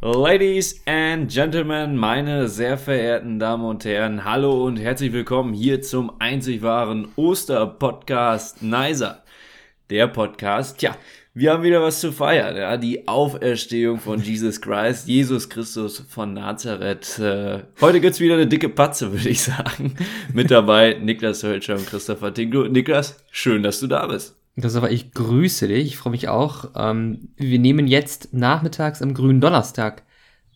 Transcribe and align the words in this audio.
Ladies 0.00 0.80
and 0.86 1.28
Gentlemen, 1.28 1.96
meine 1.96 2.48
sehr 2.48 2.78
verehrten 2.78 3.40
Damen 3.40 3.64
und 3.64 3.84
Herren, 3.84 4.24
hallo 4.24 4.64
und 4.64 4.76
herzlich 4.76 5.12
willkommen 5.12 5.52
hier 5.52 5.82
zum 5.82 6.12
einzig 6.20 6.62
wahren 6.62 7.08
Osterpodcast 7.16 8.62
Nicer. 8.62 9.24
Der 9.90 10.06
Podcast, 10.06 10.78
tja, 10.78 10.96
wir 11.34 11.50
haben 11.50 11.64
wieder 11.64 11.82
was 11.82 12.00
zu 12.00 12.12
feiern, 12.12 12.56
ja, 12.56 12.76
die 12.76 13.08
Auferstehung 13.08 13.98
von 13.98 14.22
Jesus 14.22 14.60
Christ, 14.60 15.08
Jesus 15.08 15.50
Christus 15.50 16.04
von 16.08 16.32
Nazareth. 16.32 17.18
Äh, 17.18 17.64
heute 17.80 18.00
gibt's 18.00 18.20
wieder 18.20 18.34
eine 18.34 18.46
dicke 18.46 18.68
Patze, 18.68 19.10
würde 19.10 19.28
ich 19.28 19.42
sagen. 19.42 19.96
Mit 20.32 20.52
dabei 20.52 20.96
Niklas 21.02 21.42
Hölscher 21.42 21.74
und 21.74 21.88
Christopher 21.88 22.32
Tinklo. 22.32 22.68
Niklas, 22.68 23.20
schön, 23.32 23.64
dass 23.64 23.80
du 23.80 23.88
da 23.88 24.06
bist. 24.06 24.37
Christopher, 24.60 24.90
ich 24.90 25.12
grüße 25.12 25.68
dich. 25.68 25.86
Ich 25.86 25.96
freue 25.96 26.10
mich 26.10 26.28
auch. 26.28 26.70
Ähm, 26.76 27.28
wir 27.36 27.58
nehmen 27.58 27.86
jetzt 27.86 28.32
nachmittags 28.32 29.02
am 29.02 29.14
grünen 29.14 29.40
Donnerstag 29.40 30.02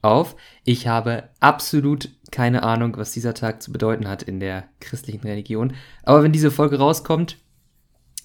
auf. 0.02 0.36
Ich 0.64 0.88
habe 0.88 1.24
absolut 1.40 2.08
keine 2.30 2.62
Ahnung, 2.62 2.96
was 2.96 3.12
dieser 3.12 3.34
Tag 3.34 3.62
zu 3.62 3.72
bedeuten 3.72 4.08
hat 4.08 4.22
in 4.22 4.40
der 4.40 4.64
christlichen 4.80 5.26
Religion. 5.26 5.74
Aber 6.02 6.22
wenn 6.22 6.32
diese 6.32 6.50
Folge 6.50 6.78
rauskommt, 6.78 7.36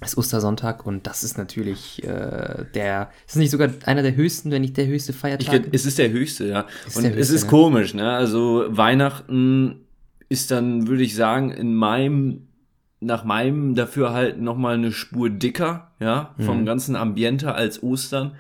ist 0.02 0.18
Ostersonntag 0.18 0.86
und 0.86 1.08
das 1.08 1.24
ist 1.24 1.38
natürlich 1.38 2.04
äh, 2.04 2.66
der, 2.76 3.10
ist 3.28 3.36
nicht 3.36 3.50
sogar 3.50 3.70
einer 3.86 4.04
der 4.04 4.16
höchsten, 4.16 4.52
wenn 4.52 4.62
nicht 4.62 4.78
der 4.78 4.86
höchste 4.86 5.12
Feiertag? 5.12 5.66
Ich, 5.68 5.74
es 5.74 5.86
ist 5.86 5.98
der 5.98 6.12
höchste, 6.12 6.48
ja. 6.48 6.66
Ist 6.86 6.98
und 6.98 7.06
höchste, 7.06 7.20
es 7.20 7.30
ist 7.32 7.44
ne? 7.46 7.50
komisch, 7.50 7.94
ne? 7.96 8.12
Also 8.12 8.66
Weihnachten 8.70 9.88
ist 10.30 10.52
dann, 10.52 10.88
würde 10.88 11.04
ich 11.04 11.16
sagen, 11.16 11.50
in 11.52 11.74
meinem 11.74 12.47
nach 13.00 13.24
meinem 13.24 13.76
Dafürhalten 13.76 14.44
noch 14.44 14.58
mal 14.58 14.76
eine 14.76 14.92
Spur 14.92 15.30
dicker, 15.30 15.92
ja, 16.00 16.34
vom 16.40 16.62
mhm. 16.62 16.66
ganzen 16.66 16.96
Ambiente 16.96 17.54
als 17.54 17.84
Ostern, 17.84 18.36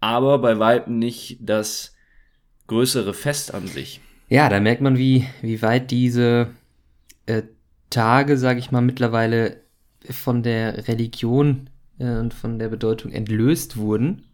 aber 0.00 0.38
bei 0.38 0.58
weitem 0.58 0.98
nicht 0.98 1.38
das 1.40 1.94
größere 2.66 3.14
Fest 3.14 3.54
an 3.54 3.66
sich. 3.66 4.00
Ja, 4.28 4.48
da 4.48 4.60
merkt 4.60 4.80
man, 4.80 4.96
wie, 4.98 5.26
wie 5.42 5.62
weit 5.62 5.90
diese 5.90 6.48
äh, 7.26 7.42
Tage, 7.90 8.38
sage 8.38 8.58
ich 8.58 8.70
mal, 8.70 8.80
mittlerweile 8.80 9.58
von 10.10 10.42
der 10.42 10.88
Religion 10.88 11.68
äh, 11.98 12.16
und 12.16 12.34
von 12.34 12.58
der 12.58 12.68
Bedeutung 12.68 13.12
entlöst 13.12 13.76
wurden. 13.76 14.24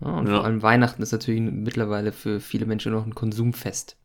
Ja, 0.00 0.08
und 0.08 0.26
ja. 0.26 0.36
vor 0.36 0.44
allem 0.44 0.62
Weihnachten 0.62 1.02
ist 1.02 1.12
natürlich 1.12 1.40
mittlerweile 1.40 2.12
für 2.12 2.40
viele 2.40 2.66
Menschen 2.66 2.92
noch 2.92 3.06
ein 3.06 3.14
Konsumfest. 3.14 3.96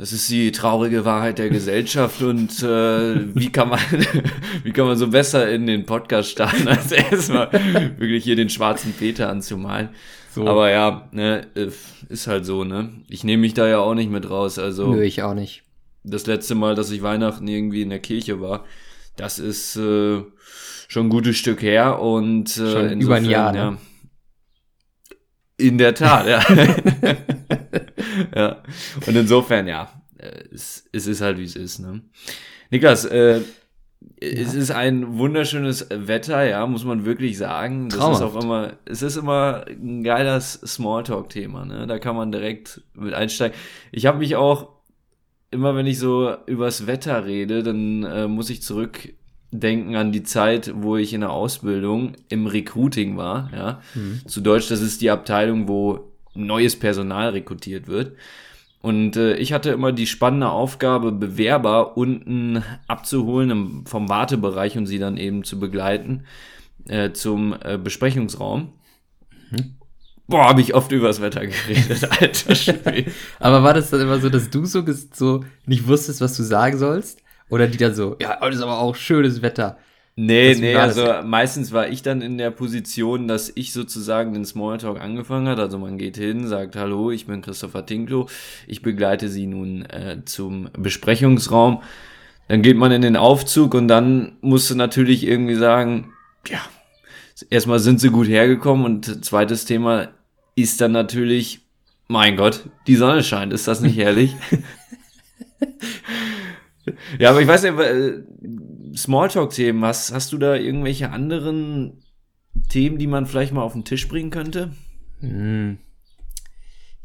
Das 0.00 0.14
ist 0.14 0.30
die 0.30 0.50
traurige 0.50 1.04
Wahrheit 1.04 1.38
der 1.38 1.50
Gesellschaft 1.50 2.22
und 2.22 2.62
äh, 2.62 3.36
wie 3.36 3.52
kann 3.52 3.68
man 3.68 3.78
wie 4.64 4.72
kann 4.72 4.86
man 4.86 4.96
so 4.96 5.08
besser 5.08 5.50
in 5.50 5.66
den 5.66 5.84
Podcast 5.84 6.30
starten, 6.30 6.68
als 6.68 6.90
erstmal 6.90 7.52
wirklich 7.98 8.24
hier 8.24 8.34
den 8.34 8.48
schwarzen 8.48 8.94
Peter 8.98 9.28
anzumalen. 9.28 9.90
So. 10.34 10.46
Aber 10.46 10.70
ja, 10.70 11.06
ne, 11.12 11.46
äh, 11.54 11.68
ist 12.08 12.26
halt 12.28 12.46
so, 12.46 12.64
ne? 12.64 12.88
Ich 13.10 13.24
nehme 13.24 13.42
mich 13.42 13.52
da 13.52 13.68
ja 13.68 13.80
auch 13.80 13.92
nicht 13.94 14.10
mit 14.10 14.30
raus. 14.30 14.58
Also 14.58 14.90
Nö, 14.90 15.02
ich 15.02 15.22
auch 15.22 15.34
nicht. 15.34 15.64
Das 16.02 16.24
letzte 16.24 16.54
Mal, 16.54 16.74
dass 16.74 16.90
ich 16.90 17.02
Weihnachten 17.02 17.46
irgendwie 17.46 17.82
in 17.82 17.90
der 17.90 17.98
Kirche 17.98 18.40
war, 18.40 18.64
das 19.16 19.38
ist 19.38 19.76
äh, 19.76 20.22
schon 20.88 21.06
ein 21.08 21.10
gutes 21.10 21.36
Stück 21.36 21.60
her 21.60 22.00
und 22.00 22.48
äh, 22.48 22.54
schon 22.54 22.88
insofern, 22.88 23.00
über 23.00 23.14
ein 23.16 23.24
Jahr, 23.26 23.52
ne? 23.52 23.58
ja. 23.58 23.78
In 25.58 25.76
der 25.76 25.94
Tat, 25.94 26.26
ja. 26.26 26.42
ja. 28.34 28.62
Und 29.06 29.16
insofern, 29.16 29.66
ja, 29.66 29.90
äh, 30.18 30.44
es, 30.52 30.88
es 30.92 31.06
ist 31.06 31.20
halt, 31.20 31.38
wie 31.38 31.44
es 31.44 31.56
ist. 31.56 31.78
Ne? 31.78 32.02
Niklas, 32.70 33.04
äh, 33.04 33.38
ja. 33.38 33.42
es 34.20 34.54
ist 34.54 34.70
ein 34.70 35.18
wunderschönes 35.18 35.86
Wetter, 35.90 36.44
ja, 36.44 36.66
muss 36.66 36.84
man 36.84 37.04
wirklich 37.04 37.38
sagen. 37.38 37.88
Das 37.88 37.98
Traumhaft. 37.98 38.22
ist 38.22 38.26
auch 38.26 38.42
immer, 38.42 38.72
es 38.84 39.02
ist 39.02 39.16
immer 39.16 39.64
ein 39.68 40.02
geiles 40.02 40.54
Smalltalk-Thema, 40.54 41.64
ne? 41.64 41.86
Da 41.86 41.98
kann 41.98 42.16
man 42.16 42.32
direkt 42.32 42.82
mit 42.94 43.14
einsteigen. 43.14 43.56
Ich 43.92 44.06
habe 44.06 44.18
mich 44.18 44.36
auch 44.36 44.80
immer, 45.50 45.74
wenn 45.74 45.86
ich 45.86 45.98
so 45.98 46.34
übers 46.46 46.86
Wetter 46.86 47.24
rede, 47.26 47.62
dann 47.62 48.04
äh, 48.04 48.28
muss 48.28 48.50
ich 48.50 48.62
zurückdenken 48.62 49.96
an 49.96 50.12
die 50.12 50.22
Zeit, 50.22 50.72
wo 50.76 50.96
ich 50.96 51.12
in 51.12 51.22
der 51.22 51.30
Ausbildung 51.30 52.12
im 52.28 52.46
Recruiting 52.46 53.16
war, 53.16 53.50
ja. 53.52 53.80
Mhm. 53.94 54.20
Zu 54.26 54.40
Deutsch, 54.40 54.68
das 54.68 54.80
ist 54.80 55.00
die 55.00 55.10
Abteilung, 55.10 55.68
wo 55.68 56.09
neues 56.46 56.78
Personal 56.78 57.30
rekrutiert 57.30 57.88
wird. 57.88 58.16
Und 58.82 59.16
äh, 59.16 59.36
ich 59.36 59.52
hatte 59.52 59.70
immer 59.70 59.92
die 59.92 60.06
spannende 60.06 60.48
Aufgabe, 60.48 61.12
Bewerber 61.12 61.96
unten 61.96 62.64
abzuholen 62.88 63.50
im, 63.50 63.86
vom 63.86 64.08
Wartebereich 64.08 64.78
und 64.78 64.86
sie 64.86 64.98
dann 64.98 65.18
eben 65.18 65.44
zu 65.44 65.60
begleiten 65.60 66.24
äh, 66.88 67.12
zum 67.12 67.54
äh, 67.62 67.76
Besprechungsraum. 67.76 68.72
Mhm. 69.50 69.76
Boah, 70.26 70.48
habe 70.48 70.60
ich 70.60 70.74
oft 70.74 70.92
übers 70.92 71.20
Wetter 71.20 71.46
geredet, 71.46 72.08
alter 72.20 72.54
Schwede. 72.54 73.10
Aber 73.40 73.62
war 73.62 73.74
das 73.74 73.90
dann 73.90 74.00
immer 74.00 74.20
so, 74.20 74.30
dass 74.30 74.48
du 74.48 74.64
so, 74.64 74.82
so 75.12 75.44
nicht 75.66 75.86
wusstest, 75.86 76.20
was 76.20 76.36
du 76.36 76.42
sagen 76.42 76.78
sollst? 76.78 77.20
Oder 77.50 77.66
die 77.66 77.78
dann 77.78 77.94
so, 77.94 78.16
ja, 78.20 78.40
heute 78.40 78.54
ist 78.54 78.62
aber 78.62 78.78
auch 78.78 78.94
schönes 78.94 79.42
Wetter. 79.42 79.76
Nee, 80.22 80.54
nee, 80.60 80.74
also 80.74 81.22
meistens 81.24 81.72
war 81.72 81.88
ich 81.88 82.02
dann 82.02 82.20
in 82.20 82.36
der 82.36 82.50
Position, 82.50 83.26
dass 83.26 83.50
ich 83.54 83.72
sozusagen 83.72 84.34
den 84.34 84.44
Smalltalk 84.44 85.00
angefangen 85.00 85.48
hat. 85.48 85.58
Also 85.58 85.78
man 85.78 85.96
geht 85.96 86.18
hin, 86.18 86.46
sagt 86.46 86.76
Hallo, 86.76 87.10
ich 87.10 87.24
bin 87.26 87.40
Christopher 87.40 87.86
Tinklo, 87.86 88.28
ich 88.66 88.82
begleite 88.82 89.30
Sie 89.30 89.46
nun 89.46 89.86
äh, 89.86 90.18
zum 90.26 90.68
Besprechungsraum. 90.76 91.82
Dann 92.48 92.60
geht 92.60 92.76
man 92.76 92.92
in 92.92 93.00
den 93.00 93.16
Aufzug 93.16 93.72
und 93.72 93.88
dann 93.88 94.32
musst 94.42 94.68
du 94.68 94.74
natürlich 94.74 95.26
irgendwie 95.26 95.54
sagen, 95.54 96.12
ja, 96.46 96.60
erstmal 97.48 97.78
sind 97.78 97.98
sie 97.98 98.10
gut 98.10 98.28
hergekommen 98.28 98.84
und 98.84 99.24
zweites 99.24 99.64
Thema 99.64 100.08
ist 100.54 100.82
dann 100.82 100.92
natürlich, 100.92 101.62
mein 102.08 102.36
Gott, 102.36 102.68
die 102.86 102.96
Sonne 102.96 103.22
scheint, 103.22 103.54
ist 103.54 103.66
das 103.66 103.80
nicht 103.80 103.96
herrlich? 103.96 104.36
ja, 107.18 107.30
aber 107.30 107.40
ich 107.40 107.48
weiß 107.48 107.62
nicht, 107.62 107.74
Smalltalk-Themen, 108.94 109.84
hast, 109.84 110.12
hast 110.12 110.32
du 110.32 110.38
da 110.38 110.54
irgendwelche 110.54 111.10
anderen 111.10 112.02
Themen, 112.68 112.98
die 112.98 113.06
man 113.06 113.26
vielleicht 113.26 113.52
mal 113.52 113.62
auf 113.62 113.72
den 113.72 113.84
Tisch 113.84 114.08
bringen 114.08 114.30
könnte? 114.30 114.72
Hm. 115.20 115.78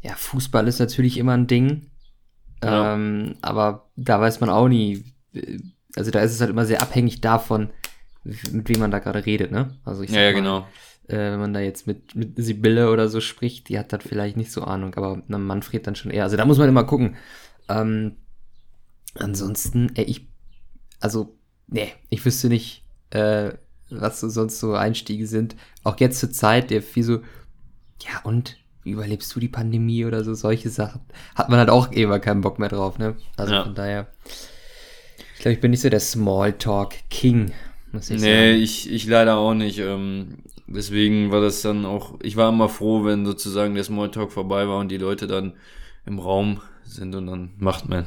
Ja, 0.00 0.14
Fußball 0.14 0.68
ist 0.68 0.78
natürlich 0.78 1.18
immer 1.18 1.32
ein 1.32 1.46
Ding. 1.46 1.90
Ja. 2.62 2.94
Ähm, 2.94 3.36
aber 3.42 3.90
da 3.96 4.20
weiß 4.20 4.40
man 4.40 4.50
auch 4.50 4.68
nie. 4.68 5.04
Also 5.94 6.10
da 6.10 6.20
ist 6.20 6.32
es 6.32 6.40
halt 6.40 6.50
immer 6.50 6.64
sehr 6.64 6.82
abhängig 6.82 7.20
davon, 7.20 7.70
mit 8.24 8.68
wem 8.68 8.80
man 8.80 8.90
da 8.90 8.98
gerade 8.98 9.24
redet, 9.24 9.50
ne? 9.50 9.76
Also 9.84 10.02
ich 10.02 10.10
ja, 10.10 10.22
ja, 10.22 10.32
mal, 10.32 10.34
genau. 10.34 10.58
Äh, 11.08 11.32
wenn 11.32 11.40
man 11.40 11.54
da 11.54 11.60
jetzt 11.60 11.86
mit, 11.86 12.14
mit 12.14 12.34
Sibylle 12.36 12.90
oder 12.90 13.08
so 13.08 13.20
spricht, 13.20 13.68
die 13.68 13.78
hat 13.78 13.92
dann 13.92 14.00
vielleicht 14.00 14.36
nicht 14.36 14.50
so 14.52 14.62
Ahnung, 14.62 14.94
aber 14.94 15.22
na, 15.28 15.38
Manfred 15.38 15.86
dann 15.86 15.94
schon 15.94 16.10
eher. 16.10 16.24
Also 16.24 16.36
da 16.36 16.44
muss 16.44 16.58
man 16.58 16.68
immer 16.68 16.84
gucken. 16.84 17.16
Ähm, 17.68 18.16
ansonsten, 19.14 19.92
ey, 19.94 20.04
ich, 20.04 20.28
also 21.00 21.36
nee, 21.68 21.92
ich 22.08 22.24
wüsste 22.24 22.48
nicht, 22.48 22.82
äh, 23.10 23.52
was 23.90 24.20
so 24.20 24.28
sonst 24.28 24.58
so 24.58 24.74
Einstiege 24.74 25.26
sind. 25.26 25.56
Auch 25.84 25.98
jetzt 26.00 26.18
zur 26.18 26.30
Zeit, 26.30 26.70
der 26.70 26.82
viel 26.82 27.02
so, 27.02 27.18
ja 28.00 28.20
und, 28.24 28.56
wie 28.82 28.90
überlebst 28.90 29.34
du 29.34 29.40
die 29.40 29.48
Pandemie 29.48 30.04
oder 30.04 30.24
so, 30.24 30.34
solche 30.34 30.70
Sachen. 30.70 31.00
Hat 31.34 31.48
man 31.48 31.58
halt 31.58 31.70
auch 31.70 31.90
immer 31.92 32.18
keinen 32.18 32.40
Bock 32.40 32.58
mehr 32.58 32.68
drauf, 32.68 32.98
ne? 32.98 33.16
Also 33.36 33.54
ja. 33.54 33.64
von 33.64 33.74
daher, 33.74 34.08
ich 35.34 35.40
glaube, 35.40 35.54
ich 35.54 35.60
bin 35.60 35.70
nicht 35.70 35.80
so 35.80 35.88
der 35.88 36.00
Smalltalk-King, 36.00 37.52
muss 37.92 38.10
ich 38.10 38.20
nee, 38.20 38.22
sagen. 38.22 38.36
Nee, 38.36 38.52
ich, 38.54 38.90
ich 38.90 39.06
leider 39.06 39.36
auch 39.36 39.54
nicht. 39.54 39.78
Ähm, 39.78 40.38
deswegen 40.66 41.30
war 41.30 41.40
das 41.40 41.62
dann 41.62 41.84
auch, 41.84 42.14
ich 42.22 42.36
war 42.36 42.48
immer 42.48 42.68
froh, 42.68 43.04
wenn 43.04 43.26
sozusagen 43.26 43.74
der 43.74 43.84
Smalltalk 43.84 44.32
vorbei 44.32 44.68
war 44.68 44.78
und 44.78 44.88
die 44.88 44.98
Leute 44.98 45.26
dann 45.26 45.54
im 46.04 46.18
Raum 46.18 46.60
sind 46.84 47.14
und 47.16 47.26
dann 47.26 47.50
macht 47.58 47.88
man. 47.88 48.06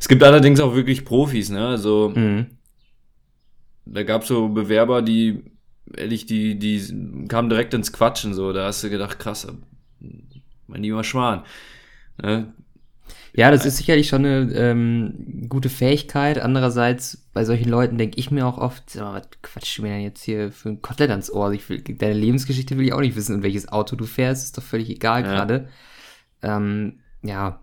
Es 0.00 0.08
gibt 0.08 0.22
allerdings 0.22 0.60
auch 0.60 0.76
wirklich 0.76 1.04
Profis, 1.04 1.50
ne? 1.50 1.66
Also 1.66 2.12
mhm 2.14 2.46
da 3.84 4.02
gab 4.02 4.24
so 4.24 4.48
Bewerber, 4.48 5.02
die, 5.02 5.42
ehrlich, 5.96 6.26
die, 6.26 6.58
die 6.58 7.26
kamen 7.28 7.48
direkt 7.48 7.74
ins 7.74 7.92
Quatschen, 7.92 8.34
so, 8.34 8.52
da 8.52 8.66
hast 8.66 8.82
du 8.84 8.90
gedacht, 8.90 9.18
krass, 9.18 9.46
mein 10.66 10.82
lieber 10.82 11.04
Schwan. 11.04 11.44
Ne? 12.20 12.52
Ja, 13.34 13.50
das 13.50 13.64
ist 13.64 13.78
sicherlich 13.78 14.08
schon 14.08 14.26
eine 14.26 14.52
ähm, 14.54 15.46
gute 15.48 15.70
Fähigkeit. 15.70 16.38
Andererseits, 16.38 17.28
bei 17.32 17.44
solchen 17.44 17.70
Leuten 17.70 17.96
denke 17.96 18.18
ich 18.18 18.30
mir 18.30 18.46
auch 18.46 18.58
oft, 18.58 18.94
mal, 18.96 19.14
was 19.14 19.28
quatschst 19.40 19.78
du 19.78 19.82
mir 19.82 19.88
denn 19.88 20.02
jetzt 20.02 20.22
hier 20.22 20.52
für 20.52 20.68
ein 20.68 20.82
Kotelett 20.82 21.10
ans 21.10 21.32
Ohr? 21.32 21.50
Ich 21.52 21.66
will, 21.70 21.80
deine 21.80 22.12
Lebensgeschichte 22.12 22.76
will 22.76 22.86
ich 22.86 22.92
auch 22.92 23.00
nicht 23.00 23.16
wissen, 23.16 23.36
in 23.36 23.42
welches 23.42 23.68
Auto 23.68 23.96
du 23.96 24.04
fährst, 24.04 24.44
ist 24.44 24.58
doch 24.58 24.62
völlig 24.62 24.90
egal 24.90 25.22
ja. 25.22 25.28
gerade. 25.28 25.68
Ähm, 26.42 27.00
ja. 27.22 27.60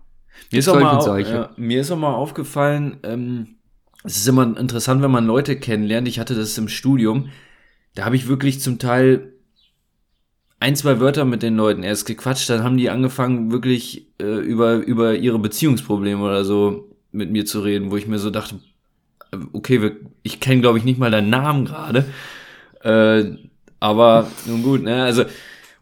Mir 0.50 0.58
ist, 0.58 0.68
auch 0.68 0.80
mal, 0.80 1.20
ja, 1.22 1.50
mir 1.56 1.80
ist 1.80 1.90
auch 1.90 1.98
mal 1.98 2.14
aufgefallen, 2.14 2.98
ähm, 3.04 3.56
es 4.04 4.16
ist 4.16 4.28
immer 4.28 4.56
interessant, 4.58 5.02
wenn 5.02 5.10
man 5.10 5.26
Leute 5.26 5.58
kennenlernt. 5.58 6.08
Ich 6.08 6.18
hatte 6.18 6.34
das 6.34 6.56
im 6.58 6.68
Studium. 6.68 7.28
Da 7.94 8.04
habe 8.04 8.16
ich 8.16 8.28
wirklich 8.28 8.60
zum 8.60 8.78
Teil 8.78 9.32
ein, 10.58 10.76
zwei 10.76 11.00
Wörter 11.00 11.24
mit 11.24 11.42
den 11.42 11.56
Leuten 11.56 11.82
erst 11.82 12.06
gequatscht. 12.06 12.48
Dann 12.50 12.62
haben 12.62 12.76
die 12.76 12.90
angefangen, 12.90 13.50
wirklich 13.50 14.08
äh, 14.20 14.40
über, 14.40 14.74
über 14.76 15.14
ihre 15.16 15.38
Beziehungsprobleme 15.38 16.22
oder 16.22 16.44
so 16.44 16.96
mit 17.12 17.30
mir 17.30 17.44
zu 17.44 17.60
reden, 17.60 17.90
wo 17.90 17.96
ich 17.96 18.06
mir 18.06 18.18
so 18.18 18.30
dachte, 18.30 18.60
okay, 19.52 19.82
wir, 19.82 19.96
ich 20.22 20.40
kenne, 20.40 20.60
glaube 20.60 20.78
ich, 20.78 20.84
nicht 20.84 20.98
mal 20.98 21.10
deinen 21.10 21.30
Namen 21.30 21.64
gerade. 21.64 22.04
Äh, 22.82 23.36
aber 23.80 24.30
nun 24.46 24.62
gut, 24.62 24.82
ne? 24.82 25.02
Also, 25.02 25.24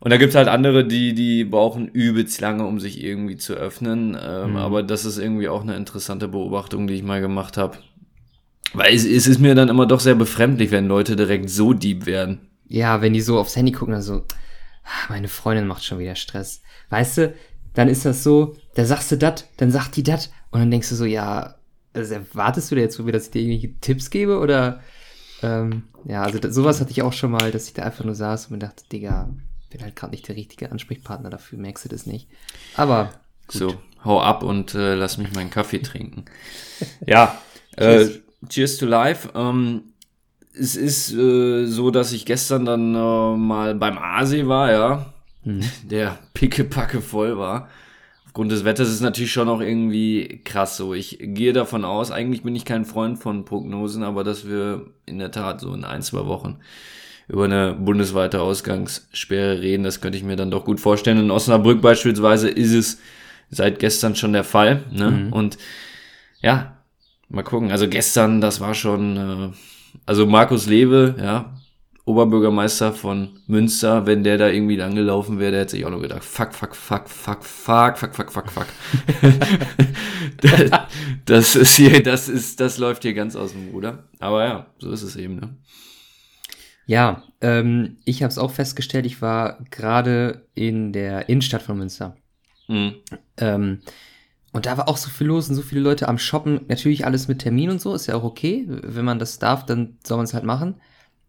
Und 0.01 0.13
da 0.13 0.17
gibt's 0.17 0.37
halt 0.37 0.49
andere, 0.49 0.85
die, 0.87 1.15
die 1.15 1.45
brauchen 1.45 1.89
übelst 1.89 2.41
lange, 2.41 2.65
um 2.67 2.79
sich 2.79 3.03
irgendwie 3.03 3.37
zu 3.37 3.55
öffnen. 3.55 4.17
Ähm, 4.21 4.51
mhm. 4.51 4.57
Aber 4.57 4.83
das 4.83 5.05
ist 5.05 5.19
irgendwie 5.19 5.49
auch 5.49 5.63
eine 5.63 5.77
interessante 5.77 6.29
Beobachtung, 6.29 6.87
die 6.87 6.95
ich 6.95 7.03
mal 7.03 7.21
gemacht 7.21 7.57
habe. 7.57 7.79
Weil 8.75 8.95
es, 8.95 9.05
es 9.05 9.27
ist 9.27 9.41
mir 9.41 9.55
dann 9.55 9.69
immer 9.69 9.87
doch 9.87 10.01
sehr 10.01 10.15
befremdlich, 10.15 10.71
wenn 10.71 10.89
Leute 10.89 11.17
direkt 11.17 11.51
so 11.51 11.73
deep 11.73 12.07
werden. 12.07 12.49
Ja, 12.67 13.01
wenn 13.01 13.15
die 13.15 13.21
so 13.21 13.39
aufs 13.39 13.57
Handy 13.57 13.73
gucken, 13.73 13.93
dann 13.93 14.03
so, 14.03 14.25
ah, 14.85 15.09
meine 15.09 15.29
Freundin 15.29 15.67
macht 15.67 15.85
schon 15.85 15.99
wieder 15.99 16.15
Stress. 16.15 16.63
Weißt 16.91 17.19
du, 17.19 17.35
dann 17.75 17.89
ist 17.89 18.05
das 18.05 18.23
so, 18.23 18.57
da 18.75 18.85
sagst 18.85 19.11
du 19.13 19.17
dat, 19.17 19.49
dann 19.57 19.71
sagt 19.71 19.97
die 19.97 20.03
dat 20.03 20.31
und 20.51 20.61
dann 20.61 20.71
denkst 20.71 20.89
du 20.91 20.95
so, 20.95 21.05
ja, 21.05 21.55
also 21.95 22.15
erwartest 22.15 22.71
du 22.71 22.75
dir 22.75 22.83
jetzt 22.83 22.97
so, 22.97 23.07
dass 23.11 23.27
ich 23.27 23.31
dir 23.31 23.43
irgendwelche 23.43 23.79
Tipps 23.81 24.11
gebe 24.11 24.39
oder 24.39 24.81
ähm, 25.43 25.85
ja, 26.05 26.23
also 26.23 26.39
sowas 26.51 26.81
hatte 26.81 26.91
ich 26.91 27.03
auch 27.03 27.13
schon 27.13 27.31
mal, 27.31 27.51
dass 27.51 27.67
ich 27.67 27.75
da 27.75 27.83
einfach 27.83 28.05
nur 28.05 28.15
saß 28.15 28.47
und 28.47 28.53
mir 28.53 28.59
dachte, 28.59 28.85
Digga, 28.91 29.31
bin 29.71 29.83
halt 29.83 29.97
gerade 29.97 30.13
nicht 30.13 30.27
der 30.29 30.37
richtige 30.37 30.71
Ansprechpartner 30.71 31.31
dafür, 31.31 31.59
merkst 31.59 31.85
du 31.85 31.89
das 31.89 32.07
nicht. 32.07 32.29
Aber 32.77 33.13
gut. 33.47 33.57
so, 33.57 33.75
hau 34.05 34.21
ab 34.21 34.43
und 34.43 34.75
äh, 34.75 34.95
lass 34.95 35.19
mich 35.19 35.33
meinen 35.33 35.51
Kaffee 35.51 35.79
trinken. 35.79 36.25
ja, 37.07 37.41
äh, 37.77 38.09
cheers. 38.49 38.79
To 38.79 38.87
life. 38.87 39.29
Ähm, 39.35 39.83
es 40.59 40.77
ist 40.77 41.13
äh, 41.13 41.67
so, 41.67 41.91
dass 41.91 42.13
ich 42.13 42.27
gestern 42.27 42.65
dann 42.65 42.95
äh, 42.95 43.37
mal 43.37 43.75
beim 43.75 43.99
Aasee 43.99 44.47
war, 44.47 44.71
ja, 44.71 45.07
hm. 45.45 45.61
der 45.85 46.19
pickepacke 46.35 47.01
voll 47.01 47.39
war. 47.39 47.69
Aufgrund 48.27 48.53
des 48.53 48.65
Wetters 48.65 48.89
ist 48.89 48.95
es 48.95 49.01
natürlich 49.01 49.33
schon 49.33 49.49
auch 49.49 49.61
irgendwie 49.61 50.43
krass 50.45 50.77
so. 50.77 50.95
Ich 50.95 51.19
gehe 51.21 51.53
davon 51.53 51.85
aus, 51.85 52.11
eigentlich 52.11 52.43
bin 52.43 52.55
ich 52.55 52.65
kein 52.65 52.85
Freund 52.85 53.19
von 53.19 53.45
Prognosen, 53.45 54.03
aber 54.03 54.23
dass 54.23 54.47
wir 54.47 54.87
in 55.07 55.19
der 55.19 55.33
Tat 55.33 55.61
so 55.61 55.75
in 55.75 55.85
ein, 55.85 56.03
zwei 56.03 56.27
Wochen 56.27 56.59
über 57.27 57.45
eine 57.45 57.75
bundesweite 57.75 58.41
Ausgangssperre 58.41 59.61
reden. 59.61 59.83
Das 59.83 60.01
könnte 60.01 60.17
ich 60.17 60.25
mir 60.25 60.37
dann 60.37 60.51
doch 60.51 60.65
gut 60.65 60.81
vorstellen. 60.81 61.19
In 61.19 61.31
Osnabrück 61.31 61.83
beispielsweise 61.83 62.49
ist 62.49 62.73
es 62.73 63.01
seit 63.51 63.79
gestern 63.79 64.15
schon 64.15 64.33
der 64.33 64.45
Fall. 64.45 64.85
Ne? 64.91 65.11
Mhm. 65.11 65.33
Und 65.33 65.59
ja, 66.41 66.78
mal 67.29 67.43
gucken. 67.43 67.71
Also 67.71 67.89
gestern, 67.89 68.41
das 68.41 68.61
war 68.61 68.75
schon, 68.75 69.17
äh, 69.17 69.51
also 70.07 70.27
Markus 70.27 70.67
Lewe, 70.67 71.15
ja, 71.19 71.55
Oberbürgermeister 72.09 72.95
von 72.95 73.39
Münster, 73.47 74.07
wenn 74.07 74.25
der 74.25 74.39
da 74.39 74.49
irgendwie 74.49 74.77
langgelaufen 74.77 75.39
wäre, 75.39 75.51
der 75.51 75.61
hätte 75.61 75.73
sich 75.73 75.85
auch 75.85 75.91
nur 75.91 76.01
gedacht, 76.01 76.25
fuck, 76.25 76.55
fuck, 76.55 76.75
fuck, 76.75 77.07
fuck, 77.07 77.45
fuck, 77.45 77.99
fuck, 77.99 78.15
fuck, 78.15 78.33
fuck, 78.33 78.51
fuck. 78.51 78.67
das, 80.41 80.71
das 81.27 81.57
ist 81.57 81.77
hier, 81.77 82.03
das 82.03 82.31
ist, 82.31 82.61
das 82.61 82.79
läuft 82.79 83.03
hier 83.03 83.13
ganz 83.13 83.37
aus 83.37 83.53
dem 83.53 83.69
Ruder. 83.69 84.05
Aber 84.21 84.45
ja, 84.45 84.67
so 84.79 84.91
ist 84.91 85.03
es 85.03 85.17
eben, 85.17 85.37
ne? 85.37 85.57
Ja, 86.87 87.23
ähm, 87.43 87.99
ich 88.07 88.23
habe 88.23 88.31
es 88.31 88.39
auch 88.39 88.53
festgestellt, 88.53 89.05
ich 89.05 89.21
war 89.21 89.59
gerade 89.71 90.47
in 90.55 90.95
der 90.95 91.29
Innenstadt 91.29 91.61
von 91.61 91.77
Münster. 91.77 92.17
Mhm. 92.69 92.95
Ähm, 93.37 93.81
und 94.53 94.67
da 94.67 94.79
war 94.79 94.89
auch 94.89 94.97
so 94.97 95.11
viel 95.11 95.27
los 95.27 95.49
und 95.49 95.55
so 95.55 95.63
viele 95.63 95.83
Leute 95.83 96.09
am 96.09 96.19
Shoppen. 96.19 96.61
Natürlich 96.69 97.05
alles 97.05 97.29
mit 97.29 97.41
Termin 97.41 97.71
und 97.71 97.81
so, 97.81 97.95
ist 97.95 98.07
ja 98.07 98.15
auch 98.15 98.25
okay. 98.25 98.65
Wenn 98.67 99.05
man 99.05 99.19
das 99.19 99.39
darf, 99.39 99.67
dann 99.67 99.99
soll 100.05 100.17
man 100.17 100.25
es 100.25 100.35
halt 100.35 100.45
machen. 100.45 100.77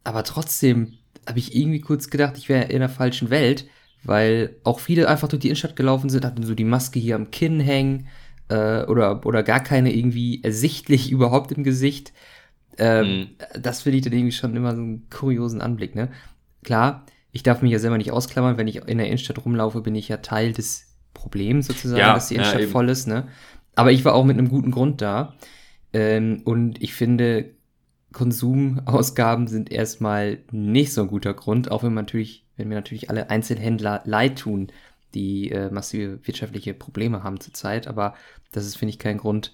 Aber 0.03 0.23
trotzdem 0.23 0.93
habe 1.27 1.39
ich 1.39 1.55
irgendwie 1.55 1.81
kurz 1.81 2.09
gedacht, 2.09 2.37
ich 2.37 2.47
wäre 2.47 2.65
in 2.65 2.79
der 2.79 2.89
falschen 2.89 3.29
Welt, 3.29 3.67
weil 4.03 4.55
auch 4.63 4.79
viele 4.79 5.09
einfach 5.09 5.27
durch 5.27 5.41
die 5.41 5.47
Innenstadt 5.49 5.75
gelaufen 5.75 6.09
sind, 6.09 6.23
hatten 6.23 6.43
so 6.43 6.55
die 6.55 6.63
Maske 6.63 6.99
hier 6.99 7.15
am 7.15 7.29
Kinn 7.31 7.59
hängen 7.59 8.07
äh, 8.47 8.83
oder, 8.85 9.25
oder 9.25 9.43
gar 9.43 9.59
keine 9.59 9.93
irgendwie 9.93 10.41
ersichtlich 10.43 11.11
überhaupt 11.11 11.51
im 11.51 11.63
Gesicht. 11.63 12.13
Ähm, 12.77 13.07
mhm. 13.07 13.27
Das 13.61 13.81
finde 13.81 13.97
ich 13.97 14.03
dann 14.05 14.13
irgendwie 14.13 14.31
schon 14.31 14.55
immer 14.55 14.75
so 14.75 14.81
einen 14.81 15.09
kuriosen 15.09 15.61
Anblick, 15.61 15.95
ne? 15.95 16.09
Klar, 16.63 17.05
ich 17.31 17.43
darf 17.43 17.61
mich 17.61 17.71
ja 17.71 17.79
selber 17.79 17.97
nicht 17.97 18.11
ausklammern, 18.11 18.57
wenn 18.57 18.67
ich 18.67 18.77
in 18.87 18.97
der 18.97 19.07
Innenstadt 19.07 19.43
rumlaufe, 19.43 19.81
bin 19.81 19.95
ich 19.95 20.07
ja 20.07 20.17
Teil 20.17 20.53
des 20.53 20.88
Problems 21.13 21.67
sozusagen, 21.67 21.99
ja, 21.99 22.13
dass 22.13 22.29
die 22.29 22.35
Innenstadt 22.35 22.61
ja, 22.61 22.67
voll 22.67 22.89
ist, 22.89 23.07
ne? 23.07 23.27
Aber 23.75 23.91
ich 23.91 24.03
war 24.05 24.13
auch 24.13 24.25
mit 24.25 24.37
einem 24.37 24.49
guten 24.49 24.71
Grund 24.71 25.01
da. 25.01 25.35
Ähm, 25.93 26.41
und 26.45 26.81
ich 26.81 26.93
finde, 26.93 27.51
Konsumausgaben 28.11 29.47
sind 29.47 29.71
erstmal 29.71 30.39
nicht 30.51 30.93
so 30.93 31.01
ein 31.01 31.07
guter 31.07 31.33
Grund, 31.33 31.71
auch 31.71 31.83
wenn 31.83 31.93
man 31.93 32.05
natürlich, 32.05 32.45
wenn 32.57 32.69
wir 32.69 32.75
natürlich 32.75 33.09
alle 33.09 33.29
Einzelhändler 33.29 34.01
leid 34.05 34.39
tun, 34.39 34.67
die 35.13 35.51
äh, 35.51 35.69
massive 35.71 36.19
wirtschaftliche 36.25 36.73
Probleme 36.73 37.23
haben 37.23 37.39
zurzeit, 37.39 37.87
aber 37.87 38.15
das 38.51 38.65
ist, 38.65 38.77
finde 38.77 38.91
ich, 38.91 38.99
kein 38.99 39.17
Grund, 39.17 39.53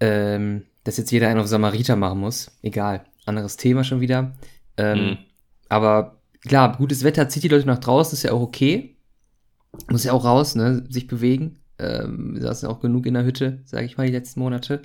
ähm, 0.00 0.64
dass 0.84 0.96
jetzt 0.96 1.10
jeder 1.10 1.28
einen 1.28 1.40
auf 1.40 1.46
Samariter 1.46 1.96
machen 1.96 2.20
muss. 2.20 2.56
Egal. 2.62 3.04
Anderes 3.26 3.56
Thema 3.56 3.84
schon 3.84 4.00
wieder. 4.00 4.34
Ähm, 4.76 4.98
mhm. 4.98 5.18
Aber 5.68 6.20
klar, 6.46 6.76
gutes 6.76 7.04
Wetter 7.04 7.28
zieht 7.28 7.42
die 7.42 7.48
Leute 7.48 7.66
nach 7.66 7.78
draußen, 7.78 8.14
ist 8.14 8.22
ja 8.22 8.32
auch 8.32 8.42
okay. 8.42 8.93
Muss 9.90 10.04
ja 10.04 10.12
auch 10.12 10.24
raus, 10.24 10.54
ne? 10.54 10.84
Sich 10.88 11.06
bewegen. 11.06 11.58
Ähm, 11.78 12.34
wir 12.34 12.42
saßen 12.42 12.68
auch 12.68 12.80
genug 12.80 13.06
in 13.06 13.14
der 13.14 13.24
Hütte, 13.24 13.60
sage 13.64 13.86
ich 13.86 13.96
mal, 13.96 14.06
die 14.06 14.12
letzten 14.12 14.40
Monate. 14.40 14.82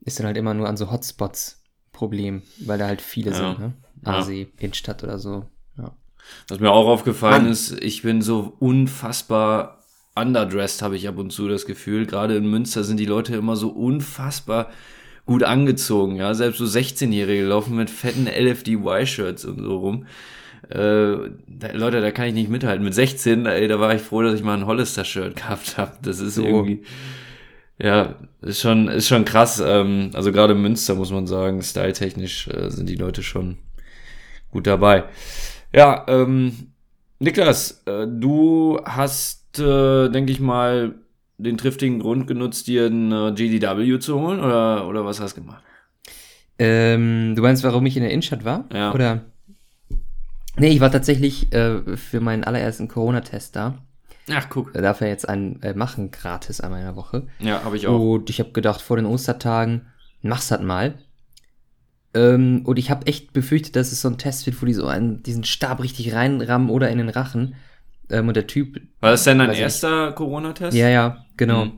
Ist 0.00 0.18
dann 0.18 0.26
halt 0.26 0.36
immer 0.36 0.54
nur 0.54 0.68
an 0.68 0.76
so 0.76 0.90
Hotspots 0.90 1.62
Problem, 1.92 2.42
weil 2.64 2.78
da 2.78 2.86
halt 2.86 3.02
viele 3.02 3.30
ja. 3.32 3.36
sind, 3.36 3.58
ne? 3.58 3.72
Aasee, 4.04 4.42
ja. 4.42 4.48
Innenstadt 4.58 5.02
oder 5.02 5.18
so. 5.18 5.46
Ja. 5.76 5.92
Was 6.48 6.60
mir 6.60 6.70
auch 6.70 6.86
aufgefallen 6.86 7.44
Mann. 7.44 7.52
ist, 7.52 7.72
ich 7.82 8.02
bin 8.02 8.22
so 8.22 8.54
unfassbar 8.60 9.82
underdressed, 10.14 10.82
habe 10.82 10.96
ich 10.96 11.08
ab 11.08 11.18
und 11.18 11.30
zu 11.30 11.48
das 11.48 11.66
Gefühl. 11.66 12.06
Gerade 12.06 12.36
in 12.36 12.48
Münster 12.48 12.84
sind 12.84 12.98
die 12.98 13.06
Leute 13.06 13.36
immer 13.36 13.56
so 13.56 13.70
unfassbar 13.70 14.70
gut 15.26 15.42
angezogen. 15.42 16.16
Ja, 16.16 16.34
selbst 16.34 16.58
so 16.58 16.64
16-Jährige 16.64 17.44
laufen 17.44 17.76
mit 17.76 17.90
fetten 17.90 18.26
LFDY-Shirts 18.26 19.44
und 19.44 19.62
so 19.62 19.78
rum. 19.78 20.06
Äh, 20.68 21.30
da, 21.46 21.72
Leute, 21.72 22.00
da 22.00 22.10
kann 22.10 22.26
ich 22.26 22.34
nicht 22.34 22.50
mithalten. 22.50 22.84
Mit 22.84 22.94
16, 22.94 23.46
ey, 23.46 23.68
da 23.68 23.80
war 23.80 23.94
ich 23.94 24.02
froh, 24.02 24.22
dass 24.22 24.34
ich 24.34 24.42
mal 24.42 24.56
ein 24.56 24.66
Hollister-Shirt 24.66 25.36
gehabt 25.36 25.78
habe. 25.78 25.92
Das 26.02 26.20
ist 26.20 26.36
so. 26.36 26.44
irgendwie, 26.44 26.82
ja, 27.78 28.16
ist 28.42 28.60
schon, 28.60 28.88
ist 28.88 29.08
schon 29.08 29.24
krass. 29.24 29.62
Ähm, 29.64 30.10
also 30.14 30.32
gerade 30.32 30.54
in 30.54 30.62
Münster 30.62 30.94
muss 30.94 31.10
man 31.10 31.26
sagen, 31.26 31.62
styletechnisch 31.62 32.48
äh, 32.48 32.70
sind 32.70 32.88
die 32.88 32.96
Leute 32.96 33.22
schon 33.22 33.58
gut 34.50 34.66
dabei. 34.66 35.04
Ja, 35.72 36.04
ähm, 36.08 36.72
Niklas, 37.18 37.82
äh, 37.86 38.06
du 38.08 38.80
hast 38.84 39.38
äh, 39.58 40.08
denke 40.08 40.32
ich 40.32 40.40
mal, 40.40 40.94
den 41.38 41.56
triftigen 41.56 42.00
Grund 42.00 42.26
genutzt, 42.26 42.66
dir 42.66 42.86
ein 42.86 43.12
äh, 43.12 43.32
GDW 43.32 43.98
zu 43.98 44.20
holen 44.20 44.40
oder, 44.40 44.86
oder 44.88 45.04
was 45.04 45.20
hast 45.20 45.36
du 45.36 45.42
gemacht? 45.42 45.62
Ähm, 46.58 47.34
du 47.36 47.42
meinst, 47.42 47.62
warum 47.62 47.86
ich 47.86 47.96
in 47.96 48.02
der 48.02 48.10
Innenstadt 48.10 48.44
war? 48.44 48.64
Ja. 48.72 48.92
Oder? 48.92 49.24
Nee, 50.58 50.68
ich 50.68 50.80
war 50.80 50.90
tatsächlich 50.90 51.52
äh, 51.52 51.96
für 51.96 52.20
meinen 52.20 52.44
allerersten 52.44 52.88
Corona-Test 52.88 53.56
da. 53.56 53.78
Ach, 54.30 54.48
guck. 54.48 54.72
Da 54.72 54.80
darf 54.80 55.00
er 55.00 55.08
jetzt 55.08 55.28
einen 55.28 55.62
äh, 55.62 55.74
machen, 55.74 56.10
gratis 56.10 56.60
einmal 56.60 56.80
in 56.80 56.86
der 56.86 56.96
Woche. 56.96 57.26
Ja, 57.38 57.64
habe 57.64 57.76
ich 57.76 57.86
auch. 57.86 57.98
Und 57.98 58.30
ich 58.30 58.40
habe 58.40 58.52
gedacht, 58.52 58.80
vor 58.80 58.96
den 58.96 59.06
Ostertagen, 59.06 59.86
mach's 60.22 60.50
halt 60.50 60.62
mal. 60.62 60.94
Ähm, 62.14 62.62
und 62.64 62.78
ich 62.78 62.90
habe 62.90 63.06
echt 63.06 63.32
befürchtet, 63.32 63.76
dass 63.76 63.92
es 63.92 64.00
so 64.00 64.08
ein 64.08 64.18
Test 64.18 64.46
wird, 64.46 64.60
wo 64.60 64.66
die 64.66 64.74
so 64.74 64.86
einen, 64.86 65.22
diesen 65.22 65.44
Stab 65.44 65.82
richtig 65.82 66.14
reinrammen 66.14 66.70
oder 66.70 66.90
in 66.90 66.98
den 66.98 67.08
Rachen. 67.08 67.54
Ähm, 68.10 68.28
und 68.28 68.34
der 68.34 68.46
Typ. 68.46 68.80
War 69.00 69.10
das 69.10 69.24
denn 69.24 69.38
dein 69.38 69.52
erster 69.52 70.12
Corona-Test? 70.12 70.76
Ja, 70.76 70.88
ja, 70.88 71.24
genau. 71.36 71.66
Mhm. 71.66 71.72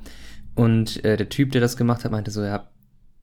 Und 0.54 1.04
äh, 1.04 1.16
der 1.16 1.28
Typ, 1.28 1.52
der 1.52 1.60
das 1.60 1.76
gemacht 1.76 2.04
hat, 2.04 2.12
meinte 2.12 2.30
so, 2.30 2.42
ja, 2.42 2.68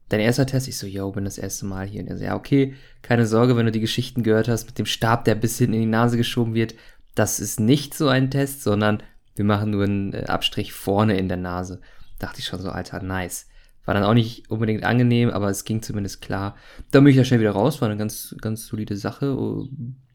dein 0.09 0.19
erster 0.19 0.45
Test? 0.45 0.67
Ich 0.67 0.77
so, 0.77 0.87
yo, 0.87 1.11
bin 1.11 1.25
das 1.25 1.37
erste 1.37 1.65
Mal 1.65 1.87
hier. 1.87 2.01
Und 2.01 2.07
er 2.07 2.17
so, 2.17 2.23
ja, 2.23 2.35
okay, 2.35 2.75
keine 3.01 3.25
Sorge, 3.25 3.55
wenn 3.55 3.65
du 3.65 3.71
die 3.71 3.79
Geschichten 3.79 4.23
gehört 4.23 4.47
hast 4.47 4.65
mit 4.65 4.77
dem 4.77 4.85
Stab, 4.85 5.25
der 5.25 5.35
bis 5.35 5.57
hinten 5.57 5.75
in 5.75 5.81
die 5.81 5.85
Nase 5.87 6.17
geschoben 6.17 6.53
wird. 6.53 6.75
Das 7.15 7.39
ist 7.39 7.59
nicht 7.59 7.93
so 7.93 8.07
ein 8.07 8.29
Test, 8.29 8.63
sondern 8.63 9.01
wir 9.35 9.45
machen 9.45 9.71
nur 9.71 9.83
einen 9.83 10.13
äh, 10.13 10.25
Abstrich 10.27 10.73
vorne 10.73 11.17
in 11.17 11.27
der 11.27 11.37
Nase. 11.37 11.81
Dachte 12.19 12.39
ich 12.39 12.45
schon 12.45 12.61
so, 12.61 12.69
Alter, 12.69 13.01
nice. 13.01 13.47
War 13.85 13.93
dann 13.93 14.03
auch 14.03 14.13
nicht 14.13 14.49
unbedingt 14.51 14.83
angenehm, 14.83 15.29
aber 15.29 15.49
es 15.49 15.63
ging 15.63 15.81
zumindest 15.81 16.21
klar. 16.21 16.55
Dann 16.91 17.03
bin 17.03 17.11
ich 17.11 17.17
ja 17.17 17.23
schnell 17.23 17.39
wieder 17.39 17.51
raus, 17.51 17.79
war 17.79 17.87
eine 17.87 17.97
ganz, 17.97 18.35
ganz 18.41 18.67
solide 18.67 18.97
Sache. 18.97 19.37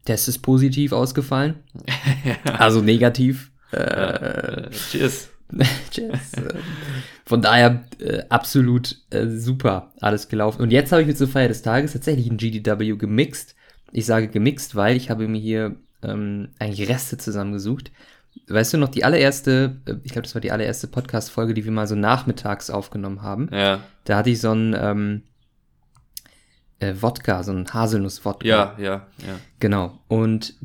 Test 0.05 0.27
ist 0.27 0.39
positiv 0.39 0.91
ausgefallen. 0.91 1.55
Also 2.45 2.81
negativ. 2.81 3.51
Äh, 3.71 4.69
cheers. 4.69 5.29
cheers. 5.91 6.31
Von 7.25 7.41
daher 7.41 7.83
äh, 7.99 8.23
absolut 8.29 8.97
äh, 9.09 9.27
super 9.27 9.91
alles 9.99 10.27
gelaufen. 10.27 10.61
Und 10.61 10.71
jetzt 10.71 10.91
habe 10.91 11.01
ich 11.01 11.07
mir 11.07 11.15
zur 11.15 11.27
Feier 11.27 11.47
des 11.47 11.61
Tages 11.61 11.93
tatsächlich 11.93 12.29
ein 12.29 12.37
GDW 12.37 12.95
gemixt. 12.95 13.55
Ich 13.91 14.05
sage 14.05 14.27
gemixt, 14.27 14.75
weil 14.75 14.95
ich 14.95 15.09
habe 15.09 15.27
mir 15.27 15.39
hier 15.39 15.75
ähm, 16.01 16.49
eigentlich 16.59 16.89
Reste 16.89 17.17
zusammengesucht. 17.17 17.91
Weißt 18.47 18.73
du 18.73 18.77
noch, 18.77 18.89
die 18.89 19.03
allererste, 19.03 19.77
äh, 19.85 19.95
ich 20.03 20.11
glaube, 20.11 20.23
das 20.23 20.35
war 20.35 20.41
die 20.41 20.51
allererste 20.51 20.87
Podcast-Folge, 20.87 21.53
die 21.53 21.65
wir 21.65 21.71
mal 21.71 21.87
so 21.87 21.95
nachmittags 21.95 22.69
aufgenommen 22.69 23.21
haben. 23.21 23.49
Ja. 23.51 23.81
Da 24.05 24.17
hatte 24.17 24.31
ich 24.31 24.41
so 24.41 24.51
ein, 24.51 24.75
ähm, 24.77 25.23
äh, 26.79 26.95
Wodka, 26.99 27.43
so 27.43 27.51
ein 27.51 27.71
Haselnuss-Wodka. 27.71 28.47
Ja, 28.47 28.75
ja, 28.77 29.07
ja. 29.19 29.39
Genau. 29.59 29.99
Und 30.07 30.55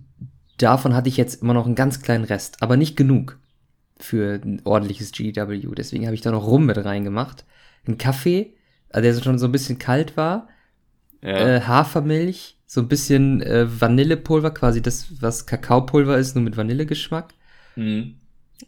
davon 0.59 0.95
hatte 0.95 1.09
ich 1.09 1.17
jetzt 1.17 1.43
immer 1.43 1.55
noch 1.55 1.67
einen 1.67 1.75
ganz 1.75 2.03
kleinen 2.03 2.25
Rest, 2.25 2.63
aber 2.63 2.77
nicht 2.77 2.97
genug 2.97 3.39
für 3.99 4.41
ein 4.43 4.61
ordentliches 4.65 5.13
GW. 5.13 5.67
Deswegen 5.77 6.07
habe 6.07 6.15
ich 6.15 6.21
da 6.21 6.31
noch 6.31 6.47
Rum 6.47 6.67
mit 6.67 6.83
reingemacht. 6.83 7.45
Ein 7.87 7.99
Kaffee, 7.99 8.55
also 8.91 9.03
der 9.03 9.23
schon 9.23 9.39
so 9.39 9.47
ein 9.47 9.53
bisschen 9.53 9.79
kalt 9.79 10.17
war. 10.17 10.49
ja. 11.23 11.57
äh, 11.57 11.61
Hafermilch, 11.63 12.57
so 12.67 12.81
ein 12.81 12.89
bisschen 12.89 13.43
äh, 13.43 13.67
Vanillepulver, 13.69 14.53
quasi 14.53 14.83
das, 14.83 15.09
was 15.21 15.47
Kakaopulver 15.47 16.19
ist, 16.19 16.35
nur 16.35 16.45
mit 16.45 16.57
Vanillegeschmack. 16.57 17.35
Mhm. 17.77 18.17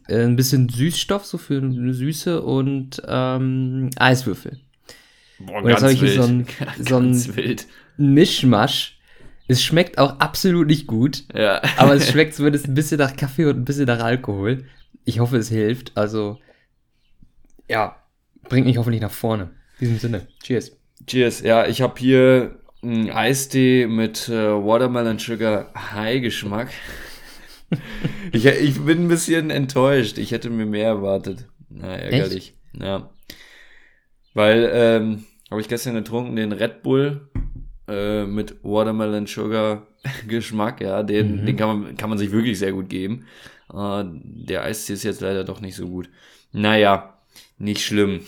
Äh, 0.07 0.23
ein 0.23 0.35
bisschen 0.35 0.69
Süßstoff, 0.69 1.25
so 1.25 1.37
für 1.37 1.57
eine 1.57 1.93
Süße 1.93 2.41
und 2.41 3.01
ähm, 3.07 3.89
Eiswürfel. 3.97 4.59
Boah, 5.39 5.61
und 5.61 5.69
jetzt 5.69 5.81
habe 5.81 5.93
ich 5.93 5.99
hier 5.99 6.13
so 6.13 6.23
ein, 6.23 6.45
so 6.79 6.97
ein 6.97 7.55
Mischmasch. 7.97 8.97
Es 9.47 9.63
schmeckt 9.63 9.97
auch 9.97 10.19
absolut 10.19 10.67
nicht 10.67 10.87
gut, 10.87 11.25
ja. 11.33 11.61
aber 11.77 11.95
es 11.95 12.09
schmeckt 12.11 12.35
zumindest 12.35 12.67
ein 12.67 12.73
bisschen 12.73 12.99
nach 12.99 13.15
Kaffee 13.15 13.45
und 13.45 13.57
ein 13.57 13.65
bisschen 13.65 13.85
nach 13.85 13.99
Alkohol. 13.99 14.65
Ich 15.05 15.19
hoffe, 15.19 15.37
es 15.37 15.49
hilft. 15.49 15.97
Also, 15.97 16.39
ja, 17.69 17.95
bringt 18.49 18.67
mich 18.67 18.77
hoffentlich 18.77 19.01
nach 19.01 19.11
vorne. 19.11 19.51
In 19.79 19.87
diesem 19.87 19.99
Sinne, 19.99 20.27
cheers. 20.43 20.77
Cheers. 21.07 21.41
Ja, 21.41 21.65
ich 21.65 21.81
habe 21.81 21.99
hier 21.99 22.59
einen 22.83 23.09
Eistee 23.09 23.87
mit 23.87 24.29
äh, 24.29 24.51
Watermelon 24.53 25.19
Sugar 25.19 25.71
High 25.93 26.21
Geschmack. 26.21 26.69
ich, 28.31 28.45
ich 28.45 28.79
bin 28.85 29.05
ein 29.05 29.07
bisschen 29.07 29.49
enttäuscht. 29.49 30.17
Ich 30.17 30.31
hätte 30.31 30.49
mir 30.49 30.65
mehr 30.65 30.87
erwartet. 30.87 31.47
Na, 31.69 31.95
ärgerlich. 31.95 32.55
Echt? 32.73 32.83
Ja. 32.83 33.09
Weil, 34.33 34.69
ähm, 34.73 35.25
habe 35.49 35.61
ich 35.61 35.67
gestern 35.67 35.95
getrunken, 35.95 36.37
den 36.37 36.53
Red 36.53 36.81
Bull 36.81 37.29
äh, 37.87 38.25
mit 38.25 38.55
Watermelon 38.63 39.27
Sugar 39.27 39.85
Geschmack, 40.27 40.81
ja, 40.81 41.03
den, 41.03 41.41
mhm. 41.41 41.45
den 41.45 41.55
kann 41.57 41.81
man, 41.81 41.97
kann 41.97 42.09
man 42.09 42.17
sich 42.17 42.31
wirklich 42.31 42.57
sehr 42.57 42.71
gut 42.71 42.89
geben. 42.89 43.25
Äh, 43.73 44.03
der 44.13 44.63
Eistee 44.63 44.93
ist 44.93 45.03
jetzt 45.03 45.21
leider 45.21 45.43
doch 45.43 45.61
nicht 45.61 45.75
so 45.75 45.87
gut. 45.87 46.09
Naja, 46.51 47.17
nicht 47.57 47.81
schlimm. 47.81 48.21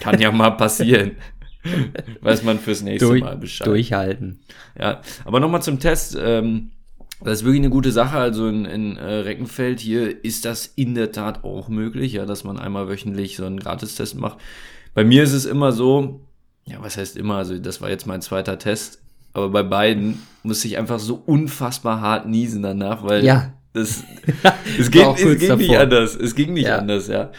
Kann 0.00 0.20
ja 0.20 0.32
mal 0.32 0.50
passieren. 0.50 1.16
Weiß 2.20 2.42
man 2.42 2.58
fürs 2.58 2.82
nächste 2.82 3.06
Durch, 3.06 3.22
Mal 3.22 3.36
Bescheid. 3.36 3.66
Durchhalten. 3.66 4.40
Ja, 4.78 5.02
aber 5.24 5.40
nochmal 5.40 5.62
zum 5.62 5.80
Test. 5.80 6.16
Ähm, 6.20 6.70
das 7.20 7.40
ist 7.40 7.44
wirklich 7.44 7.60
eine 7.60 7.70
gute 7.70 7.90
Sache. 7.92 8.16
Also 8.16 8.48
in, 8.48 8.64
in 8.64 8.96
äh, 8.96 9.04
Reckenfeld 9.04 9.80
hier 9.80 10.24
ist 10.24 10.44
das 10.44 10.66
in 10.66 10.94
der 10.94 11.12
Tat 11.12 11.44
auch 11.44 11.68
möglich, 11.68 12.12
ja, 12.12 12.26
dass 12.26 12.44
man 12.44 12.58
einmal 12.58 12.88
wöchentlich 12.88 13.36
so 13.36 13.44
einen 13.44 13.58
Gratistest 13.58 14.14
macht. 14.14 14.38
Bei 14.94 15.04
mir 15.04 15.22
ist 15.22 15.32
es 15.32 15.44
immer 15.44 15.72
so, 15.72 16.20
ja, 16.64 16.76
was 16.80 16.96
heißt 16.96 17.16
immer, 17.16 17.36
also 17.36 17.58
das 17.58 17.80
war 17.80 17.90
jetzt 17.90 18.06
mein 18.06 18.22
zweiter 18.22 18.58
Test, 18.58 19.02
aber 19.32 19.48
bei 19.50 19.62
beiden 19.62 20.22
musste 20.42 20.68
ich 20.68 20.78
einfach 20.78 20.98
so 20.98 21.22
unfassbar 21.26 22.00
hart 22.00 22.28
niesen 22.28 22.62
danach, 22.62 23.04
weil 23.04 23.24
ja. 23.24 23.52
Das, 23.72 24.04
es 24.78 24.90
geht, 24.90 25.06
es 25.18 25.38
ging 25.38 25.56
nicht 25.56 25.76
anders. 25.76 26.14
Es 26.14 26.34
ging 26.34 26.52
nicht 26.52 26.66
ja. 26.66 26.78
anders, 26.78 27.08
ja. 27.08 27.30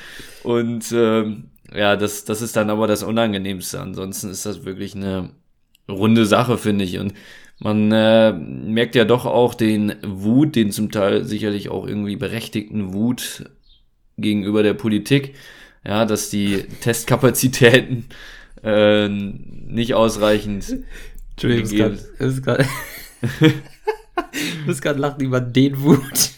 Und 0.43 0.91
ähm, 0.91 1.45
ja, 1.73 1.95
das, 1.95 2.25
das 2.25 2.41
ist 2.41 2.55
dann 2.55 2.69
aber 2.69 2.87
das 2.87 3.03
Unangenehmste. 3.03 3.79
Ansonsten 3.79 4.29
ist 4.29 4.45
das 4.45 4.65
wirklich 4.65 4.95
eine 4.95 5.31
runde 5.89 6.25
Sache, 6.25 6.57
finde 6.57 6.85
ich. 6.85 6.97
Und 6.99 7.13
man 7.59 7.91
äh, 7.91 8.31
merkt 8.31 8.95
ja 8.95 9.05
doch 9.05 9.25
auch 9.25 9.53
den 9.53 9.95
Wut, 10.03 10.55
den 10.55 10.71
zum 10.71 10.91
Teil 10.91 11.25
sicherlich 11.25 11.69
auch 11.69 11.85
irgendwie 11.85 12.15
berechtigten 12.15 12.93
Wut 12.93 13.49
gegenüber 14.17 14.63
der 14.63 14.73
Politik, 14.73 15.35
ja, 15.85 16.05
dass 16.05 16.29
die 16.29 16.63
Testkapazitäten 16.81 18.05
äh, 18.63 19.07
nicht 19.07 19.93
ausreichend. 19.93 20.77
Entschuldigung, 21.31 21.97
es 22.17 22.33
ist 22.33 22.43
gerade. 22.43 22.65
Du 23.21 23.51
musst 24.65 24.81
gerade 24.81 24.99
lachen 24.99 25.21
über 25.21 25.41
den 25.41 25.81
Wut. 25.81 26.31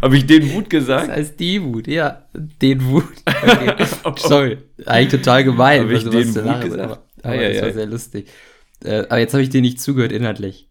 Habe 0.00 0.16
ich 0.16 0.26
den 0.26 0.52
Wut 0.52 0.70
gesagt? 0.70 1.08
Das 1.08 1.16
heißt 1.16 1.40
die 1.40 1.62
Wut, 1.62 1.86
ja. 1.86 2.26
Den 2.34 2.84
Wut. 2.86 3.04
Okay. 4.04 4.28
Sorry. 4.28 4.58
Eigentlich 4.86 5.20
total 5.20 5.44
gemein. 5.44 5.82
Habe 5.82 5.94
ich 5.94 6.04
den 6.04 6.34
Wut 6.34 6.44
lachen, 6.44 6.70
gesagt? 6.70 6.82
Aber, 6.82 7.02
aber 7.22 7.32
ah, 7.32 7.34
ja, 7.34 7.48
das 7.48 7.56
ja. 7.56 7.62
war 7.62 7.72
sehr 7.72 7.86
lustig. 7.86 8.28
Äh, 8.84 9.04
aber 9.08 9.18
jetzt 9.18 9.32
habe 9.32 9.42
ich 9.42 9.50
dir 9.50 9.60
nicht 9.60 9.80
zugehört 9.80 10.12
inhaltlich. 10.12 10.68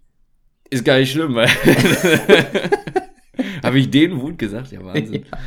Ist 0.69 0.85
gar 0.85 0.99
nicht 0.99 1.11
schlimm, 1.11 1.35
weil. 1.35 1.49
habe 3.63 3.79
ich 3.79 3.89
den 3.89 4.21
Wut 4.21 4.37
gesagt? 4.37 4.71
Ja, 4.71 4.83
Wahnsinn. 4.83 5.25
Ja. 5.31 5.37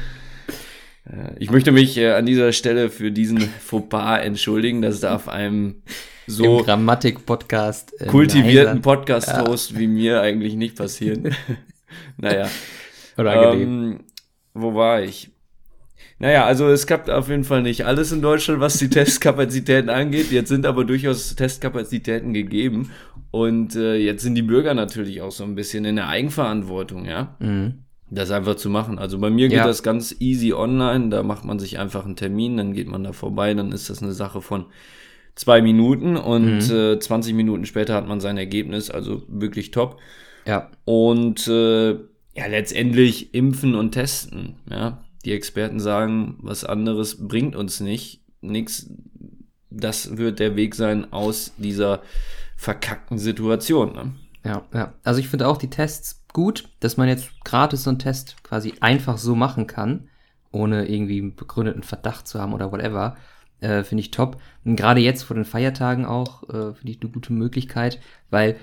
Äh, 1.10 1.32
ich 1.38 1.50
möchte 1.50 1.72
mich 1.72 1.96
äh, 1.96 2.12
an 2.12 2.26
dieser 2.26 2.52
Stelle 2.52 2.90
für 2.90 3.10
diesen 3.10 3.40
Fauxpas 3.40 4.20
entschuldigen. 4.20 4.82
Das 4.82 5.00
darf 5.00 5.28
einem 5.28 5.82
so 6.26 6.58
Grammatik-Podcast 6.58 7.94
kultivierten 8.08 8.80
Podcast-Host 8.80 9.72
ja. 9.72 9.78
wie 9.78 9.86
mir 9.86 10.20
eigentlich 10.20 10.54
nicht 10.54 10.76
passieren. 10.76 11.34
naja. 12.16 12.48
Ähm, 13.16 14.00
wo 14.54 14.74
war 14.74 15.02
ich? 15.02 15.30
Naja, 16.18 16.44
also 16.44 16.68
es 16.68 16.86
klappt 16.86 17.10
auf 17.10 17.28
jeden 17.28 17.44
Fall 17.44 17.62
nicht 17.62 17.84
alles 17.84 18.12
in 18.12 18.22
Deutschland, 18.22 18.60
was 18.60 18.78
die 18.78 18.88
Testkapazitäten 18.90 19.90
angeht. 19.90 20.30
Jetzt 20.30 20.48
sind 20.48 20.64
aber 20.66 20.84
durchaus 20.84 21.34
Testkapazitäten 21.34 22.32
gegeben. 22.32 22.90
Und 23.30 23.74
äh, 23.74 23.96
jetzt 23.96 24.22
sind 24.22 24.36
die 24.36 24.42
Bürger 24.42 24.74
natürlich 24.74 25.20
auch 25.20 25.32
so 25.32 25.42
ein 25.42 25.56
bisschen 25.56 25.84
in 25.84 25.96
der 25.96 26.08
Eigenverantwortung, 26.08 27.04
ja. 27.04 27.36
Mhm. 27.40 27.84
Das 28.10 28.30
einfach 28.30 28.54
zu 28.54 28.70
machen. 28.70 28.98
Also 28.98 29.18
bei 29.18 29.30
mir 29.30 29.48
geht 29.48 29.58
ja. 29.58 29.66
das 29.66 29.82
ganz 29.82 30.14
easy 30.20 30.52
online. 30.52 31.08
Da 31.08 31.24
macht 31.24 31.44
man 31.44 31.58
sich 31.58 31.78
einfach 31.78 32.04
einen 32.04 32.14
Termin, 32.14 32.56
dann 32.56 32.72
geht 32.72 32.86
man 32.86 33.02
da 33.02 33.12
vorbei, 33.12 33.52
dann 33.54 33.72
ist 33.72 33.90
das 33.90 34.02
eine 34.02 34.12
Sache 34.12 34.40
von 34.40 34.66
zwei 35.34 35.62
Minuten 35.62 36.16
und 36.16 36.68
mhm. 36.68 36.76
äh, 36.76 36.98
20 36.98 37.34
Minuten 37.34 37.66
später 37.66 37.94
hat 37.94 38.06
man 38.06 38.20
sein 38.20 38.36
Ergebnis. 38.36 38.90
Also 38.90 39.22
wirklich 39.28 39.70
top. 39.70 39.98
Ja. 40.46 40.70
Und 40.84 41.46
äh, 41.48 41.92
ja, 42.36 42.46
letztendlich 42.48 43.34
impfen 43.34 43.74
und 43.74 43.92
testen. 43.92 44.56
Ja, 44.70 45.04
die 45.24 45.32
Experten 45.32 45.80
sagen, 45.80 46.36
was 46.40 46.64
anderes 46.64 47.26
bringt 47.26 47.56
uns 47.56 47.80
nicht. 47.80 48.20
Nix. 48.40 48.90
Das 49.70 50.16
wird 50.16 50.38
der 50.38 50.54
Weg 50.54 50.74
sein 50.74 51.12
aus 51.12 51.52
dieser 51.56 52.02
verkackten 52.56 53.18
Situation. 53.18 53.92
Ne? 53.92 54.12
Ja, 54.44 54.62
ja. 54.72 54.92
Also 55.02 55.20
ich 55.20 55.28
finde 55.28 55.48
auch 55.48 55.56
die 55.56 55.70
Tests 55.70 56.24
gut, 56.32 56.68
dass 56.80 56.96
man 56.96 57.08
jetzt 57.08 57.30
gratis 57.44 57.84
so 57.84 57.90
einen 57.90 57.98
Test 57.98 58.36
quasi 58.44 58.74
einfach 58.80 59.18
so 59.18 59.34
machen 59.34 59.66
kann, 59.66 60.08
ohne 60.52 60.88
irgendwie 60.88 61.18
einen 61.20 61.34
begründeten 61.34 61.82
Verdacht 61.82 62.28
zu 62.28 62.40
haben 62.40 62.52
oder 62.52 62.70
whatever. 62.70 63.16
Äh, 63.60 63.84
finde 63.84 64.00
ich 64.02 64.10
top. 64.10 64.40
Und 64.64 64.76
gerade 64.76 65.00
jetzt 65.00 65.22
vor 65.22 65.36
den 65.36 65.44
Feiertagen 65.44 66.04
auch, 66.04 66.42
äh, 66.44 66.74
finde 66.74 66.90
ich 66.90 67.00
eine 67.00 67.10
gute 67.10 67.32
Möglichkeit, 67.32 68.00
weil 68.30 68.56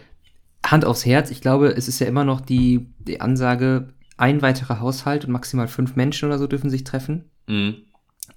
Hand 0.66 0.86
aufs 0.86 1.06
Herz, 1.06 1.32
ich 1.32 1.42
glaube, 1.42 1.70
es 1.70 1.88
ist 1.88 2.00
ja 2.00 2.08
immer 2.08 2.24
noch 2.24 2.42
die, 2.42 2.94
die 3.00 3.20
Ansage, 3.20 3.94
ein 4.18 4.42
weiterer 4.44 4.80
Haushalt 4.80 5.26
und 5.26 5.32
maximal 5.32 5.68
fünf 5.68 5.96
Menschen 5.96 6.28
oder 6.28 6.38
so 6.38 6.46
dürfen 6.46 6.70
sich 6.70 6.84
treffen. 6.84 7.32
Mhm. 7.48 7.86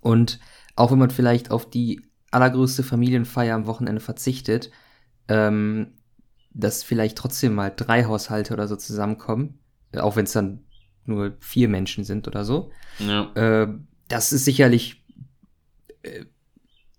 Und 0.00 0.40
auch 0.76 0.90
wenn 0.90 0.99
man 0.99 1.11
vielleicht 1.11 1.50
auf 1.50 1.68
die 1.68 2.02
allergrößte 2.30 2.82
Familienfeier 2.82 3.54
am 3.54 3.66
Wochenende 3.66 4.00
verzichtet, 4.00 4.70
ähm, 5.28 5.92
dass 6.52 6.82
vielleicht 6.82 7.18
trotzdem 7.18 7.54
mal 7.54 7.73
drei 7.75 8.04
Haushalte 8.04 8.54
oder 8.54 8.66
so 8.66 8.76
zusammenkommen, 8.76 9.58
äh, 9.92 9.99
auch 9.99 10.16
wenn 10.16 10.25
es 10.25 10.32
dann 10.32 10.64
nur 11.04 11.37
vier 11.40 11.68
Menschen 11.68 12.04
sind 12.04 12.26
oder 12.26 12.44
so. 12.44 12.70
Ja. 12.99 13.32
Äh, 13.34 13.68
das 14.08 14.32
ist 14.32 14.44
sicherlich, 14.44 15.04
äh, 16.02 16.25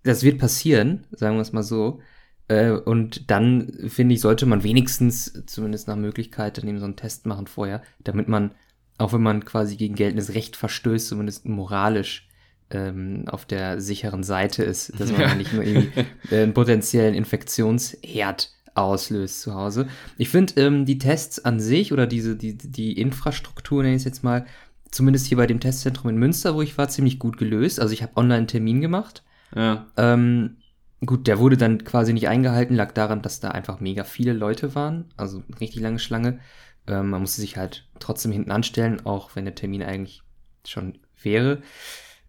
das 0.06 0.22
wird 0.22 0.38
passieren, 0.38 1.04
sagen 1.10 1.36
wir 1.36 1.42
es 1.42 1.52
mal 1.52 1.62
so. 1.62 2.00
Äh, 2.48 2.70
und 2.70 3.30
dann, 3.30 3.72
finde 3.88 4.14
ich, 4.14 4.20
sollte 4.20 4.46
man 4.46 4.62
wenigstens, 4.62 5.42
zumindest 5.46 5.88
nach 5.88 5.96
Möglichkeit, 5.96 6.58
dann 6.58 6.68
eben 6.68 6.78
so 6.78 6.84
einen 6.84 6.96
Test 6.96 7.26
machen 7.26 7.46
vorher, 7.46 7.82
damit 8.02 8.28
man, 8.28 8.52
auch 8.98 9.12
wenn 9.12 9.22
man 9.22 9.44
quasi 9.44 9.76
gegen 9.76 9.94
geltendes 9.94 10.34
Recht 10.34 10.56
verstößt, 10.56 11.08
zumindest 11.08 11.46
moralisch 11.46 12.28
ähm, 12.70 13.24
auf 13.26 13.44
der 13.44 13.80
sicheren 13.80 14.22
Seite 14.22 14.64
ist, 14.64 14.98
dass 14.98 15.12
man 15.12 15.20
ja. 15.20 15.34
nicht 15.34 15.52
nur 15.52 15.62
irgendwie 15.62 16.00
äh, 16.30 16.42
einen 16.42 16.54
potenziellen 16.54 17.14
Infektionsherd 17.14 18.50
auslöst 18.74 19.40
zu 19.40 19.54
Hause. 19.54 19.88
Ich 20.18 20.28
finde 20.28 20.60
ähm, 20.60 20.84
die 20.84 20.98
Tests 20.98 21.44
an 21.44 21.60
sich 21.60 21.92
oder 21.92 22.06
diese, 22.06 22.36
die, 22.36 22.56
die 22.56 22.92
Infrastruktur, 23.00 23.82
nenne 23.82 23.94
ich 23.94 24.00
es 24.00 24.04
jetzt 24.04 24.24
mal, 24.24 24.46
zumindest 24.90 25.26
hier 25.26 25.36
bei 25.36 25.46
dem 25.46 25.60
Testzentrum 25.60 26.10
in 26.10 26.16
Münster, 26.16 26.54
wo 26.54 26.62
ich 26.62 26.76
war, 26.76 26.88
ziemlich 26.88 27.18
gut 27.18 27.38
gelöst. 27.38 27.80
Also 27.80 27.92
ich 27.92 28.02
habe 28.02 28.16
online 28.16 28.38
einen 28.38 28.46
Termin 28.48 28.80
gemacht. 28.80 29.22
Ja. 29.54 29.86
Ähm, 29.96 30.56
gut, 31.04 31.26
der 31.26 31.38
wurde 31.38 31.56
dann 31.56 31.84
quasi 31.84 32.12
nicht 32.12 32.28
eingehalten, 32.28 32.74
lag 32.74 32.92
daran, 32.92 33.22
dass 33.22 33.40
da 33.40 33.50
einfach 33.50 33.80
mega 33.80 34.04
viele 34.04 34.32
Leute 34.32 34.74
waren. 34.74 35.06
Also 35.16 35.42
richtig 35.60 35.80
lange 35.80 35.98
Schlange. 35.98 36.40
Ähm, 36.86 37.10
man 37.10 37.20
musste 37.20 37.40
sich 37.40 37.56
halt 37.56 37.88
trotzdem 37.98 38.32
hinten 38.32 38.50
anstellen, 38.50 39.04
auch 39.04 39.34
wenn 39.34 39.44
der 39.44 39.54
Termin 39.54 39.82
eigentlich 39.82 40.22
schon 40.66 40.98
wäre. 41.22 41.62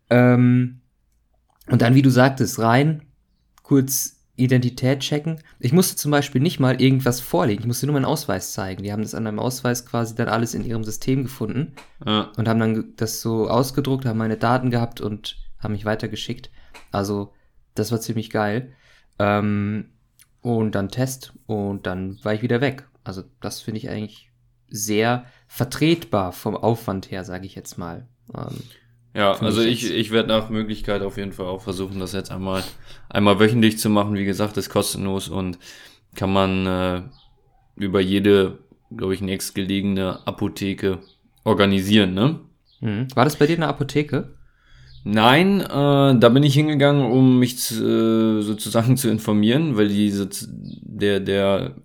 Ähm, 0.09 0.81
und 1.69 1.81
dann, 1.81 1.95
wie 1.95 2.01
du 2.01 2.09
sagtest, 2.09 2.59
rein, 2.59 3.03
kurz 3.63 4.17
Identität 4.37 4.99
checken. 4.99 5.41
Ich 5.59 5.73
musste 5.73 5.95
zum 5.95 6.11
Beispiel 6.11 6.39
nicht 6.39 6.59
mal 6.59 6.79
irgendwas 6.79 7.19
vorlegen, 7.19 7.61
ich 7.61 7.67
musste 7.67 7.87
nur 7.87 7.93
meinen 7.93 8.05
Ausweis 8.05 8.53
zeigen. 8.53 8.83
Die 8.83 8.93
haben 8.93 9.01
das 9.01 9.15
an 9.15 9.23
meinem 9.23 9.39
Ausweis 9.39 9.85
quasi 9.85 10.15
dann 10.15 10.29
alles 10.29 10.53
in 10.53 10.63
ihrem 10.63 10.83
System 10.83 11.23
gefunden 11.23 11.73
ja. 12.05 12.31
und 12.37 12.47
haben 12.47 12.59
dann 12.59 12.93
das 12.95 13.19
so 13.19 13.49
ausgedruckt, 13.49 14.05
haben 14.05 14.19
meine 14.19 14.37
Daten 14.37 14.69
gehabt 14.69 15.01
und 15.01 15.37
haben 15.59 15.73
mich 15.73 15.85
weitergeschickt. 15.85 16.51
Also, 16.91 17.33
das 17.75 17.91
war 17.91 18.01
ziemlich 18.01 18.29
geil. 18.29 18.73
Ähm, 19.19 19.89
und 20.41 20.73
dann 20.75 20.89
Test 20.89 21.33
und 21.45 21.85
dann 21.87 22.23
war 22.23 22.33
ich 22.33 22.41
wieder 22.41 22.61
weg. 22.61 22.87
Also, 23.03 23.23
das 23.41 23.61
finde 23.61 23.79
ich 23.79 23.89
eigentlich 23.89 24.31
sehr 24.69 25.25
vertretbar 25.47 26.31
vom 26.33 26.55
Aufwand 26.55 27.09
her, 27.11 27.23
sage 27.23 27.45
ich 27.45 27.55
jetzt 27.55 27.77
mal. 27.77 28.07
Ähm, 28.35 28.57
Ja, 29.13 29.31
also 29.33 29.61
ich, 29.61 29.89
ich 29.89 30.11
werde 30.11 30.29
nach 30.29 30.49
Möglichkeit 30.49 31.01
auf 31.01 31.17
jeden 31.17 31.33
Fall 31.33 31.47
auch 31.47 31.61
versuchen, 31.61 31.99
das 31.99 32.13
jetzt 32.13 32.31
einmal, 32.31 32.63
einmal 33.09 33.39
wöchentlich 33.39 33.79
zu 33.79 33.89
machen. 33.89 34.13
Wie 34.13 34.25
gesagt, 34.25 34.57
ist 34.57 34.69
kostenlos 34.69 35.29
und 35.29 35.57
kann 36.15 36.31
man 36.31 36.65
äh, 36.67 37.01
über 37.75 37.99
jede, 37.99 38.59
glaube 38.95 39.13
ich, 39.13 39.21
nächstgelegene 39.21 40.27
Apotheke 40.27 40.99
organisieren, 41.43 42.13
ne? 42.13 42.39
Mhm. 42.81 43.07
War 43.15 43.23
das 43.25 43.37
bei 43.37 43.47
dir 43.47 43.55
eine 43.55 43.67
Apotheke? 43.67 44.36
Nein, 45.09 45.61
äh, 45.61 46.19
da 46.19 46.29
bin 46.29 46.43
ich 46.43 46.53
hingegangen, 46.53 47.09
um 47.09 47.39
mich 47.39 47.57
zu, 47.57 47.75
äh, 47.75 48.41
sozusagen 48.41 48.97
zu 48.97 49.09
informieren, 49.09 49.77
weil 49.77 49.87
die 49.87 50.11
der 50.83 51.21
der 51.21 51.75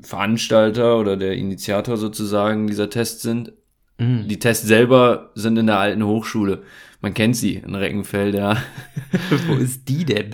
Veranstalter 0.00 0.98
oder 0.98 1.18
der 1.18 1.34
Initiator 1.34 1.98
sozusagen 1.98 2.66
dieser 2.66 2.88
Tests 2.88 3.20
sind. 3.22 3.52
Mhm. 3.98 4.26
Die 4.26 4.38
Tests 4.38 4.66
selber 4.66 5.32
sind 5.34 5.58
in 5.58 5.66
der 5.66 5.78
alten 5.78 6.02
Hochschule. 6.04 6.62
Man 7.02 7.12
kennt 7.12 7.36
sie 7.36 7.56
in 7.56 7.74
Reckenfeld, 7.74 8.34
ja. 8.34 8.56
Wo 9.46 9.56
ist 9.56 9.88
die 9.88 10.06
denn? 10.06 10.30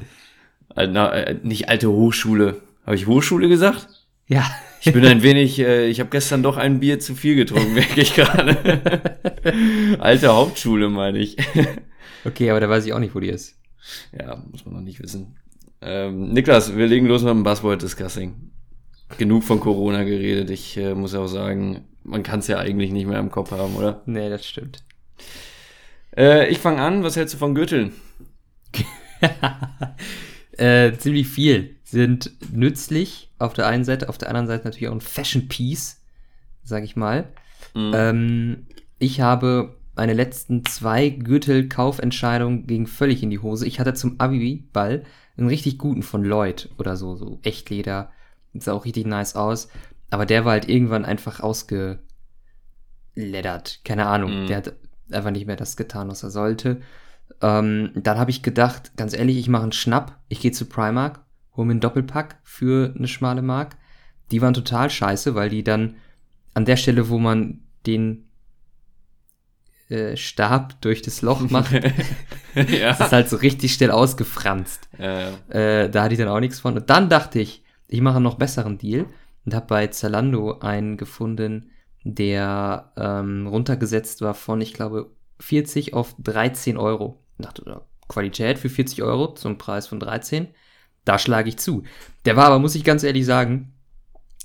Na, 0.77 1.13
äh, 1.13 1.37
nicht 1.43 1.69
alte 1.69 1.91
Hochschule. 1.91 2.61
Habe 2.87 2.95
ich 2.95 3.09
Hochschule 3.09 3.49
gesagt? 3.49 3.89
Ja. 4.29 4.49
Ich 4.83 4.93
bin 4.93 5.05
ein 5.05 5.23
wenig, 5.25 5.59
äh, 5.59 5.89
ich 5.89 5.99
habe 5.99 6.11
gestern 6.11 6.45
doch 6.45 6.57
ein 6.57 6.79
Bier 6.79 7.01
zu 7.01 7.17
viel 7.17 7.35
getrunken, 7.35 7.75
merke 7.75 8.01
ich 8.01 8.15
gerade. 8.15 8.57
alte 9.99 10.29
Hauptschule, 10.29 10.89
meine 10.89 11.19
ich. 11.19 11.37
Okay, 12.29 12.51
aber 12.51 12.61
da 12.61 12.69
weiß 12.69 12.87
ich 12.87 12.93
auch 12.93 12.99
nicht, 12.99 13.15
wo 13.15 13.21
die 13.21 13.29
ist. 13.29 13.59
Ja, 14.19 14.43
muss 14.51 14.65
man 14.65 14.75
noch 14.75 14.81
nicht 14.81 15.03
wissen. 15.03 15.37
Ähm, 15.81 16.33
Niklas, 16.33 16.77
wir 16.77 16.87
legen 16.87 17.07
los 17.07 17.23
mit 17.23 17.31
dem 17.31 17.43
Buzzword-Discussing. 17.43 18.51
Genug 19.17 19.45
von 19.45 19.61
Corona 19.61 20.05
geredet. 20.05 20.51
Ich 20.51 20.77
äh, 20.77 20.95
muss 20.95 21.15
auch 21.15 21.29
sagen, 21.29 21.85
man 22.05 22.23
kann 22.23 22.41
es 22.41 22.49
ja 22.49 22.59
eigentlich 22.59 22.91
nicht 22.93 23.07
mehr 23.07 23.19
im 23.19 23.31
Kopf 23.31 23.53
haben, 23.53 23.77
oder? 23.77 24.03
Nee, 24.07 24.29
das 24.29 24.47
stimmt. 24.47 24.83
Äh, 26.17 26.49
ich 26.49 26.59
fange 26.59 26.81
an. 26.81 27.03
Was 27.03 27.17
hältst 27.17 27.35
du 27.35 27.39
von 27.39 27.55
Gürteln? 27.55 27.93
äh, 30.53 30.93
ziemlich 30.93 31.29
viel. 31.29 31.77
Sind 31.85 32.33
nützlich 32.53 33.31
auf 33.39 33.55
der 33.55 33.67
einen 33.67 33.85
Seite, 33.85 34.09
auf 34.09 34.19
der 34.19 34.29
anderen 34.29 34.47
Seite 34.47 34.65
natürlich 34.65 34.89
auch 34.89 34.95
ein 34.95 35.01
Fashion 35.01 35.49
Piece, 35.49 36.03
sag 36.65 36.85
ich 36.85 36.97
mal. 36.97 37.29
Mhm. 37.75 37.93
Ähm, 37.95 38.67
ich 38.99 39.21
habe 39.21 39.78
meine 39.99 40.15
letzten 40.15 40.65
zwei 40.65 41.09
Gürtel-Kaufentscheidungen 41.11 42.67
gegen 42.69 42.87
völlig 42.87 43.23
in 43.23 43.31
die 43.31 43.41
Hose. 43.41 43.67
Ich 43.67 43.81
hatte 43.81 43.95
zum 43.95 44.19
Abi-Ball 44.19 45.03
einen 45.37 45.49
richtig 45.49 45.77
guten 45.77 46.05
von 46.05 46.25
Lloyd 46.25 46.71
oder 46.79 46.97
so, 46.97 47.17
so 47.17 47.41
Echtleder. 47.43 48.13
Sah 48.55 48.73
auch 48.73 48.85
richtig 48.85 49.07
nice 49.07 49.35
aus. 49.35 49.69
Aber 50.09 50.25
der 50.25 50.45
war 50.45 50.53
halt 50.53 50.69
irgendwann 50.69 51.05
einfach 51.05 51.41
ausgeleddert. 51.41 52.01
Keine 53.85 54.07
Ahnung. 54.07 54.43
Mhm. 54.43 54.47
Der 54.47 54.59
hat 54.59 54.75
einfach 55.11 55.33
nicht 55.33 55.47
mehr 55.47 55.57
das 55.57 55.77
getan, 55.77 56.09
was 56.09 56.23
er 56.23 56.31
sollte. 56.31 56.81
Ähm, 57.43 57.91
dann 57.97 58.19
habe 58.19 58.31
ich 58.31 58.45
gedacht, 58.45 58.97
ganz 58.97 59.15
ehrlich, 59.15 59.37
ich 59.37 59.49
mache 59.49 59.65
einen 59.65 59.73
Schnapp. 59.73 60.21
Ich 60.29 60.39
gehe 60.39 60.53
zu 60.53 60.67
Primark, 60.67 61.25
hole 61.57 61.67
mir 61.67 61.73
einen 61.73 61.81
Doppelpack 61.81 62.39
für 62.45 62.95
eine 62.97 63.09
schmale 63.09 63.43
Mark. 63.43 63.77
Die 64.31 64.41
waren 64.43 64.55
total 64.55 64.91
scheiße, 64.91 65.35
weil 65.35 65.51
die 65.51 65.65
dann 65.65 65.97
an 66.55 66.67
der 66.67 66.77
Stelle, 66.77 67.09
wo 67.09 67.19
man 67.19 67.63
den 67.85 68.28
äh, 69.89 70.17
Stab 70.17 70.81
durch 70.81 71.03
das 71.03 71.23
Loch 71.23 71.41
macht, 71.51 71.73
ja. 71.73 72.89
das 72.89 73.01
ist 73.01 73.13
halt 73.13 73.29
so 73.29 73.37
richtig 73.37 73.73
schnell 73.75 73.91
ausgefranst. 73.91 74.89
Ja. 74.99 75.31
Äh, 75.49 75.91
da 75.91 76.03
hatte 76.03 76.15
ich 76.15 76.19
dann 76.21 76.29
auch 76.29 76.41
nichts 76.41 76.61
von. 76.61 76.77
Und 76.77 76.91
dann 76.91 77.09
dachte 77.09 77.41
ich, 77.41 77.63
ich 77.89 78.01
mache 78.01 78.17
einen 78.17 78.25
noch 78.25 78.37
besseren 78.37 78.79
Deal 78.79 79.07
und 79.45 79.55
habe 79.55 79.67
bei 79.67 79.87
Zalando 79.87 80.59
einen 80.61 80.97
gefunden, 80.97 81.71
der 82.05 82.93
ähm, 82.97 83.47
runtergesetzt 83.47 84.21
war 84.21 84.35
von, 84.35 84.61
ich 84.61 84.75
glaube, 84.75 85.11
40 85.41 85.95
auf 85.95 86.15
13 86.19 86.77
Euro. 86.77 87.23
Ich 87.39 87.47
dachte, 87.47 87.83
Qualität 88.09 88.59
für 88.59 88.69
40 88.69 89.03
Euro 89.03 89.35
zum 89.35 89.59
Preis 89.59 89.87
von 89.87 90.01
13. 90.01 90.49
Da 91.05 91.19
schlage 91.19 91.49
ich 91.49 91.59
zu. 91.59 91.85
Der 92.25 92.37
war 92.37 92.47
aber, 92.47 92.59
muss 92.59 92.75
ich 92.75 92.85
ganz 92.85 93.03
ehrlich 93.03 93.25
sagen, 93.25 93.73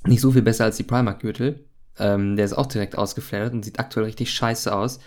nicht 0.05 0.21
so 0.21 0.31
viel 0.31 0.41
besser 0.41 0.65
als 0.65 0.77
die 0.77 0.83
Primark-Gürtel. 0.83 1.65
Ähm, 1.99 2.35
der 2.35 2.45
ist 2.45 2.53
auch 2.53 2.65
direkt 2.65 2.97
ausgeflattert 2.97 3.53
und 3.53 3.63
sieht 3.63 3.79
aktuell 3.79 4.05
richtig 4.05 4.31
scheiße 4.31 4.73
aus. 4.73 4.99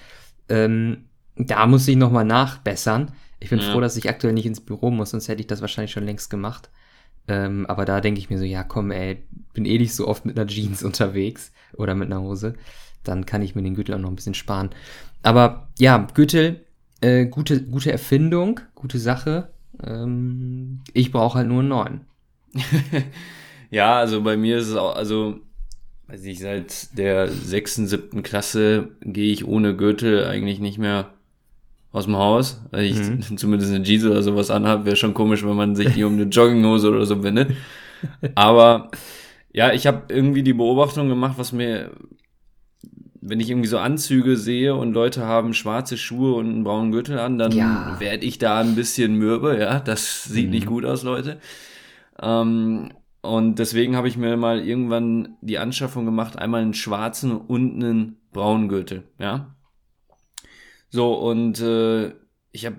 Ähm, 0.49 1.05
da 1.37 1.67
muss 1.67 1.89
ich 1.89 1.97
nochmal 1.97 2.25
nachbessern. 2.25 3.13
Ich 3.41 3.51
bin 3.51 3.59
ja. 3.59 3.71
froh, 3.71 3.81
dass 3.81 3.97
ich 3.97 4.09
aktuell 4.09 4.33
nicht 4.33 4.47
ins 4.47 4.61
Büro 4.61 4.91
muss, 4.91 5.11
sonst 5.11 5.29
hätte 5.29 5.41
ich 5.41 5.47
das 5.47 5.61
wahrscheinlich 5.61 5.93
schon 5.93 6.07
längst 6.07 6.31
gemacht. 6.31 6.71
Ähm, 7.29 7.67
aber 7.67 7.85
da 7.85 8.01
denke 8.01 8.21
ich 8.21 8.31
mir 8.31 8.39
so, 8.39 8.45
ja 8.45 8.63
komm, 8.63 8.91
ey, 8.91 9.25
bin 9.53 9.65
eh 9.65 9.79
nicht 9.79 9.95
so 9.95 10.07
oft 10.07 10.25
mit 10.25 10.39
einer 10.39 10.47
Jeans 10.47 10.83
unterwegs 10.85 11.53
oder 11.75 11.95
mit 11.95 12.11
einer 12.11 12.23
Hose. 12.23 12.55
Dann 13.05 13.27
kann 13.27 13.43
ich 13.43 13.55
mir 13.55 13.63
den 13.63 13.75
Gürtel 13.75 13.95
auch 13.95 13.99
noch 13.99 14.11
ein 14.11 14.17
bisschen 14.17 14.35
sparen. 14.35 14.71
Aber 15.23 15.69
ja, 15.79 15.99
Gürtel, 16.15 16.65
äh, 17.01 17.27
gute, 17.27 17.63
gute 17.63 17.93
Erfindung, 17.93 18.61
gute 18.75 18.99
Sache. 18.99 19.51
Ähm, 19.83 20.81
ich 20.93 21.13
brauche 21.13 21.39
halt 21.39 21.49
nur 21.49 21.61
einen 21.61 21.69
neuen. 21.69 22.01
ja, 23.71 23.99
also 23.99 24.23
bei 24.23 24.37
mir 24.37 24.59
ist 24.59 24.69
es 24.69 24.77
auch, 24.77 24.97
also, 24.97 25.41
weiß 26.09 26.25
ich, 26.25 26.39
seit 26.39 26.97
der 26.97 27.29
sechsten, 27.29 27.87
siebten 27.87 28.23
Klasse 28.23 28.89
gehe 29.01 29.33
ich 29.33 29.47
ohne 29.47 29.77
Gürtel 29.77 30.25
eigentlich 30.25 30.61
nicht 30.61 30.79
mehr 30.79 31.11
aus 31.93 32.05
dem 32.05 32.17
Haus. 32.17 32.61
Weil 32.71 32.85
ich 32.85 32.97
mhm. 32.97 33.23
zumindest 33.37 33.73
eine 33.73 33.85
Jeans 33.85 34.05
oder 34.05 34.23
sowas 34.23 34.51
anhabe, 34.51 34.85
wäre 34.85 34.97
schon 34.97 35.15
komisch, 35.15 35.45
wenn 35.45 35.57
man 35.57 35.75
sich 35.75 35.95
die 35.95 36.05
um 36.05 36.15
eine 36.15 36.25
Jogginghose 36.25 36.91
oder 36.91 37.07
so 37.07 37.17
bindet. 37.17 37.51
Aber 38.35 38.91
ja, 39.53 39.73
ich 39.73 39.87
habe 39.87 40.03
irgendwie 40.09 40.43
die 40.43 40.53
Beobachtung 40.53 41.09
gemacht, 41.09 41.35
was 41.39 41.53
mir, 41.53 41.91
wenn 43.21 43.41
ich 43.41 43.51
irgendwie 43.51 43.69
so 43.69 43.79
Anzüge 43.79 44.37
sehe 44.37 44.75
und 44.75 44.93
Leute 44.93 45.25
haben 45.25 45.55
schwarze 45.55 45.97
Schuhe 45.97 46.35
und 46.35 46.47
einen 46.47 46.65
braunen 46.65 46.93
Gürtel 46.93 47.19
an, 47.19 47.39
dann 47.39 47.53
ja. 47.53 47.97
werde 47.99 48.27
ich 48.27 48.39
da 48.39 48.61
ein 48.61 48.75
bisschen 48.77 49.17
mürbe, 49.17 49.59
ja. 49.59 49.81
Das 49.81 50.25
sieht 50.25 50.47
mhm. 50.47 50.51
nicht 50.53 50.67
gut 50.67 50.85
aus, 50.85 51.03
Leute. 51.03 51.41
Ähm, 52.23 52.91
und 53.27 53.59
deswegen 53.59 53.97
habe 53.97 54.09
ich 54.09 54.17
mir 54.17 54.37
mal 54.37 54.61
irgendwann 54.61 55.37
die 55.41 55.59
Anschaffung 55.59 56.05
gemacht, 56.05 56.39
einmal 56.39 56.63
einen 56.63 56.75
schwarzen 56.75 57.37
und 57.37 57.83
einen 57.83 58.17
braunen 58.33 58.69
Gürtel, 58.69 59.05
ja. 59.19 59.55
So, 60.89 61.15
und 61.15 61.61
äh, 61.61 62.13
ich 62.53 62.67
habe 62.67 62.77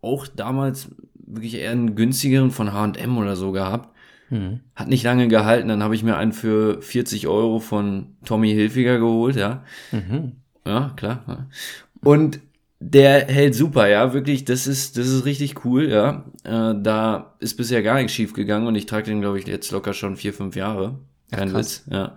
auch 0.00 0.26
damals 0.26 0.94
wirklich 1.14 1.54
eher 1.54 1.72
einen 1.72 1.94
günstigeren 1.94 2.50
von 2.50 2.72
HM 2.72 3.18
oder 3.18 3.36
so 3.36 3.52
gehabt. 3.52 3.94
Hm. 4.28 4.60
Hat 4.74 4.88
nicht 4.88 5.04
lange 5.04 5.28
gehalten, 5.28 5.68
dann 5.68 5.82
habe 5.82 5.94
ich 5.94 6.02
mir 6.02 6.16
einen 6.16 6.32
für 6.32 6.80
40 6.80 7.26
Euro 7.26 7.58
von 7.58 8.16
Tommy 8.24 8.50
Hilfiger 8.50 8.98
geholt, 8.98 9.36
ja. 9.36 9.64
Mhm. 9.92 10.36
Ja, 10.66 10.92
klar. 10.96 11.48
Und 12.00 12.40
der 12.86 13.26
hält 13.28 13.54
super, 13.54 13.88
ja, 13.88 14.12
wirklich, 14.12 14.44
das 14.44 14.66
ist, 14.66 14.98
das 14.98 15.08
ist 15.08 15.24
richtig 15.24 15.64
cool, 15.64 15.88
ja. 15.88 16.24
Äh, 16.44 16.74
da 16.82 17.34
ist 17.40 17.56
bisher 17.56 17.82
gar 17.82 17.96
nichts 17.96 18.12
schief 18.12 18.34
gegangen 18.34 18.66
und 18.66 18.74
ich 18.74 18.84
trage 18.84 19.06
den, 19.06 19.22
glaube 19.22 19.38
ich, 19.38 19.46
jetzt 19.46 19.70
locker 19.70 19.94
schon 19.94 20.16
vier, 20.16 20.34
fünf 20.34 20.54
Jahre. 20.54 20.98
Kein 21.30 21.50
Ach, 21.52 21.58
Witz, 21.58 21.84
ja. 21.90 22.14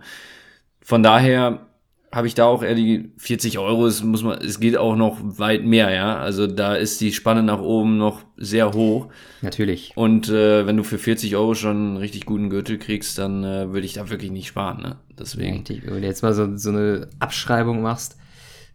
Von 0.82 1.02
daher 1.02 1.66
habe 2.12 2.26
ich 2.26 2.34
da 2.34 2.44
auch 2.44 2.62
eher 2.62 2.74
die 2.74 3.12
40 3.16 3.58
Euro, 3.58 3.86
es 3.86 4.02
muss 4.02 4.22
man, 4.22 4.38
es 4.42 4.60
geht 4.60 4.76
auch 4.76 4.94
noch 4.94 5.18
weit 5.22 5.64
mehr, 5.64 5.90
ja. 5.90 6.18
Also 6.18 6.46
da 6.46 6.74
ist 6.74 7.00
die 7.00 7.12
Spanne 7.12 7.42
nach 7.42 7.60
oben 7.60 7.96
noch 7.96 8.22
sehr 8.36 8.74
hoch. 8.74 9.08
Natürlich. 9.40 9.92
Und 9.94 10.28
äh, 10.28 10.66
wenn 10.66 10.76
du 10.76 10.84
für 10.84 10.98
40 10.98 11.34
Euro 11.36 11.54
schon 11.54 11.76
einen 11.76 11.96
richtig 11.96 12.26
guten 12.26 12.50
Gürtel 12.50 12.78
kriegst, 12.78 13.16
dann 13.16 13.42
äh, 13.42 13.72
würde 13.72 13.86
ich 13.86 13.94
da 13.94 14.10
wirklich 14.10 14.30
nicht 14.30 14.48
sparen, 14.48 14.82
ne? 14.82 14.96
Deswegen. 15.18 15.56
Richtig. 15.56 15.82
Wenn 15.86 16.02
du 16.02 16.06
jetzt 16.06 16.22
mal 16.22 16.34
so, 16.34 16.56
so 16.56 16.70
eine 16.70 17.08
Abschreibung 17.20 17.80
machst, 17.80 18.18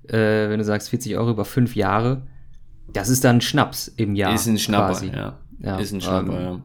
äh, 0.08 0.50
wenn 0.50 0.60
du 0.60 0.66
sagst 0.66 0.90
40 0.90 1.18
Euro 1.18 1.32
über 1.32 1.46
fünf 1.46 1.76
Jahre, 1.76 2.24
das 2.92 3.10
ist 3.10 3.24
dann 3.24 3.38
ein 3.38 3.42
Schnaps 3.42 3.88
im 3.88 4.16
Jahr. 4.16 4.34
Ist 4.34 4.48
ein 4.48 4.58
Schnapper, 4.58 4.94
quasi. 4.94 5.08
ja. 5.08 5.40
ja. 5.60 5.78
Ist 5.80 5.94
ein 5.94 6.02
Schnapper, 6.02 6.40
ähm, 6.40 6.44
ja. 6.44 6.62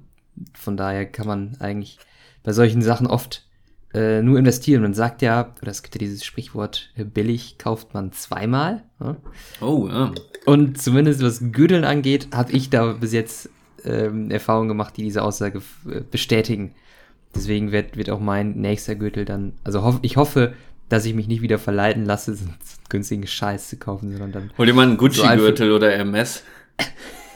Von 0.54 0.76
daher 0.76 1.06
kann 1.06 1.26
man 1.26 1.56
eigentlich 1.58 1.98
bei 2.42 2.52
solchen 2.52 2.82
Sachen 2.82 3.06
oft 3.06 3.48
äh, 3.94 4.22
nur 4.22 4.38
investieren. 4.38 4.82
Man 4.82 4.94
sagt 4.94 5.22
ja, 5.22 5.54
oder 5.60 5.70
es 5.70 5.82
gibt 5.82 5.94
ja 5.94 5.98
dieses 5.98 6.24
Sprichwort, 6.24 6.90
äh, 6.96 7.04
billig 7.04 7.58
kauft 7.58 7.94
man 7.94 8.12
zweimal. 8.12 8.84
Ja? 9.00 9.16
Oh, 9.60 9.88
ja. 9.88 10.12
Und 10.46 10.80
zumindest 10.80 11.22
was 11.22 11.40
Gürteln 11.52 11.84
angeht, 11.84 12.28
habe 12.32 12.52
ich 12.52 12.70
da 12.70 12.92
bis 12.92 13.12
jetzt 13.12 13.50
ähm, 13.84 14.30
Erfahrungen 14.30 14.68
gemacht, 14.68 14.96
die 14.96 15.02
diese 15.02 15.22
Aussage 15.22 15.62
äh, 15.90 16.00
bestätigen. 16.00 16.74
Deswegen 17.34 17.72
wird, 17.72 17.96
wird 17.96 18.10
auch 18.10 18.20
mein 18.20 18.56
nächster 18.56 18.94
Gürtel 18.94 19.24
dann, 19.24 19.54
also 19.64 19.82
hoff, 19.82 19.98
ich 20.02 20.16
hoffe, 20.16 20.54
dass 20.88 21.04
ich 21.04 21.14
mich 21.14 21.28
nicht 21.28 21.42
wieder 21.42 21.58
verleiten 21.58 22.04
lasse, 22.04 22.34
so 22.34 22.44
günstigen 22.88 23.26
Scheiß 23.26 23.68
zu 23.68 23.76
kaufen, 23.76 24.10
sondern 24.10 24.32
dann. 24.32 24.50
Hol 24.56 24.66
dir 24.66 24.74
mal 24.74 24.86
einen 24.86 24.96
Gucci-Gürtel 24.96 25.68
so 25.68 25.76
oder 25.76 25.94
MS. 25.94 26.42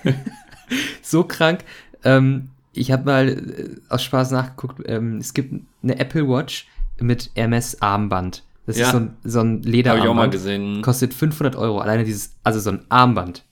so 1.03 1.25
krank. 1.25 1.65
Ähm, 2.05 2.51
ich 2.73 2.91
habe 2.91 3.05
mal 3.05 3.29
äh, 3.29 3.77
aus 3.89 4.03
Spaß 4.03 4.31
nachgeguckt, 4.31 4.83
ähm, 4.87 5.19
es 5.19 5.35
gibt 5.35 5.55
eine 5.83 5.99
Apple 5.99 6.29
Watch 6.29 6.67
mit 6.99 7.31
Hermes 7.35 7.81
Armband. 7.83 8.43
Das 8.67 8.79
ja. 8.79 8.87
ist 8.87 8.93
so 8.93 8.99
ein, 8.99 9.17
so 9.25 9.41
ein 9.41 9.63
Lederarmband. 9.63 9.89
Habe 9.89 10.07
ich 10.07 10.11
auch 10.11 10.15
mal 10.15 10.31
gesehen. 10.31 10.83
Kostet 10.83 11.15
500 11.15 11.57
Euro. 11.57 11.81
Alleine 11.81 12.05
dieses, 12.05 12.37
also 12.45 12.61
so 12.61 12.71
ein 12.71 12.85
Armband. 12.89 13.45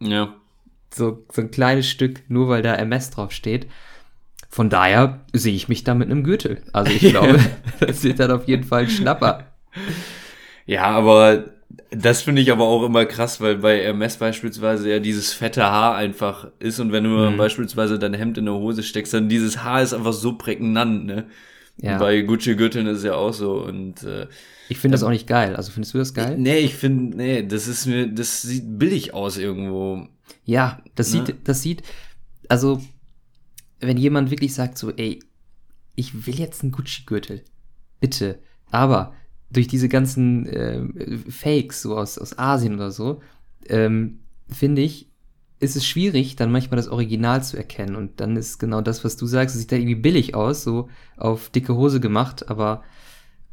Ja. 0.00 0.34
So, 0.94 1.24
so 1.32 1.42
ein 1.42 1.50
kleines 1.50 1.88
Stück, 1.88 2.20
nur 2.28 2.48
weil 2.48 2.62
da 2.62 2.74
MS 2.74 3.10
drauf 3.10 3.32
steht. 3.32 3.66
Von 4.52 4.68
daher 4.68 5.20
sehe 5.32 5.54
ich 5.54 5.70
mich 5.70 5.82
da 5.82 5.94
mit 5.94 6.10
einem 6.10 6.24
Gürtel. 6.24 6.60
Also 6.74 6.92
ich 6.92 7.00
glaube, 7.10 7.40
das 7.80 8.04
wird 8.04 8.20
dann 8.20 8.30
auf 8.30 8.46
jeden 8.46 8.64
Fall 8.64 8.82
ein 8.82 8.90
Schnapper. 8.90 9.46
Ja, 10.66 10.84
aber 10.84 11.46
Das 11.90 12.20
finde 12.20 12.42
ich 12.42 12.52
aber 12.52 12.64
auch 12.64 12.84
immer 12.84 13.06
krass, 13.06 13.40
weil 13.40 13.56
bei 13.56 13.82
Hermes 13.82 14.18
beispielsweise 14.18 14.90
ja 14.90 14.98
dieses 14.98 15.32
fette 15.32 15.62
Haar 15.62 15.96
einfach 15.96 16.48
ist 16.58 16.80
und 16.80 16.92
wenn 16.92 17.04
du 17.04 17.10
mhm. 17.10 17.38
beispielsweise 17.38 17.98
dein 17.98 18.12
Hemd 18.12 18.36
in 18.36 18.44
der 18.44 18.52
Hose 18.52 18.82
steckst, 18.82 19.14
dann 19.14 19.30
dieses 19.30 19.64
Haar 19.64 19.80
ist 19.80 19.94
einfach 19.94 20.12
so 20.12 20.36
prägnant, 20.36 21.06
ne? 21.06 21.24
Ja. 21.78 21.96
bei 21.96 22.20
Gucci-Gürteln 22.20 22.86
ist 22.86 22.98
es 22.98 23.04
ja 23.04 23.14
auch 23.14 23.32
so 23.32 23.54
und 23.64 24.02
äh, 24.02 24.26
ich 24.68 24.78
finde 24.78 24.96
das 24.96 25.02
auch 25.02 25.08
nicht 25.08 25.26
geil. 25.26 25.56
Also 25.56 25.72
findest 25.72 25.94
du 25.94 25.98
das 25.98 26.12
geil? 26.12 26.36
Nee, 26.38 26.58
ich 26.58 26.74
finde, 26.74 27.16
nee, 27.16 27.42
das 27.42 27.66
ist 27.68 27.86
mir, 27.86 28.06
das 28.06 28.42
sieht 28.42 28.78
billig 28.78 29.14
aus 29.14 29.38
irgendwo. 29.38 30.06
Ja, 30.44 30.82
das 30.94 31.14
ne? 31.14 31.24
sieht, 31.24 31.36
das 31.48 31.62
sieht, 31.62 31.82
also, 32.48 32.82
wenn 33.82 33.96
jemand 33.96 34.30
wirklich 34.30 34.54
sagt 34.54 34.78
so, 34.78 34.90
ey, 34.90 35.20
ich 35.94 36.26
will 36.26 36.38
jetzt 36.38 36.62
einen 36.62 36.72
Gucci-Gürtel, 36.72 37.42
bitte, 38.00 38.38
aber 38.70 39.12
durch 39.50 39.68
diese 39.68 39.88
ganzen 39.88 40.46
äh, 40.46 41.18
Fakes 41.28 41.82
so 41.82 41.96
aus, 41.96 42.16
aus 42.18 42.38
Asien 42.38 42.74
oder 42.74 42.90
so, 42.90 43.20
ähm, 43.68 44.20
finde 44.48 44.82
ich, 44.82 45.08
ist 45.60 45.76
es 45.76 45.86
schwierig, 45.86 46.36
dann 46.36 46.50
manchmal 46.50 46.76
das 46.76 46.88
Original 46.88 47.44
zu 47.44 47.56
erkennen. 47.56 47.94
Und 47.94 48.20
dann 48.20 48.36
ist 48.36 48.58
genau 48.58 48.80
das, 48.80 49.04
was 49.04 49.16
du 49.16 49.26
sagst, 49.26 49.54
es 49.54 49.60
sieht 49.60 49.70
da 49.70 49.76
irgendwie 49.76 49.94
billig 49.94 50.34
aus, 50.34 50.64
so 50.64 50.88
auf 51.16 51.50
dicke 51.50 51.76
Hose 51.76 52.00
gemacht, 52.00 52.48
aber 52.48 52.82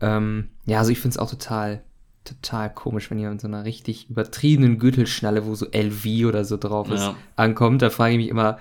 ähm, 0.02 0.50
ja, 0.66 0.80
also 0.80 0.92
ich 0.92 1.00
finde 1.00 1.16
es 1.16 1.18
auch 1.20 1.30
total, 1.30 1.84
total 2.24 2.74
komisch, 2.74 3.12
wenn 3.12 3.20
ihr 3.20 3.30
in 3.30 3.40
so 3.40 3.48
einer 3.48 3.66
richtig 3.66 4.10
übertriebenen 4.10 4.80
Gürtelschnalle, 4.80 5.46
wo 5.46 5.54
so 5.56 5.68
LV 5.72 6.26
oder 6.28 6.46
so 6.46 6.58
drauf 6.58 6.90
ist, 6.90 7.02
ja. 7.02 7.16
ankommt. 7.36 7.82
Da 7.82 7.90
frage 7.90 8.14
ich 8.14 8.20
mich 8.20 8.30
immer, 8.30 8.58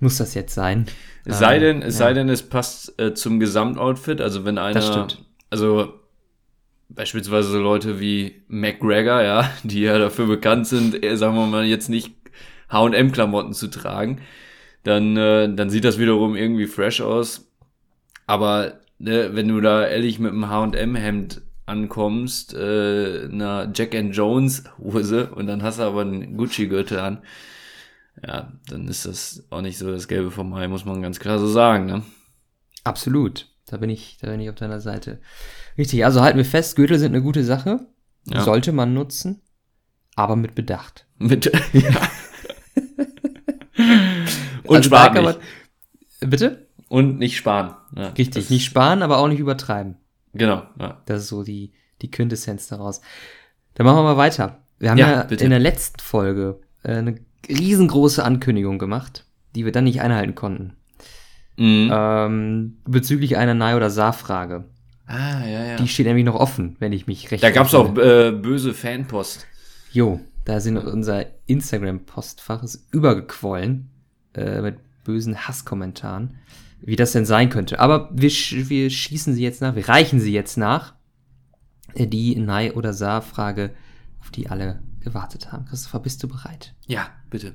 muss 0.00 0.18
das 0.18 0.34
jetzt 0.34 0.54
sein? 0.54 0.86
Es 1.24 1.38
sei 1.38 1.56
ähm, 1.56 1.62
denn, 1.62 1.82
es 1.82 1.98
ja. 1.98 2.06
sei 2.06 2.14
denn, 2.14 2.28
es 2.28 2.42
passt 2.42 2.98
äh, 3.00 3.14
zum 3.14 3.40
Gesamtoutfit. 3.40 4.20
Also 4.20 4.44
wenn 4.44 4.58
einer, 4.58 4.74
das 4.74 4.88
stimmt. 4.88 5.24
also 5.50 5.94
beispielsweise 6.88 7.50
so 7.50 7.60
Leute 7.60 8.00
wie 8.00 8.42
McGregor, 8.48 9.22
ja, 9.22 9.50
die 9.62 9.82
ja 9.82 9.98
dafür 9.98 10.26
bekannt 10.26 10.66
sind, 10.66 11.04
äh, 11.04 11.16
sagen 11.16 11.36
wir 11.36 11.46
mal 11.46 11.64
jetzt 11.64 11.88
nicht 11.88 12.14
H&M-Klamotten 12.70 13.52
zu 13.52 13.68
tragen, 13.68 14.20
dann, 14.82 15.16
äh, 15.16 15.52
dann 15.54 15.70
sieht 15.70 15.84
das 15.84 15.98
wiederum 15.98 16.36
irgendwie 16.36 16.66
fresh 16.66 17.00
aus. 17.00 17.48
Aber 18.26 18.80
ne, 18.98 19.30
wenn 19.34 19.48
du 19.48 19.60
da 19.60 19.86
ehrlich 19.86 20.18
mit 20.18 20.32
einem 20.32 20.48
H&M-Hemd 20.48 21.42
ankommst, 21.66 22.54
äh, 22.54 23.28
einer 23.30 23.70
Jack 23.74 23.94
and 23.94 24.14
Jones 24.14 24.64
Hose 24.78 25.30
und 25.34 25.46
dann 25.46 25.62
hast 25.62 25.78
du 25.78 25.84
aber 25.84 26.02
einen 26.02 26.36
Gucci-Gürtel 26.36 26.98
an, 26.98 27.18
ja, 28.26 28.52
dann 28.68 28.88
ist 28.88 29.06
das 29.06 29.44
auch 29.50 29.60
nicht 29.60 29.78
so 29.78 29.90
das 29.90 30.08
Gelbe 30.08 30.30
vom 30.30 30.50
Mai, 30.50 30.68
muss 30.68 30.84
man 30.84 31.02
ganz 31.02 31.20
klar 31.20 31.38
so 31.38 31.46
sagen, 31.46 31.86
ne? 31.86 32.02
Absolut. 32.84 33.48
Da 33.66 33.76
bin 33.76 33.90
ich, 33.90 34.18
da 34.20 34.30
bin 34.30 34.40
ich 34.40 34.50
auf 34.50 34.56
deiner 34.56 34.80
Seite. 34.80 35.20
Richtig, 35.78 36.04
also 36.04 36.20
halten 36.22 36.38
wir 36.38 36.44
fest, 36.44 36.76
Gürtel 36.76 36.98
sind 36.98 37.14
eine 37.14 37.22
gute 37.22 37.44
Sache. 37.44 37.86
Ja. 38.26 38.42
Sollte 38.42 38.72
man 38.72 38.92
nutzen, 38.92 39.42
aber 40.16 40.36
mit 40.36 40.54
Bedacht. 40.54 41.06
Mit, 41.18 41.50
ja. 41.72 41.90
Und 44.64 44.76
also 44.76 44.88
sparen 44.88 45.24
nicht. 45.24 45.38
Man, 46.20 46.30
bitte? 46.30 46.66
Und 46.88 47.18
nicht 47.18 47.36
sparen. 47.36 47.74
Ja, 47.96 48.08
Richtig, 48.08 48.50
nicht 48.50 48.64
sparen, 48.64 49.02
aber 49.02 49.18
auch 49.18 49.28
nicht 49.28 49.38
übertreiben. 49.38 49.96
Genau. 50.32 50.62
Ja. 50.78 51.02
Das 51.06 51.22
ist 51.22 51.28
so 51.28 51.42
die, 51.42 51.72
die 52.02 52.10
Quintessenz 52.10 52.68
daraus. 52.68 53.00
Dann 53.74 53.86
machen 53.86 53.98
wir 53.98 54.02
mal 54.02 54.16
weiter. 54.16 54.62
Wir 54.78 54.90
haben 54.90 54.98
ja, 54.98 55.10
ja 55.10 55.20
in 55.22 55.50
der 55.50 55.58
letzten 55.58 56.00
Folge 56.00 56.60
äh, 56.82 56.94
eine 56.94 57.20
riesengroße 57.48 58.24
Ankündigung 58.24 58.78
gemacht, 58.78 59.26
die 59.54 59.64
wir 59.64 59.72
dann 59.72 59.84
nicht 59.84 60.00
einhalten 60.00 60.34
konnten. 60.34 60.74
Mhm. 61.56 61.90
Ähm, 61.92 62.76
bezüglich 62.86 63.36
einer 63.36 63.54
Nei- 63.54 63.76
oder 63.76 63.90
Saar-Frage. 63.90 64.64
Ah, 65.06 65.44
ja, 65.44 65.64
ja. 65.64 65.76
Die 65.76 65.88
steht 65.88 66.06
nämlich 66.06 66.24
noch 66.24 66.36
offen, 66.36 66.76
wenn 66.78 66.92
ich 66.92 67.06
mich 67.06 67.30
recht 67.30 67.42
Da 67.42 67.50
gab's 67.50 67.74
auch 67.74 67.96
äh, 67.96 68.30
böse 68.30 68.72
Fanpost. 68.72 69.46
Jo, 69.92 70.20
da 70.44 70.60
sind 70.60 70.78
unser 70.78 71.26
Instagram-Postfach 71.46 72.64
übergequollen 72.92 73.90
äh, 74.34 74.60
mit 74.62 74.76
bösen 75.04 75.36
Hasskommentaren, 75.48 76.36
wie 76.80 76.96
das 76.96 77.12
denn 77.12 77.26
sein 77.26 77.50
könnte. 77.50 77.80
Aber 77.80 78.08
wir, 78.12 78.30
wir 78.30 78.88
schießen 78.88 79.34
sie 79.34 79.42
jetzt 79.42 79.60
nach, 79.60 79.74
wir 79.74 79.88
reichen 79.88 80.20
sie 80.20 80.32
jetzt 80.32 80.56
nach. 80.56 80.94
Äh, 81.94 82.06
die 82.06 82.36
Nei- 82.36 82.72
oder 82.72 82.92
Saar-Frage, 82.92 83.72
auf 84.20 84.30
die 84.30 84.48
alle 84.48 84.80
gewartet 85.00 85.52
haben. 85.52 85.64
Christopher, 85.66 86.00
bist 86.00 86.22
du 86.22 86.28
bereit? 86.28 86.74
Ja, 86.86 87.10
bitte. 87.28 87.54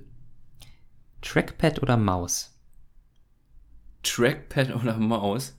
Trackpad 1.21 1.81
oder 1.81 1.97
Maus? 1.97 2.55
Trackpad 4.03 4.75
oder 4.75 4.97
Maus? 4.97 5.57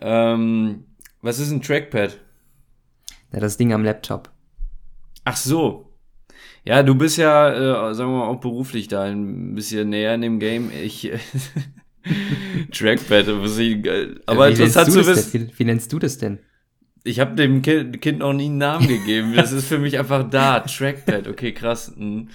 Ähm, 0.00 0.84
was 1.20 1.38
ist 1.38 1.50
ein 1.50 1.62
Trackpad? 1.62 2.18
Ja, 3.32 3.40
das 3.40 3.56
Ding 3.56 3.72
am 3.72 3.84
Laptop. 3.84 4.30
Ach 5.24 5.36
so. 5.36 5.92
Ja, 6.64 6.82
du 6.82 6.94
bist 6.94 7.16
ja, 7.16 7.90
äh, 7.90 7.94
sagen 7.94 8.10
wir 8.10 8.18
mal, 8.18 8.28
auch 8.28 8.40
beruflich 8.40 8.88
da 8.88 9.02
ein 9.04 9.54
bisschen 9.54 9.88
näher 9.88 10.14
in 10.14 10.20
dem 10.20 10.38
Game. 10.38 10.70
Ich. 10.70 11.10
Trackpad, 12.72 13.26
was 13.40 13.58
ich, 13.58 13.78
aber 14.26 14.48
wie 14.48 14.52
interessant 14.52 14.92
zu 14.92 15.06
wissen. 15.06 15.48
Wie, 15.48 15.58
wie, 15.58 15.64
nennst 15.64 15.92
du 15.92 15.98
das 15.98 16.18
denn? 16.18 16.40
Ich 17.04 17.18
habe 17.18 17.34
dem 17.34 17.62
kind, 17.62 18.18
noch 18.18 18.32
nie 18.32 18.46
einen 18.46 18.58
Namen 18.58 18.86
gegeben. 18.86 19.34
Das 19.34 19.52
ist 19.52 19.66
für 19.66 19.78
mich 19.78 19.98
einfach 19.98 20.28
da. 20.28 20.60
Trackpad, 20.60 21.26
okay, 21.28 21.52
krass. 21.52 21.92
Hm. 21.96 22.28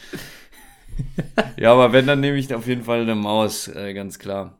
Ja, 1.57 1.73
aber 1.73 1.93
wenn, 1.93 2.07
dann 2.07 2.19
nehme 2.19 2.37
ich 2.37 2.53
auf 2.53 2.67
jeden 2.67 2.83
Fall 2.83 3.01
eine 3.01 3.15
Maus, 3.15 3.67
äh, 3.67 3.93
ganz 3.93 4.19
klar. 4.19 4.57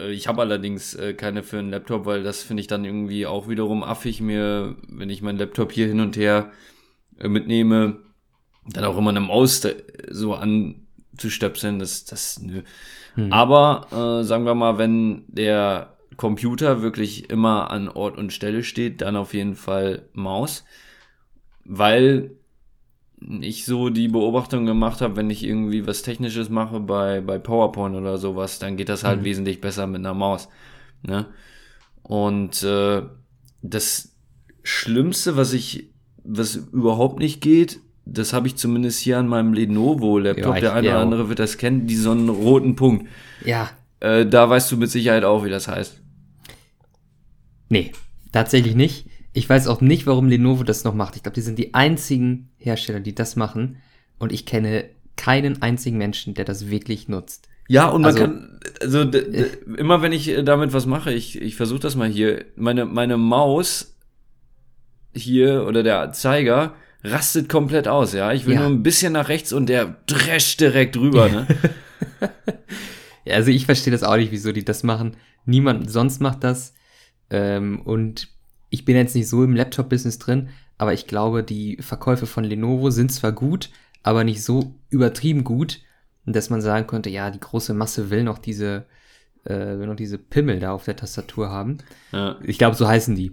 Äh, 0.00 0.12
ich 0.12 0.28
habe 0.28 0.42
allerdings 0.42 0.94
äh, 0.94 1.14
keine 1.14 1.42
für 1.42 1.58
einen 1.58 1.70
Laptop, 1.70 2.06
weil 2.06 2.22
das 2.22 2.42
finde 2.42 2.60
ich 2.60 2.66
dann 2.66 2.84
irgendwie 2.84 3.26
auch 3.26 3.48
wiederum 3.48 3.82
affig, 3.82 4.20
mir, 4.20 4.76
wenn 4.88 5.10
ich 5.10 5.22
meinen 5.22 5.38
Laptop 5.38 5.72
hier 5.72 5.86
hin 5.86 6.00
und 6.00 6.16
her 6.16 6.50
äh, 7.18 7.28
mitnehme, 7.28 7.98
dann 8.66 8.84
auch 8.84 8.98
immer 8.98 9.10
eine 9.10 9.20
Maus 9.20 9.66
so 10.08 10.34
anzustöpseln, 10.34 11.78
das, 11.78 12.04
das, 12.04 12.40
nö. 12.40 12.62
Hm. 13.14 13.32
Aber 13.32 14.20
äh, 14.20 14.24
sagen 14.24 14.44
wir 14.44 14.54
mal, 14.54 14.78
wenn 14.78 15.24
der 15.28 15.96
Computer 16.20 16.82
wirklich 16.82 17.30
immer 17.30 17.70
an 17.70 17.88
Ort 17.88 18.18
und 18.18 18.30
Stelle 18.30 18.62
steht, 18.62 19.00
dann 19.00 19.16
auf 19.16 19.32
jeden 19.32 19.54
Fall 19.54 20.02
Maus, 20.12 20.66
weil 21.64 22.32
ich 23.40 23.64
so 23.64 23.88
die 23.88 24.08
Beobachtung 24.08 24.66
gemacht 24.66 25.00
habe, 25.00 25.16
wenn 25.16 25.30
ich 25.30 25.42
irgendwie 25.42 25.86
was 25.86 26.02
Technisches 26.02 26.50
mache 26.50 26.78
bei, 26.78 27.22
bei 27.22 27.38
PowerPoint 27.38 27.96
oder 27.96 28.18
sowas, 28.18 28.58
dann 28.58 28.76
geht 28.76 28.90
das 28.90 29.02
halt 29.02 29.20
mhm. 29.20 29.24
wesentlich 29.24 29.62
besser 29.62 29.86
mit 29.86 30.00
einer 30.00 30.12
Maus. 30.12 30.50
Ne? 31.00 31.24
Und 32.02 32.62
äh, 32.64 33.00
das 33.62 34.14
Schlimmste, 34.62 35.38
was 35.38 35.54
ich, 35.54 35.88
was 36.22 36.54
überhaupt 36.54 37.18
nicht 37.18 37.40
geht, 37.40 37.80
das 38.04 38.34
habe 38.34 38.46
ich 38.46 38.56
zumindest 38.56 39.00
hier 39.00 39.16
an 39.16 39.26
meinem 39.26 39.54
Lenovo-Laptop, 39.54 40.56
ja, 40.56 40.60
der 40.60 40.74
eine 40.74 40.90
oder 40.90 40.98
andere 40.98 41.28
wird 41.30 41.38
das 41.38 41.56
kennen, 41.56 41.86
die 41.86 41.96
so 41.96 42.10
einen 42.10 42.28
roten 42.28 42.76
Punkt. 42.76 43.06
Ja. 43.42 43.70
Äh, 44.00 44.26
da 44.26 44.50
weißt 44.50 44.70
du 44.70 44.76
mit 44.76 44.90
Sicherheit 44.90 45.24
auch, 45.24 45.46
wie 45.46 45.50
das 45.50 45.66
heißt. 45.66 45.99
Nee, 47.70 47.92
tatsächlich 48.32 48.74
nicht. 48.74 49.06
Ich 49.32 49.48
weiß 49.48 49.68
auch 49.68 49.80
nicht, 49.80 50.06
warum 50.06 50.28
Lenovo 50.28 50.64
das 50.64 50.84
noch 50.84 50.92
macht. 50.92 51.16
Ich 51.16 51.22
glaube, 51.22 51.36
die 51.36 51.40
sind 51.40 51.58
die 51.58 51.72
einzigen 51.72 52.50
Hersteller, 52.58 53.00
die 53.00 53.14
das 53.14 53.36
machen. 53.36 53.76
Und 54.18 54.32
ich 54.32 54.44
kenne 54.44 54.84
keinen 55.16 55.62
einzigen 55.62 55.96
Menschen, 55.96 56.34
der 56.34 56.44
das 56.44 56.68
wirklich 56.68 57.08
nutzt. 57.08 57.48
Ja, 57.68 57.88
und 57.88 58.02
man 58.02 58.10
also, 58.10 58.24
kann, 58.24 58.60
also 58.80 59.02
immer 59.76 60.02
wenn 60.02 60.12
ich 60.12 60.28
äh, 60.28 60.42
damit 60.42 60.72
was 60.72 60.86
mache, 60.86 61.12
ich, 61.12 61.40
ich 61.40 61.54
versuche 61.54 61.78
das 61.78 61.94
mal 61.94 62.08
hier, 62.08 62.44
meine, 62.56 62.84
meine 62.84 63.16
Maus 63.16 63.96
hier 65.14 65.64
oder 65.66 65.84
der 65.84 66.10
Zeiger 66.12 66.74
rastet 67.04 67.48
komplett 67.48 67.86
aus, 67.86 68.12
ja. 68.12 68.32
Ich 68.32 68.46
will 68.46 68.54
ja. 68.54 68.60
nur 68.60 68.70
ein 68.70 68.82
bisschen 68.82 69.12
nach 69.12 69.28
rechts 69.28 69.52
und 69.52 69.68
der 69.68 69.96
drescht 70.06 70.60
direkt 70.60 70.96
rüber, 70.96 71.28
ne? 71.28 71.46
ja, 73.24 73.36
also 73.36 73.52
ich 73.52 73.66
verstehe 73.66 73.92
das 73.92 74.02
auch 74.02 74.16
nicht, 74.16 74.32
wieso 74.32 74.50
die 74.50 74.64
das 74.64 74.82
machen. 74.82 75.16
Niemand 75.44 75.88
sonst 75.88 76.20
macht 76.20 76.42
das. 76.42 76.74
Ähm, 77.30 77.80
und 77.82 78.28
ich 78.70 78.84
bin 78.84 78.96
jetzt 78.96 79.14
nicht 79.14 79.28
so 79.28 79.42
im 79.44 79.54
Laptop-Business 79.54 80.18
drin, 80.18 80.48
aber 80.78 80.92
ich 80.92 81.06
glaube, 81.06 81.42
die 81.42 81.76
Verkäufe 81.80 82.26
von 82.26 82.44
Lenovo 82.44 82.90
sind 82.90 83.12
zwar 83.12 83.32
gut, 83.32 83.70
aber 84.02 84.24
nicht 84.24 84.42
so 84.42 84.74
übertrieben 84.88 85.44
gut, 85.44 85.80
dass 86.26 86.50
man 86.50 86.60
sagen 86.60 86.86
könnte, 86.86 87.10
ja, 87.10 87.30
die 87.30 87.40
große 87.40 87.74
Masse 87.74 88.10
will 88.10 88.24
noch 88.24 88.38
diese, 88.38 88.86
äh, 89.44 89.54
will 89.54 89.86
noch 89.86 89.96
diese 89.96 90.18
Pimmel 90.18 90.60
da 90.60 90.72
auf 90.72 90.84
der 90.84 90.96
Tastatur 90.96 91.50
haben. 91.50 91.78
Ja. 92.12 92.38
Ich 92.42 92.58
glaube, 92.58 92.76
so 92.76 92.86
heißen 92.86 93.14
die. 93.14 93.32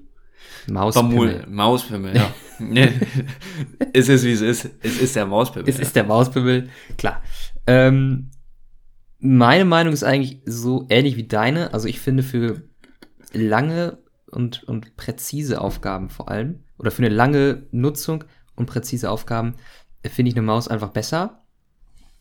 Mauspimmel. 0.68 1.46
Mauspimmel, 1.48 2.16
ja. 2.16 2.32
es 3.94 4.10
ist, 4.10 4.24
wie 4.24 4.32
es 4.32 4.42
ist. 4.42 4.70
Es 4.82 5.02
ist 5.02 5.16
der 5.16 5.26
Mauspimmel. 5.26 5.70
Es 5.70 5.78
ja. 5.78 5.82
ist 5.82 5.96
der 5.96 6.04
Mauspimmel, 6.04 6.70
klar. 6.98 7.22
Ähm, 7.66 8.32
meine 9.20 9.66
Meinung 9.66 9.94
ist 9.94 10.04
eigentlich 10.04 10.42
so 10.46 10.86
ähnlich 10.90 11.18
wie 11.18 11.28
deine. 11.28 11.74
Also 11.74 11.88
ich 11.88 12.00
finde 12.00 12.24
für 12.24 12.62
lange 13.34 13.98
und, 14.32 14.64
und 14.64 14.96
präzise 14.98 15.62
Aufgaben 15.62 16.10
vor 16.10 16.30
allem, 16.30 16.64
oder 16.78 16.92
für 16.92 17.04
eine 17.04 17.14
lange 17.14 17.64
Nutzung 17.72 18.24
und 18.56 18.68
präzise 18.68 19.10
Aufgaben, 19.10 19.56
äh, 20.04 20.10
finde 20.10 20.30
ich 20.30 20.36
eine 20.36 20.46
Maus 20.46 20.68
einfach 20.68 20.90
besser, 20.90 21.44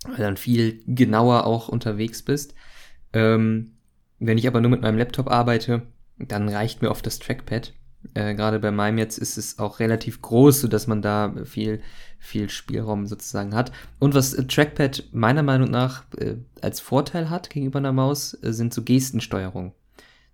weil 0.06 0.18
dann 0.18 0.36
viel 0.36 0.82
genauer 0.86 1.46
auch 1.46 1.68
unterwegs 1.68 2.22
bist. 2.22 2.54
Ähm, 3.12 3.72
wenn 4.18 4.38
ich 4.38 4.46
aber 4.46 4.60
nur 4.60 4.70
mit 4.70 4.82
meinem 4.82 4.98
Laptop 4.98 5.30
arbeite, 5.30 5.82
dann 6.18 6.48
reicht 6.48 6.82
mir 6.82 6.90
oft 6.90 7.04
das 7.06 7.18
Trackpad. 7.18 7.74
Äh, 8.14 8.34
Gerade 8.34 8.60
bei 8.60 8.70
meinem 8.70 8.98
jetzt 8.98 9.18
ist 9.18 9.36
es 9.36 9.58
auch 9.58 9.80
relativ 9.80 10.22
groß, 10.22 10.60
sodass 10.62 10.86
man 10.86 11.02
da 11.02 11.34
viel, 11.44 11.80
viel 12.18 12.48
Spielraum 12.48 13.06
sozusagen 13.06 13.54
hat. 13.54 13.72
Und 13.98 14.14
was 14.14 14.32
Trackpad 14.32 15.08
meiner 15.12 15.42
Meinung 15.42 15.70
nach 15.70 16.04
äh, 16.18 16.36
als 16.62 16.80
Vorteil 16.80 17.30
hat 17.30 17.50
gegenüber 17.50 17.78
einer 17.78 17.92
Maus, 17.92 18.34
äh, 18.42 18.52
sind 18.52 18.72
so 18.72 18.82
Gestensteuerung. 18.82 19.74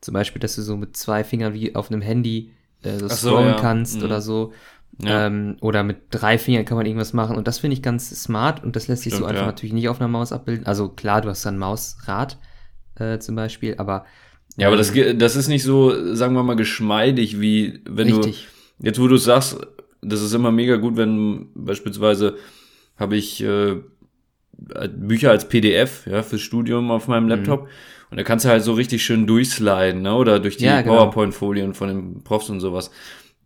Zum 0.02 0.14
Beispiel, 0.14 0.40
dass 0.40 0.56
du 0.56 0.62
so 0.62 0.76
mit 0.76 0.96
zwei 0.96 1.24
Fingern 1.24 1.54
wie 1.54 1.74
auf 1.74 1.90
einem 1.90 2.02
Handy 2.02 2.52
äh, 2.82 2.98
so 2.98 3.08
scrollen 3.08 3.50
so, 3.50 3.54
ja. 3.54 3.60
kannst 3.60 3.98
mhm. 3.98 4.04
oder 4.04 4.20
so. 4.20 4.52
Ja. 5.00 5.26
Ähm, 5.26 5.56
oder 5.60 5.84
mit 5.84 5.98
drei 6.10 6.36
Fingern 6.38 6.64
kann 6.64 6.76
man 6.76 6.86
irgendwas 6.86 7.12
machen. 7.12 7.36
Und 7.36 7.46
das 7.46 7.60
finde 7.60 7.76
ich 7.76 7.82
ganz 7.82 8.10
smart 8.10 8.62
und 8.62 8.76
das 8.76 8.88
lässt 8.88 9.04
sich 9.04 9.12
Stimmt, 9.12 9.24
so 9.24 9.28
einfach 9.28 9.42
ja. 9.42 9.46
natürlich 9.46 9.72
nicht 9.72 9.88
auf 9.88 10.00
einer 10.00 10.08
Maus 10.08 10.32
abbilden. 10.32 10.66
Also 10.66 10.88
klar, 10.88 11.20
du 11.20 11.28
hast 11.28 11.46
dann 11.46 11.56
Mausrad 11.56 12.36
äh, 12.96 13.18
zum 13.20 13.36
Beispiel, 13.36 13.76
aber. 13.78 14.04
Ja, 14.56 14.66
aber 14.66 14.76
das, 14.76 14.94
ähm, 14.94 15.18
das 15.18 15.36
ist 15.36 15.48
nicht 15.48 15.62
so, 15.62 16.14
sagen 16.14 16.34
wir 16.34 16.42
mal, 16.42 16.56
geschmeidig, 16.56 17.40
wie 17.40 17.80
wenn 17.88 18.12
richtig. 18.12 18.48
du. 18.80 18.86
Jetzt, 18.86 19.00
wo 19.00 19.06
du 19.06 19.16
sagst, 19.16 19.56
das 20.02 20.20
ist 20.20 20.34
immer 20.34 20.50
mega 20.50 20.76
gut, 20.76 20.96
wenn 20.96 21.48
beispielsweise 21.54 22.36
habe 22.96 23.16
ich 23.16 23.42
äh, 23.42 23.76
Bücher 24.88 25.30
als 25.30 25.48
PDF, 25.48 26.06
ja, 26.06 26.22
fürs 26.24 26.42
Studium 26.42 26.90
auf 26.90 27.06
meinem 27.06 27.24
mhm. 27.24 27.28
Laptop. 27.30 27.62
Mhm. 27.62 27.68
Und 28.12 28.18
da 28.18 28.24
kannst 28.24 28.44
du 28.44 28.50
halt 28.50 28.62
so 28.62 28.74
richtig 28.74 29.02
schön 29.02 29.26
durchsliden, 29.26 30.02
ne? 30.02 30.14
Oder 30.14 30.38
durch 30.38 30.58
die 30.58 30.66
ja, 30.66 30.82
genau. 30.82 30.96
PowerPoint-Folien 30.96 31.72
von 31.72 31.88
den 31.88 32.22
Profs 32.24 32.50
und 32.50 32.60
sowas. 32.60 32.90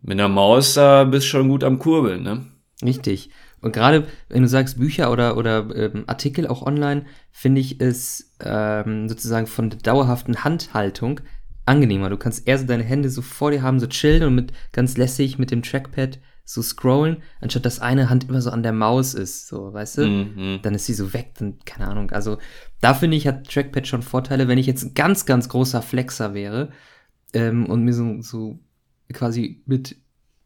Mit 0.01 0.19
einer 0.19 0.27
Maus, 0.27 0.73
da 0.73 1.05
bist 1.05 1.25
du 1.25 1.29
schon 1.29 1.47
gut 1.47 1.63
am 1.63 1.79
Kurbeln, 1.79 2.21
ne? 2.21 2.47
Richtig. 2.83 3.29
Und 3.61 3.71
gerade 3.71 4.07
wenn 4.27 4.41
du 4.41 4.49
sagst 4.49 4.77
Bücher 4.77 5.09
oder, 5.09 5.37
oder 5.37 5.73
ähm, 5.73 6.03
Artikel 6.07 6.47
auch 6.47 6.63
online, 6.63 7.05
finde 7.31 7.61
ich 7.61 7.79
es 7.79 8.35
ähm, 8.43 9.07
sozusagen 9.07 9.47
von 9.47 9.69
der 9.69 9.79
dauerhaften 9.79 10.43
Handhaltung 10.43 11.21
angenehmer. 11.65 12.09
Du 12.09 12.17
kannst 12.17 12.45
eher 12.45 12.59
so 12.59 12.65
deine 12.65 12.83
Hände 12.83 13.09
so 13.09 13.21
vor 13.21 13.51
dir 13.51 13.61
haben, 13.61 13.79
so 13.79 13.87
chillen 13.87 14.23
und 14.23 14.35
mit 14.35 14.51
ganz 14.73 14.97
lässig 14.97 15.39
mit 15.39 15.49
dem 15.49 15.63
Trackpad 15.63 16.19
so 16.49 16.61
scrollen, 16.61 17.17
anstatt 17.41 17.65
dass 17.65 17.81
eine 17.81 18.09
Hand 18.09 18.29
immer 18.29 18.41
so 18.41 18.51
an 18.51 18.63
der 18.63 18.71
Maus 18.71 19.13
ist, 19.13 19.49
so, 19.49 19.73
weißt 19.73 19.97
du? 19.97 20.07
Mhm. 20.07 20.59
Dann 20.61 20.75
ist 20.75 20.85
sie 20.85 20.93
so 20.93 21.11
weg, 21.11 21.33
dann, 21.37 21.59
keine 21.65 21.89
Ahnung. 21.89 22.11
Also, 22.11 22.37
da 22.79 22.93
finde 22.93 23.17
ich, 23.17 23.27
hat 23.27 23.51
Trackpad 23.51 23.85
schon 23.85 24.01
Vorteile. 24.01 24.47
Wenn 24.47 24.57
ich 24.57 24.65
jetzt 24.65 24.83
ein 24.83 24.93
ganz, 24.93 25.25
ganz 25.25 25.49
großer 25.49 25.81
Flexer 25.81 26.33
wäre 26.33 26.69
ähm, 27.33 27.65
und 27.65 27.83
mir 27.83 27.93
so, 27.93 28.21
so 28.21 28.59
quasi 29.11 29.61
mit 29.65 29.97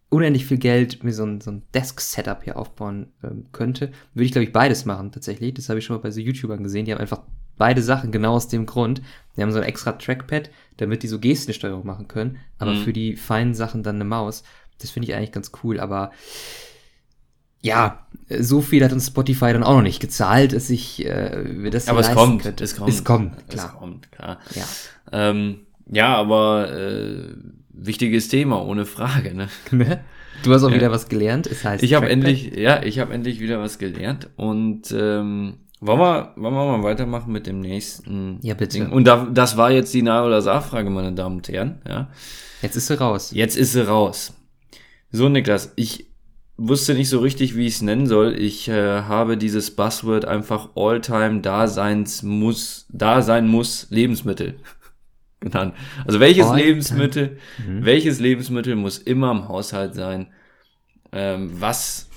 unendlich 0.09 0.47
viel 0.47 0.57
Geld 0.57 1.03
mir 1.03 1.13
so 1.13 1.23
ein, 1.23 1.39
so 1.39 1.51
ein 1.51 1.61
Desk-Setup 1.75 2.43
hier 2.43 2.57
aufbauen 2.57 3.13
ähm, 3.23 3.45
könnte, 3.51 3.91
würde 4.15 4.25
ich, 4.25 4.31
glaube 4.31 4.45
ich, 4.45 4.51
beides 4.51 4.85
machen, 4.85 5.11
tatsächlich. 5.11 5.53
Das 5.53 5.69
habe 5.69 5.77
ich 5.77 5.85
schon 5.85 5.95
mal 5.97 6.01
bei 6.01 6.09
so 6.09 6.19
YouTubern 6.19 6.63
gesehen. 6.63 6.85
Die 6.85 6.93
haben 6.93 6.99
einfach 6.99 7.21
beide 7.57 7.83
Sachen 7.83 8.11
genau 8.11 8.33
aus 8.33 8.47
dem 8.47 8.65
Grund. 8.65 9.03
Die 9.37 9.43
haben 9.43 9.51
so 9.51 9.59
ein 9.59 9.63
extra 9.65 9.91
Trackpad, 9.91 10.49
damit 10.77 11.03
die 11.03 11.07
so 11.07 11.19
Gestensteuerung 11.19 11.85
machen 11.85 12.07
können, 12.07 12.39
aber 12.57 12.73
mhm. 12.73 12.77
für 12.77 12.91
die 12.91 13.15
feinen 13.15 13.53
Sachen 13.53 13.83
dann 13.83 13.97
eine 13.97 14.03
Maus. 14.05 14.41
Das 14.81 14.91
finde 14.91 15.07
ich 15.07 15.15
eigentlich 15.15 15.31
ganz 15.31 15.51
cool, 15.63 15.79
aber 15.79 16.11
ja, 17.61 18.07
so 18.39 18.61
viel 18.61 18.83
hat 18.83 18.91
uns 18.91 19.07
Spotify 19.07 19.53
dann 19.53 19.63
auch 19.63 19.75
noch 19.75 19.83
nicht 19.83 19.99
gezahlt, 19.99 20.53
dass 20.53 20.69
ich 20.69 21.05
äh, 21.05 21.69
das 21.69 21.87
Aber 21.87 21.99
es 21.99 22.11
kommt, 22.11 22.41
könnte. 22.41 22.63
es 22.63 22.75
kommt, 22.75 22.89
es 22.89 23.03
kommt, 23.03 23.49
klar. 23.49 23.65
Es 23.67 23.79
kommt, 23.79 24.11
klar. 24.11 24.39
Ja, 24.55 24.65
ähm, 25.11 25.59
ja 25.87 26.15
aber 26.15 26.71
äh, 26.75 27.35
wichtiges 27.69 28.29
Thema, 28.29 28.65
ohne 28.65 28.85
Frage. 28.85 29.35
Ne? 29.35 29.47
ne? 29.71 30.03
Du 30.43 30.53
hast 30.53 30.63
auch 30.63 30.69
ja. 30.69 30.77
wieder 30.77 30.91
was 30.91 31.07
gelernt. 31.07 31.45
Es 31.45 31.63
heißt 31.63 31.83
ich 31.83 31.93
habe 31.93 32.09
endlich, 32.09 32.55
ja, 32.55 32.81
ich 32.81 32.97
habe 32.97 33.13
endlich 33.13 33.39
wieder 33.39 33.59
was 33.59 33.77
gelernt 33.77 34.29
und 34.37 34.91
ähm, 34.91 35.57
wollen 35.81 35.99
wir, 35.99 36.33
wollen 36.35 36.53
wir 36.53 36.77
mal 36.77 36.83
weitermachen 36.83 37.31
mit 37.31 37.45
dem 37.45 37.59
nächsten 37.59 38.39
Ja, 38.41 38.55
bitte. 38.55 38.79
Ding. 38.79 38.91
Und 38.91 39.05
da, 39.05 39.27
das 39.31 39.57
war 39.57 39.71
jetzt 39.71 39.93
die 39.93 40.01
Nah- 40.01 40.25
oder 40.25 40.41
Sa-Frage, 40.41 40.89
meine 40.89 41.13
Damen 41.13 41.37
und 41.37 41.49
Herren. 41.49 41.81
Ja. 41.87 42.09
Jetzt 42.61 42.75
ist 42.75 42.87
sie 42.87 42.99
raus. 42.99 43.31
Jetzt 43.33 43.55
ist 43.55 43.73
sie 43.73 43.85
raus. 43.85 44.33
So, 45.11 45.27
Niklas, 45.27 45.73
ich 45.75 46.11
wusste 46.57 46.93
nicht 46.93 47.09
so 47.09 47.19
richtig, 47.19 47.55
wie 47.55 47.67
ich 47.67 47.75
es 47.75 47.81
nennen 47.81 48.07
soll. 48.07 48.39
Ich 48.39 48.67
äh, 48.69 49.01
habe 49.01 49.37
dieses 49.37 49.75
Buzzword 49.75 50.25
einfach 50.25 50.69
Alltime 50.75 51.41
Daseins 51.41 52.23
muss, 52.23 52.85
da 52.89 53.21
sein 53.21 53.47
muss 53.47 53.87
Lebensmittel 53.89 54.59
genannt. 55.39 55.75
Also 56.05 56.19
welches 56.19 56.47
All 56.47 56.57
Lebensmittel, 56.57 57.37
mhm. 57.65 57.83
welches 57.83 58.19
Lebensmittel 58.19 58.75
muss 58.75 58.99
immer 58.99 59.31
im 59.31 59.47
Haushalt 59.47 59.95
sein? 59.95 60.27
Ähm, 61.11 61.59
was 61.59 62.07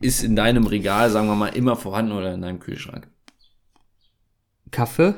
ist 0.00 0.24
in 0.24 0.34
deinem 0.34 0.66
Regal, 0.66 1.10
sagen 1.10 1.28
wir 1.28 1.36
mal, 1.36 1.48
immer 1.48 1.76
vorhanden 1.76 2.12
oder 2.12 2.34
in 2.34 2.42
deinem 2.42 2.58
Kühlschrank? 2.58 3.08
Kaffee. 4.70 5.14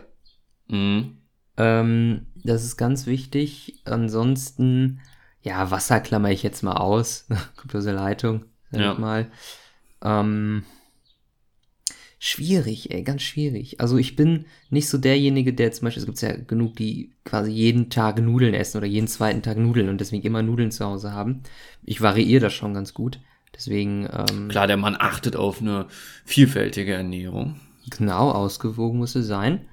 Mhm. 0.68 1.18
Ähm, 1.56 2.26
das 2.44 2.64
ist 2.64 2.76
ganz 2.76 3.06
wichtig. 3.06 3.80
Ansonsten 3.84 5.00
ja, 5.42 5.70
Wasser 5.70 6.00
klammer 6.00 6.30
ich 6.30 6.42
jetzt 6.42 6.62
mal 6.62 6.76
aus. 6.76 7.26
Kommt 7.56 7.74
aus 7.74 7.84
der 7.84 7.94
Leitung, 7.94 8.44
sag 8.70 8.80
ja. 8.80 8.92
ich 8.92 8.98
mal. 8.98 9.30
Ähm, 10.02 10.64
schwierig, 12.18 12.90
ey, 12.90 13.02
ganz 13.02 13.22
schwierig. 13.22 13.80
Also 13.80 13.96
ich 13.96 14.16
bin 14.16 14.44
nicht 14.68 14.88
so 14.88 14.98
derjenige, 14.98 15.54
der 15.54 15.72
zum 15.72 15.86
Beispiel, 15.86 16.02
es 16.02 16.06
gibt 16.06 16.20
ja 16.20 16.36
genug, 16.36 16.76
die 16.76 17.12
quasi 17.24 17.50
jeden 17.50 17.88
Tag 17.90 18.20
Nudeln 18.20 18.54
essen 18.54 18.78
oder 18.78 18.86
jeden 18.86 19.08
zweiten 19.08 19.42
Tag 19.42 19.56
Nudeln 19.56 19.88
und 19.88 20.00
deswegen 20.00 20.22
immer 20.22 20.42
Nudeln 20.42 20.70
zu 20.70 20.84
Hause 20.84 21.12
haben. 21.12 21.42
Ich 21.82 22.00
variiere 22.00 22.42
das 22.42 22.52
schon 22.52 22.74
ganz 22.74 22.94
gut. 22.94 23.20
Deswegen. 23.54 24.08
Ähm, 24.12 24.48
Klar, 24.48 24.66
der 24.66 24.76
Mann 24.76 24.96
achtet 24.98 25.36
auf 25.36 25.60
eine 25.60 25.86
vielfältige 26.24 26.94
Ernährung. 26.94 27.60
Genau, 27.90 28.30
ausgewogen 28.30 28.98
muss 28.98 29.14
es 29.16 29.26
sein. 29.26 29.66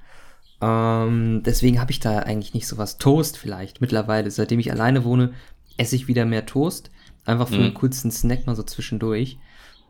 Ähm, 0.59 1.43
deswegen 1.45 1.79
habe 1.79 1.91
ich 1.91 1.99
da 1.99 2.19
eigentlich 2.19 2.53
nicht 2.53 2.67
so 2.67 2.77
was. 2.77 2.97
Toast 2.97 3.37
vielleicht 3.37 3.81
mittlerweile. 3.81 4.31
Seitdem 4.31 4.59
ich 4.59 4.71
alleine 4.71 5.03
wohne, 5.03 5.33
esse 5.77 5.95
ich 5.95 6.07
wieder 6.07 6.25
mehr 6.25 6.45
Toast. 6.45 6.91
Einfach 7.25 7.47
für 7.47 7.55
mhm. 7.55 7.63
einen 7.63 7.73
kurzen 7.73 8.11
Snack 8.11 8.45
mal 8.47 8.55
so 8.55 8.63
zwischendurch. 8.63 9.37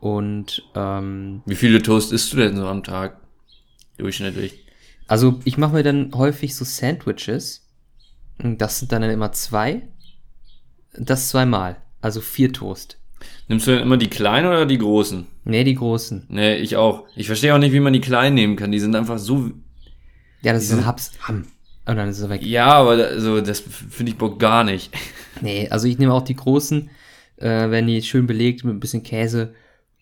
Und 0.00 0.62
ähm, 0.74 1.42
wie 1.46 1.54
viele 1.54 1.82
Toast 1.82 2.12
isst 2.12 2.32
du 2.32 2.36
denn 2.36 2.56
so 2.56 2.66
am 2.66 2.84
Tag? 2.84 3.20
Durchschnittlich. 3.96 4.64
Also 5.06 5.40
ich 5.44 5.58
mache 5.58 5.74
mir 5.74 5.82
dann 5.82 6.12
häufig 6.14 6.54
so 6.54 6.64
Sandwiches. 6.64 7.66
Das 8.38 8.78
sind 8.78 8.92
dann 8.92 9.02
immer 9.02 9.32
zwei. 9.32 9.82
Das 10.92 11.30
zweimal. 11.30 11.76
Also 12.00 12.20
vier 12.20 12.52
Toast. 12.52 12.98
Nimmst 13.48 13.66
du 13.66 13.72
denn 13.72 13.82
immer 13.82 13.96
die 13.96 14.10
kleinen 14.10 14.46
oder 14.46 14.66
die 14.66 14.78
großen? 14.78 15.26
Nee, 15.44 15.64
die 15.64 15.74
großen. 15.74 16.26
Nee, 16.28 16.56
ich 16.56 16.76
auch. 16.76 17.06
Ich 17.16 17.26
verstehe 17.26 17.54
auch 17.54 17.58
nicht, 17.58 17.72
wie 17.72 17.80
man 17.80 17.92
die 17.92 18.00
kleinen 18.00 18.34
nehmen 18.34 18.56
kann. 18.56 18.70
Die 18.70 18.78
sind 18.78 18.94
einfach 18.94 19.18
so. 19.18 19.50
Ja, 20.42 20.52
das 20.52 20.64
ist 20.64 20.72
ein 20.72 20.86
Haps. 20.86 21.12
Ham. 21.22 21.46
Und 21.88 21.96
dann 21.96 22.10
ist 22.10 22.20
er 22.20 22.28
weg. 22.28 22.42
Ja, 22.44 22.66
aber 22.74 22.90
also, 22.90 23.40
das 23.40 23.60
finde 23.60 24.12
ich 24.12 24.18
Bock 24.18 24.38
gar 24.38 24.64
nicht. 24.64 24.92
Nee, 25.40 25.68
also 25.68 25.86
ich 25.86 25.98
nehme 25.98 26.12
auch 26.14 26.24
die 26.24 26.34
großen, 26.34 26.90
äh, 27.36 27.44
werden 27.46 27.86
die 27.86 28.02
schön 28.02 28.26
belegt 28.26 28.64
mit 28.64 28.74
ein 28.74 28.80
bisschen 28.80 29.04
Käse 29.04 29.54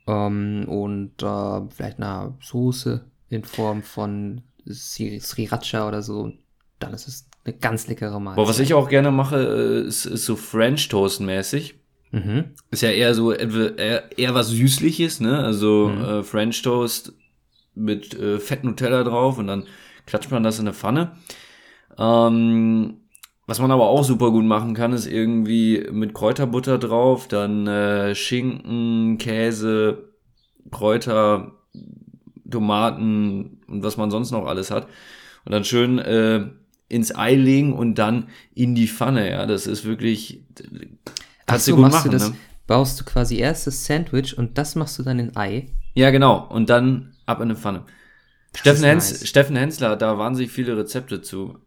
ähm, 0.06 0.64
und 0.66 1.22
äh, 1.22 1.60
vielleicht 1.76 1.98
einer 1.98 2.38
Soße 2.40 3.04
in 3.28 3.44
Form 3.44 3.82
von 3.82 4.40
Sriracha 4.66 5.86
oder 5.86 6.00
so. 6.00 6.32
Dann 6.78 6.94
ist 6.94 7.06
es 7.06 7.28
eine 7.44 7.54
ganz 7.54 7.86
leckere 7.86 8.18
Mahlzeit. 8.18 8.36
Boah, 8.36 8.48
was 8.48 8.60
ich 8.60 8.72
auch 8.72 8.88
gerne 8.88 9.10
mache, 9.10 9.36
äh, 9.84 9.86
ist, 9.86 10.06
ist 10.06 10.24
so 10.24 10.36
French 10.36 10.88
Toast 10.88 11.20
mäßig. 11.20 11.74
Mhm. 12.12 12.44
Ist 12.70 12.82
ja 12.82 12.90
eher 12.90 13.14
so 13.14 13.32
eher, 13.32 14.18
eher 14.18 14.34
was 14.34 14.48
Süßliches, 14.48 15.20
ne? 15.20 15.38
Also 15.38 15.88
mhm. 15.88 16.02
äh, 16.02 16.22
French 16.22 16.62
Toast 16.62 17.12
mit 17.74 18.14
äh, 18.14 18.38
Fett 18.38 18.64
Nutella 18.64 19.04
drauf 19.04 19.36
und 19.36 19.48
dann 19.48 19.64
klatscht 20.06 20.30
man 20.30 20.42
das 20.42 20.58
in 20.58 20.66
eine 20.66 20.74
Pfanne. 20.74 21.12
Ähm, 21.98 22.98
was 23.46 23.60
man 23.60 23.70
aber 23.70 23.88
auch 23.88 24.02
super 24.02 24.30
gut 24.32 24.44
machen 24.44 24.74
kann, 24.74 24.92
ist 24.92 25.06
irgendwie 25.06 25.86
mit 25.92 26.14
Kräuterbutter 26.14 26.78
drauf, 26.78 27.28
dann 27.28 27.66
äh, 27.66 28.14
Schinken, 28.14 29.18
Käse, 29.18 30.10
Kräuter, 30.70 31.52
Tomaten 32.50 33.62
und 33.68 33.82
was 33.82 33.96
man 33.96 34.10
sonst 34.10 34.32
noch 34.32 34.46
alles 34.46 34.70
hat. 34.70 34.88
Und 35.44 35.52
dann 35.52 35.64
schön 35.64 35.98
äh, 35.98 36.46
ins 36.88 37.14
Ei 37.14 37.34
legen 37.34 37.72
und 37.72 37.96
dann 37.96 38.28
in 38.54 38.74
die 38.74 38.88
Pfanne. 38.88 39.30
Ja, 39.30 39.46
das 39.46 39.66
ist 39.66 39.84
wirklich. 39.84 40.42
Ach 41.46 41.58
so, 41.58 41.76
machst 41.76 41.98
machen, 41.98 42.10
du 42.10 42.18
das? 42.18 42.30
Ne? 42.30 42.36
Baust 42.66 42.98
du 42.98 43.04
quasi 43.04 43.36
erst 43.36 43.68
das 43.68 43.86
Sandwich 43.86 44.36
und 44.36 44.58
das 44.58 44.74
machst 44.74 44.98
du 44.98 45.04
dann 45.04 45.20
in 45.20 45.36
Ei? 45.36 45.68
Ja, 45.94 46.10
genau. 46.10 46.48
Und 46.48 46.68
dann 46.68 47.14
ab 47.26 47.38
in 47.38 47.44
eine 47.44 47.56
Pfanne. 47.56 47.84
Steffen, 48.56 48.84
Hens 48.84 49.12
nice. 49.12 49.28
Steffen 49.28 49.56
Hensler 49.56 49.90
hat 49.90 50.02
da 50.02 50.18
wahnsinnig 50.18 50.50
viele 50.50 50.76
Rezepte 50.76 51.22
zu. 51.22 51.58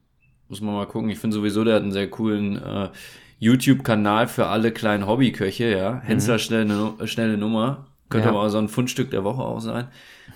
Muss 0.49 0.61
man 0.61 0.73
mal 0.73 0.87
gucken. 0.87 1.09
Ich 1.09 1.19
finde 1.19 1.35
sowieso, 1.35 1.63
der 1.63 1.75
hat 1.75 1.83
einen 1.83 1.91
sehr 1.91 2.09
coolen 2.09 2.57
äh, 2.57 2.89
YouTube-Kanal 3.37 4.27
für 4.27 4.47
alle 4.47 4.71
kleinen 4.71 5.07
Hobbyköche, 5.07 5.69
ja. 5.69 6.01
Hensler 6.03 6.33
mhm. 6.33 6.39
schnelle, 6.39 6.93
schnelle 7.07 7.37
Nummer. 7.37 7.87
Könnte 8.09 8.27
ja. 8.27 8.33
aber 8.33 8.43
auch 8.43 8.49
so 8.49 8.57
ein 8.57 8.67
Fundstück 8.67 9.11
der 9.11 9.23
Woche 9.23 9.43
auch 9.43 9.59
sein. 9.59 9.87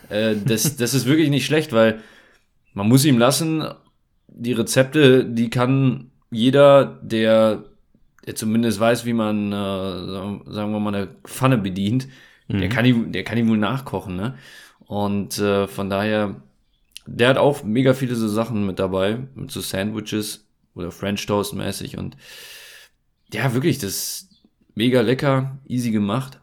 Äh, 0.09 0.35
das, 0.45 0.75
das 0.77 0.93
ist 0.93 1.07
wirklich 1.07 1.29
nicht 1.29 1.45
schlecht, 1.45 1.73
weil 1.73 1.99
man 2.73 2.87
muss 2.87 3.05
ihm 3.05 3.17
lassen, 3.17 3.65
die 4.27 4.53
Rezepte, 4.53 5.25
die 5.25 5.49
kann 5.49 6.11
jeder, 6.31 6.99
der, 7.01 7.63
der 8.25 8.35
zumindest 8.35 8.79
weiß, 8.79 9.05
wie 9.05 9.13
man, 9.13 9.51
äh, 9.51 10.51
sagen 10.51 10.71
wir 10.71 10.79
mal, 10.79 10.93
eine 10.93 11.07
Pfanne 11.23 11.57
bedient, 11.57 12.07
mhm. 12.47 12.59
der 12.59 12.69
kann 12.69 12.85
die, 12.85 13.11
der 13.11 13.23
kann 13.23 13.37
die 13.37 13.47
wohl 13.47 13.57
nachkochen, 13.57 14.15
ne? 14.15 14.35
Und 14.85 15.39
äh, 15.39 15.67
von 15.67 15.89
daher 15.89 16.35
der 17.05 17.29
hat 17.29 17.37
auch 17.37 17.63
mega 17.63 17.93
viele 17.93 18.15
so 18.15 18.27
Sachen 18.27 18.65
mit 18.65 18.79
dabei, 18.79 19.19
mit 19.35 19.51
so 19.51 19.61
Sandwiches 19.61 20.47
oder 20.75 20.91
French 20.91 21.25
Toast 21.25 21.53
mäßig 21.53 21.97
und 21.97 22.17
ja, 23.33 23.53
wirklich, 23.53 23.79
das 23.79 23.89
ist 23.91 24.29
mega 24.75 25.01
lecker, 25.01 25.59
easy 25.67 25.91
gemacht. 25.91 26.39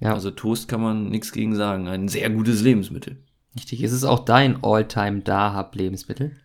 Ja. 0.00 0.14
Also 0.14 0.30
Toast 0.30 0.68
kann 0.68 0.80
man 0.80 1.08
nichts 1.08 1.32
gegen 1.32 1.54
sagen. 1.54 1.88
Ein 1.88 2.08
sehr 2.08 2.28
gutes 2.30 2.62
Lebensmittel. 2.62 3.18
Richtig. 3.54 3.82
Ist 3.82 3.92
es 3.92 4.04
auch 4.04 4.24
dein 4.24 4.62
All-Time 4.62 5.20
Dahab-Lebensmittel? 5.20 6.36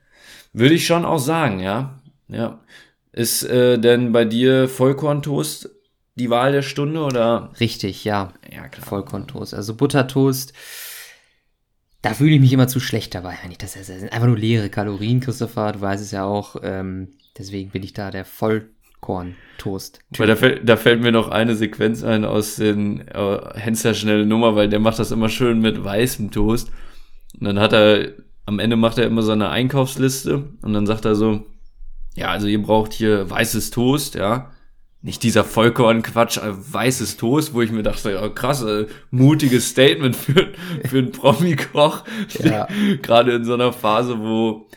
Würde 0.53 0.75
ich 0.75 0.85
schon 0.85 1.05
auch 1.05 1.19
sagen, 1.19 1.59
ja. 1.59 1.99
Ja. 2.27 2.59
Ist 3.11 3.43
äh, 3.43 3.79
denn 3.79 4.11
bei 4.11 4.25
dir 4.25 4.69
Vollkorntoast 4.69 5.69
die 6.15 6.29
Wahl 6.29 6.51
der 6.51 6.61
Stunde 6.61 7.01
oder? 7.01 7.51
Richtig, 7.59 8.03
ja. 8.03 8.33
Ja, 8.51 8.67
klar. 8.67 8.85
Vollkorntoast. 8.85 9.53
Also 9.53 9.75
Buttertoast, 9.75 10.53
da 12.01 12.13
fühle 12.13 12.35
ich 12.35 12.41
mich 12.41 12.53
immer 12.53 12.67
zu 12.67 12.79
schlecht 12.79 13.13
dabei, 13.13 13.37
wenn 13.43 13.51
ich 13.51 13.57
das 13.57 13.73
sind 13.73 14.11
einfach 14.13 14.27
nur 14.27 14.37
leere 14.37 14.69
Kalorien, 14.69 15.19
Christopher. 15.19 15.73
Du 15.73 15.81
weißt 15.81 16.01
es 16.01 16.11
ja 16.11 16.23
auch. 16.23 16.55
Ähm, 16.63 17.09
deswegen 17.37 17.71
bin 17.71 17.83
ich 17.83 17.93
da 17.93 18.09
der 18.09 18.23
Vollkorntoast. 18.23 19.99
Da 20.11 20.35
fällt, 20.35 20.67
da 20.67 20.77
fällt 20.77 21.01
mir 21.01 21.11
noch 21.11 21.29
eine 21.29 21.55
Sequenz 21.55 22.03
ein 22.03 22.23
aus 22.23 22.55
den 22.55 23.05
äh, 23.07 23.39
Hensler 23.55 23.93
schnelle 23.93 24.25
Nummer, 24.25 24.55
weil 24.55 24.69
der 24.69 24.79
macht 24.79 24.99
das 24.99 25.11
immer 25.11 25.27
schön 25.27 25.59
mit 25.59 25.83
weißem 25.83 26.31
Toast. 26.31 26.71
Und 27.37 27.45
dann 27.45 27.59
hat 27.59 27.73
er, 27.73 28.13
am 28.45 28.59
Ende 28.59 28.77
macht 28.77 28.97
er 28.97 29.05
immer 29.05 29.21
so 29.21 29.33
eine 29.33 29.49
Einkaufsliste 29.49 30.49
und 30.61 30.73
dann 30.73 30.87
sagt 30.87 31.05
er 31.05 31.15
so, 31.15 31.45
ja, 32.15 32.29
also 32.29 32.47
ihr 32.47 32.61
braucht 32.61 32.93
hier 32.93 33.29
weißes 33.29 33.71
Toast, 33.71 34.15
ja. 34.15 34.51
Nicht 35.01 35.23
dieser 35.23 35.45
Vollkorn-Quatsch, 35.45 36.37
äh, 36.37 36.51
weißes 36.51 37.15
Toast, 37.15 37.53
wo 37.53 37.61
ich 37.61 37.71
mir 37.71 37.83
dachte, 37.83 38.11
ja, 38.11 38.27
krass, 38.27 38.63
äh, 38.63 38.87
mutiges 39.11 39.69
Statement 39.69 40.15
für, 40.15 40.49
für 40.85 40.97
einen 40.97 41.11
Promi-Koch. 41.11 42.03
Ja. 42.43 42.67
Gerade 43.01 43.31
in 43.31 43.45
so 43.45 43.53
einer 43.53 43.71
Phase, 43.71 44.19
wo, 44.19 44.67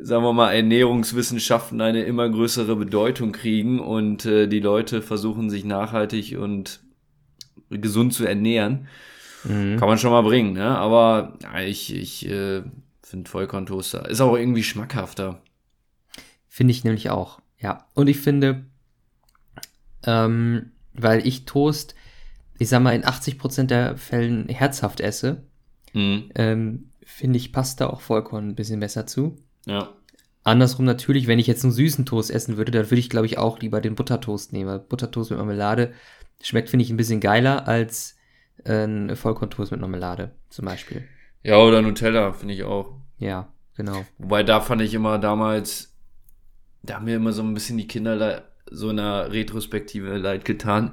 sagen 0.00 0.24
wir 0.24 0.32
mal, 0.32 0.52
Ernährungswissenschaften 0.52 1.80
eine 1.82 2.04
immer 2.04 2.28
größere 2.28 2.74
Bedeutung 2.74 3.32
kriegen 3.32 3.80
und 3.80 4.24
äh, 4.24 4.46
die 4.46 4.60
Leute 4.60 5.02
versuchen, 5.02 5.50
sich 5.50 5.64
nachhaltig 5.64 6.38
und 6.38 6.80
gesund 7.68 8.14
zu 8.14 8.24
ernähren. 8.24 8.88
Mhm. 9.44 9.76
Kann 9.76 9.88
man 9.88 9.98
schon 9.98 10.12
mal 10.12 10.22
bringen, 10.22 10.54
ne? 10.54 10.76
Aber 10.78 11.34
ja, 11.42 11.60
ich, 11.60 11.94
ich 11.94 12.28
äh, 12.28 12.62
finde 13.02 13.30
Vollkorntoaster. 13.30 14.08
Ist 14.08 14.20
auch 14.20 14.36
irgendwie 14.36 14.62
schmackhafter. 14.62 15.40
Finde 16.48 16.72
ich 16.72 16.84
nämlich 16.84 17.10
auch, 17.10 17.40
ja. 17.58 17.86
Und 17.94 18.08
ich 18.08 18.18
finde, 18.18 18.64
ähm, 20.06 20.72
weil 20.94 21.26
ich 21.26 21.44
Toast, 21.44 21.94
ich 22.58 22.68
sag 22.68 22.82
mal, 22.82 22.94
in 22.94 23.04
80% 23.04 23.64
der 23.64 23.96
Fällen 23.96 24.48
herzhaft 24.48 25.00
esse, 25.00 25.42
mhm. 25.92 26.30
ähm, 26.34 26.90
finde 27.04 27.36
ich, 27.38 27.52
passt 27.52 27.80
da 27.80 27.88
auch 27.88 28.00
Vollkorn 28.00 28.48
ein 28.48 28.54
bisschen 28.54 28.80
besser 28.80 29.06
zu. 29.06 29.36
Ja. 29.66 29.92
Andersrum 30.44 30.84
natürlich, 30.84 31.26
wenn 31.26 31.40
ich 31.40 31.48
jetzt 31.48 31.64
einen 31.64 31.72
süßen 31.72 32.06
Toast 32.06 32.30
essen 32.30 32.56
würde, 32.56 32.70
dann 32.70 32.90
würde 32.90 33.00
ich, 33.00 33.10
glaube 33.10 33.26
ich, 33.26 33.36
auch 33.36 33.58
lieber 33.58 33.80
den 33.80 33.96
Buttertoast 33.96 34.52
nehmen. 34.52 34.80
Buttertoast 34.88 35.30
mit 35.30 35.38
Marmelade 35.38 35.92
schmeckt, 36.40 36.70
finde 36.70 36.84
ich, 36.84 36.90
ein 36.90 36.96
bisschen 36.96 37.20
geiler 37.20 37.66
als 37.66 38.16
ein 38.64 39.14
Vollkorntoast 39.16 39.72
mit 39.72 39.80
Marmelade 39.80 40.32
zum 40.48 40.64
Beispiel. 40.64 41.04
Ja, 41.42 41.58
oder 41.58 41.82
Nutella, 41.82 42.32
finde 42.32 42.54
ich 42.54 42.64
auch. 42.64 42.96
Ja, 43.18 43.52
genau. 43.76 44.04
Wobei 44.18 44.42
da 44.42 44.60
fand 44.60 44.82
ich 44.82 44.94
immer 44.94 45.18
damals, 45.18 45.96
da 46.82 46.94
haben 46.94 47.04
mir 47.04 47.16
immer 47.16 47.32
so 47.32 47.42
ein 47.42 47.54
bisschen 47.54 47.78
die 47.78 47.88
Kinder 47.88 48.44
so 48.70 48.88
einer 48.88 49.32
Retrospektive 49.32 50.16
leid 50.16 50.44
getan, 50.44 50.92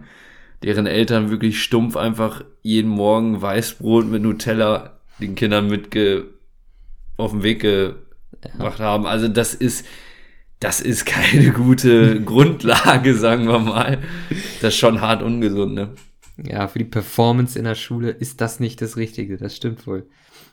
deren 0.61 0.85
Eltern 0.85 1.29
wirklich 1.29 1.61
stumpf 1.61 1.97
einfach 1.97 2.43
jeden 2.61 2.89
Morgen 2.89 3.41
Weißbrot 3.41 4.05
mit 4.05 4.21
Nutella 4.21 4.99
den 5.19 5.35
Kindern 5.35 5.67
mitge 5.67 6.25
auf 7.17 7.31
den 7.31 7.43
Weg 7.43 7.61
gebracht 7.61 8.79
ja. 8.79 8.85
haben. 8.85 9.05
Also 9.05 9.27
das 9.27 9.53
ist, 9.53 9.85
das 10.59 10.81
ist 10.81 11.05
keine 11.05 11.51
gute 11.51 12.21
Grundlage, 12.25 13.15
sagen 13.15 13.47
wir 13.47 13.59
mal. 13.59 13.99
Das 14.61 14.73
ist 14.73 14.79
schon 14.79 15.01
hart 15.01 15.21
ungesund, 15.21 15.73
ne? 15.73 15.89
ja, 16.37 16.67
für 16.67 16.79
die 16.79 16.85
Performance 16.85 17.57
in 17.57 17.65
der 17.65 17.75
Schule 17.75 18.09
ist 18.09 18.41
das 18.41 18.59
nicht 18.59 18.81
das 18.81 18.97
Richtige, 18.97 19.37
das 19.37 19.55
stimmt 19.55 19.85
wohl. 19.85 20.07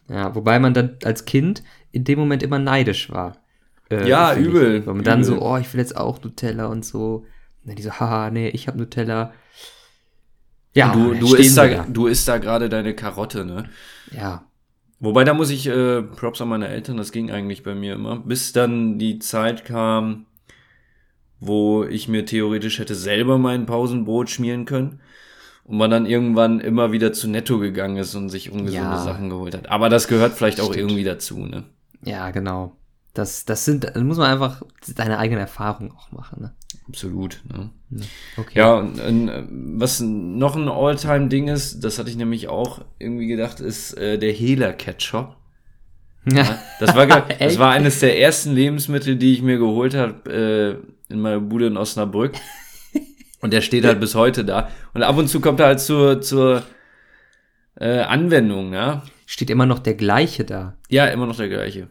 Ja, 0.09 0.35
wobei 0.35 0.59
man 0.59 0.75
dann 0.75 0.99
als 1.05 1.25
Kind 1.25 1.63
in 1.93 2.05
dem 2.05 2.19
Moment 2.19 2.43
immer 2.43 2.59
neidisch 2.59 3.11
war. 3.11 3.40
Äh, 3.91 4.09
ja, 4.09 4.35
übel. 4.35 4.77
Ich. 4.77 4.87
Weil 4.87 4.95
man 4.95 5.03
übel. 5.03 5.05
dann 5.05 5.25
so, 5.25 5.41
oh, 5.41 5.57
ich 5.59 5.73
will 5.73 5.81
jetzt 5.81 5.97
auch 5.97 6.23
Nutella 6.23 6.67
und 6.67 6.85
so. 6.85 7.27
Und 7.63 7.69
dann 7.69 7.77
die 7.77 7.83
so, 7.83 7.93
haha, 7.93 8.31
nee, 8.31 8.49
ich 8.49 8.69
hab 8.69 8.77
Nutella. 8.77 9.33
Ja, 10.75 10.93
du, 10.93 11.15
du 11.15 11.35
isst 11.35 11.59
da, 11.59 11.67
da, 11.67 11.87
du 11.89 12.07
isst 12.07 12.29
da 12.29 12.39
gerade 12.39 12.69
deine 12.69 12.95
Karotte, 12.95 13.45
ne? 13.45 13.65
Ja. 14.13 14.45
Wobei, 15.01 15.25
da 15.25 15.35
muss 15.35 15.51
ich 15.51 15.67
äh, 15.67 16.03
Props 16.03 16.41
an 16.41 16.49
meine 16.49 16.69
Eltern, 16.69 16.97
das 16.97 17.11
ging 17.11 17.31
eigentlich 17.31 17.63
bei 17.63 17.75
mir 17.75 17.95
immer. 17.95 18.21
Bis 18.21 18.53
dann 18.53 18.99
die 18.99 19.19
Zeit 19.19 19.65
kam, 19.65 20.27
wo 21.41 21.85
ich 21.85 22.07
mir 22.07 22.27
theoretisch 22.27 22.79
hätte 22.79 22.95
selber 22.95 23.39
mein 23.39 23.67
Pausenbrot 23.67 24.29
schmieren 24.29 24.67
können 24.67 25.01
und 25.65 25.79
man 25.79 25.91
dann 25.91 26.05
irgendwann 26.07 26.61
immer 26.61 26.93
wieder 26.93 27.13
zu 27.13 27.29
Netto 27.29 27.59
gegangen 27.59 27.97
ist 27.97 28.15
und 28.15 28.29
sich 28.29 28.51
ungesunde 28.51 28.75
ja. 28.75 28.99
Sachen 28.99 29.31
geholt 29.31 29.55
hat. 29.55 29.71
Aber 29.71 29.89
das 29.89 30.07
gehört 30.07 30.35
vielleicht 30.35 30.59
Stimmt. 30.59 30.71
auch 30.71 30.77
irgendwie 30.77 31.05
dazu, 31.05 31.39
ne? 31.47 31.65
Ja, 32.05 32.31
genau. 32.31 32.77
Das, 33.15 33.45
das 33.45 33.65
sind, 33.65 33.85
das 33.85 34.03
muss 34.03 34.19
man 34.19 34.31
einfach 34.31 34.63
deine 34.97 35.19
eigene 35.19 35.41
Erfahrung 35.41 35.93
auch 35.93 36.13
machen, 36.13 36.43
ne? 36.43 36.53
Absolut, 36.89 37.41
ne? 37.49 37.71
Okay. 38.37 38.59
Ja, 38.59 38.75
und, 38.75 39.01
und 39.01 39.79
was 39.81 40.01
noch 40.01 40.57
ein 40.57 40.69
Alltime-Ding 40.69 41.49
ist, 41.49 41.81
das 41.81 41.99
hatte 41.99 42.11
ich 42.11 42.17
nämlich 42.17 42.49
auch 42.49 42.85
irgendwie 42.99 43.27
gedacht, 43.27 43.61
ist 43.61 43.95
äh, 43.95 44.19
der 44.19 44.33
Hela-Ketchup. 44.33 45.37
Ja, 46.31 46.59
das 46.79 46.95
war, 46.95 47.07
das 47.39 47.59
war 47.59 47.71
eines 47.73 48.01
der 48.01 48.21
ersten 48.21 48.55
Lebensmittel, 48.55 49.17
die 49.17 49.33
ich 49.35 49.43
mir 49.43 49.59
geholt 49.59 49.95
habe 49.95 50.81
äh, 51.09 51.13
in 51.13 51.21
meiner 51.21 51.41
Bude 51.41 51.67
in 51.67 51.77
Osnabrück. 51.77 52.35
Und 53.41 53.53
der 53.53 53.63
steht 53.63 53.85
halt 53.85 54.01
bis 54.01 54.15
heute 54.15 54.45
da. 54.45 54.69
Und 54.93 55.03
ab 55.03 55.17
und 55.17 55.29
zu 55.29 55.41
kommt 55.41 55.61
er 55.61 55.67
halt 55.67 55.81
zur, 55.81 56.21
zur 56.21 56.63
äh, 57.77 58.01
Anwendung, 58.01 58.73
ja. 58.73 59.03
Steht 59.27 59.51
immer 59.51 59.67
noch 59.67 59.79
der 59.79 59.95
gleiche 59.95 60.45
da. 60.45 60.77
Ja, 60.89 61.07
immer 61.07 61.27
noch 61.27 61.37
der 61.37 61.49
gleiche. 61.49 61.89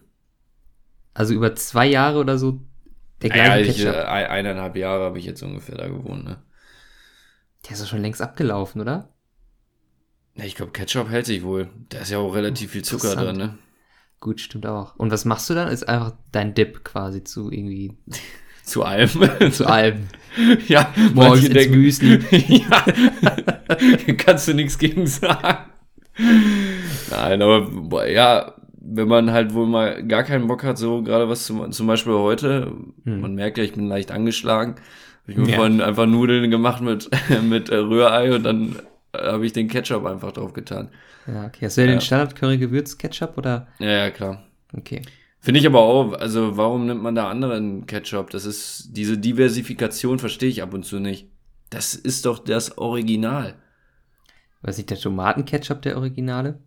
Also 1.19 1.33
über 1.33 1.53
zwei 1.53 1.85
Jahre 1.85 2.17
oder 2.19 2.37
so 2.37 2.61
der 3.21 3.29
gleiche 3.29 3.49
ja, 3.49 3.57
ich, 3.57 3.75
Ketchup. 3.75 3.93
Äh, 3.93 4.03
eineinhalb 4.03 4.77
Jahre 4.77 5.03
habe 5.03 5.19
ich 5.19 5.25
jetzt 5.25 5.43
ungefähr 5.43 5.75
da 5.75 5.89
gewohnt, 5.89 6.23
ne? 6.23 6.41
Der 7.65 7.71
ist 7.73 7.81
doch 7.81 7.89
schon 7.89 8.01
längst 8.01 8.21
abgelaufen, 8.21 8.79
oder? 8.79 9.09
Ja, 10.35 10.45
ich 10.45 10.55
glaube, 10.55 10.71
Ketchup 10.71 11.09
hält 11.09 11.25
sich 11.25 11.43
wohl. 11.43 11.67
Da 11.89 11.99
ist 11.99 12.09
ja 12.09 12.19
auch 12.19 12.33
relativ 12.33 12.71
viel 12.71 12.85
Zucker 12.85 13.17
drin, 13.17 13.35
ne? 13.35 13.57
Gut, 14.21 14.39
stimmt 14.39 14.65
auch. 14.65 14.95
Und 14.95 15.11
was 15.11 15.25
machst 15.25 15.49
du 15.49 15.55
dann? 15.55 15.67
Ist 15.67 15.89
einfach 15.89 16.13
dein 16.31 16.53
Dip 16.53 16.85
quasi 16.85 17.21
zu 17.21 17.51
irgendwie 17.51 17.97
zu 18.63 18.83
allem. 18.85 19.09
Zu 19.51 19.67
allem. 19.67 20.07
ja, 20.69 20.93
morgens 21.13 21.43
ins 21.43 21.53
denken, 21.53 21.81
Müsli. 21.81 22.23
ja, 22.47 22.85
kannst 24.15 24.47
du 24.47 24.53
nichts 24.53 24.77
gegen 24.77 25.05
sagen. 25.05 25.69
Nein, 27.11 27.41
aber 27.41 28.09
ja, 28.09 28.55
wenn 28.91 29.07
man 29.07 29.31
halt 29.31 29.53
wohl 29.53 29.67
mal 29.67 30.05
gar 30.05 30.23
keinen 30.23 30.47
Bock 30.47 30.63
hat, 30.63 30.77
so 30.77 31.03
gerade 31.03 31.29
was 31.29 31.45
zum, 31.45 31.71
zum 31.71 31.87
Beispiel 31.87 32.13
heute, 32.13 32.71
hm. 33.03 33.21
man 33.21 33.35
merkt 33.35 33.57
ja, 33.57 33.63
ich 33.63 33.73
bin 33.73 33.87
leicht 33.87 34.11
angeschlagen. 34.11 34.75
Hab 35.23 35.29
ich 35.29 35.37
mir 35.37 35.49
ja. 35.49 35.55
vorhin 35.57 35.81
einfach 35.81 36.05
Nudeln 36.05 36.49
gemacht 36.49 36.81
mit, 36.81 37.09
mit 37.43 37.71
Rührei 37.71 38.33
und 38.33 38.43
dann 38.43 38.77
habe 39.15 39.45
ich 39.45 39.53
den 39.53 39.67
Ketchup 39.67 40.05
einfach 40.05 40.31
drauf 40.31 40.53
getan. 40.53 40.89
Ja, 41.27 41.45
okay. 41.45 41.65
Hast 41.65 41.77
du 41.77 41.81
ja, 41.81 41.87
ja. 41.87 41.93
den 41.93 42.01
Standard-Curry-Gewürz-Ketchup 42.01 43.37
oder? 43.37 43.67
Ja, 43.79 43.89
ja, 43.89 44.09
klar. 44.11 44.43
Okay. 44.75 45.01
Finde 45.39 45.59
ich 45.59 45.65
aber 45.65 45.79
auch, 45.79 46.13
also 46.13 46.57
warum 46.57 46.85
nimmt 46.85 47.01
man 47.01 47.15
da 47.15 47.29
anderen 47.29 47.85
Ketchup? 47.85 48.29
Das 48.29 48.45
ist, 48.45 48.89
diese 48.91 49.17
Diversifikation 49.17 50.19
verstehe 50.19 50.49
ich 50.49 50.61
ab 50.61 50.73
und 50.73 50.85
zu 50.85 50.99
nicht. 50.99 51.27
Das 51.69 51.95
ist 51.95 52.25
doch 52.25 52.39
das 52.39 52.77
Original. 52.77 53.55
Was 54.61 54.77
nicht 54.77 54.89
der 54.89 54.97
Tomatenketchup 54.97 55.81
der 55.81 55.97
Originale? 55.97 56.59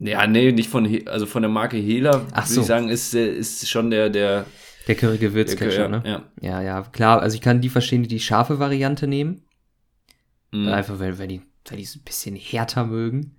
Ja, 0.00 0.26
nee, 0.26 0.52
nicht 0.52 0.70
von, 0.70 0.88
also 1.06 1.26
von 1.26 1.42
der 1.42 1.50
Marke 1.50 1.76
Hela, 1.76 2.26
Ach 2.32 2.48
würde 2.48 2.60
ich 2.60 2.66
sagen, 2.66 2.88
ist, 2.88 3.14
ist 3.14 3.68
schon 3.68 3.90
der, 3.90 4.10
der. 4.10 4.46
Der 4.86 4.94
Curry 4.94 5.18
Gewürzketchup, 5.18 5.78
ja, 5.78 5.88
ne? 5.88 6.02
Ja. 6.06 6.22
ja, 6.40 6.62
ja, 6.62 6.82
klar. 6.82 7.20
Also 7.20 7.34
ich 7.34 7.42
kann 7.42 7.60
die 7.60 7.68
verstehen, 7.68 8.02
die 8.02 8.08
die 8.08 8.20
scharfe 8.20 8.58
Variante 8.58 9.06
nehmen. 9.06 9.42
Mhm. 10.52 10.68
Einfach, 10.68 10.98
weil, 10.98 11.18
weil 11.18 11.28
die, 11.28 11.42
weil 11.68 11.78
die 11.78 11.84
so 11.84 11.98
ein 11.98 12.04
bisschen 12.04 12.36
härter 12.36 12.86
mögen. 12.86 13.36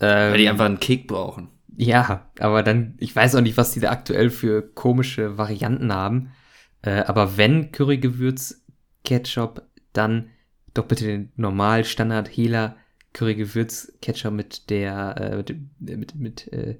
Ähm, 0.00 0.32
weil 0.32 0.38
die 0.38 0.44
ähm, 0.44 0.50
einfach 0.52 0.66
einen 0.66 0.78
Kick 0.78 1.08
brauchen. 1.08 1.48
Ja, 1.76 2.30
aber 2.38 2.62
dann, 2.62 2.94
ich 2.98 3.14
weiß 3.14 3.34
auch 3.34 3.40
nicht, 3.40 3.56
was 3.56 3.72
die 3.72 3.80
da 3.80 3.90
aktuell 3.90 4.30
für 4.30 4.62
komische 4.62 5.38
Varianten 5.38 5.92
haben. 5.92 6.32
Äh, 6.82 7.02
aber 7.02 7.36
wenn 7.36 7.72
Currygewürz 7.72 8.64
Ketchup, 9.04 9.62
dann 9.92 10.30
doch 10.74 10.84
bitte 10.84 11.04
den 11.04 11.32
normal 11.36 11.84
Standard 11.84 12.28
Hela 12.28 12.76
Currygewürz 13.18 13.92
Ketchup 14.00 14.32
mit 14.32 14.70
der 14.70 15.16
äh, 15.16 15.36
mit, 15.36 15.54
mit, 15.98 16.14
mit, 16.14 16.52
äh, 16.52 16.78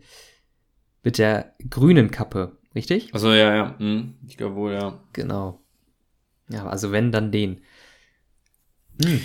mit 1.02 1.18
der 1.18 1.54
grünen 1.68 2.10
Kappe, 2.10 2.58
richtig? 2.74 3.12
Also 3.14 3.32
ja, 3.32 3.54
ja, 3.54 3.78
hm, 3.78 4.14
ich 4.26 4.36
glaube 4.36 4.56
wohl, 4.56 4.72
ja. 4.72 5.00
Genau. 5.12 5.60
Ja, 6.48 6.66
also 6.66 6.92
wenn, 6.92 7.12
dann 7.12 7.32
den. 7.32 7.60
Hm. 9.02 9.20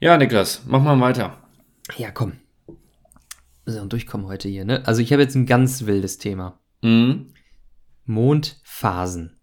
Ja, 0.00 0.16
Niklas, 0.16 0.62
mach 0.66 0.82
mal 0.82 1.00
weiter. 1.00 1.42
Ja, 1.96 2.10
komm 2.10 2.34
so 3.70 3.84
durchkommen 3.86 4.26
heute 4.26 4.48
hier, 4.48 4.64
ne? 4.64 4.86
Also 4.86 5.02
ich 5.02 5.12
habe 5.12 5.22
jetzt 5.22 5.34
ein 5.34 5.46
ganz 5.46 5.86
wildes 5.86 6.18
Thema. 6.18 6.58
Mhm. 6.82 7.32
Mondphasen. 8.04 9.38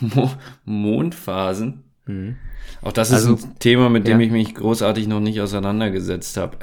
Mo 0.00 0.30
Mondphasen? 0.64 1.84
Mhm. 2.06 2.36
Auch 2.82 2.92
das 2.92 3.10
ist 3.10 3.26
also, 3.26 3.34
ein 3.34 3.58
Thema, 3.58 3.88
mit 3.88 4.06
dem 4.06 4.20
ja. 4.20 4.26
ich 4.26 4.32
mich 4.32 4.54
großartig 4.54 5.06
noch 5.06 5.20
nicht 5.20 5.40
auseinandergesetzt 5.40 6.36
habe. 6.36 6.58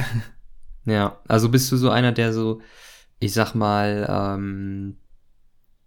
Ja, 0.85 1.19
also 1.27 1.49
bist 1.49 1.71
du 1.71 1.77
so 1.77 1.89
einer, 1.89 2.11
der 2.11 2.33
so, 2.33 2.61
ich 3.19 3.33
sag 3.33 3.53
mal, 3.53 4.07
ähm, 4.09 4.97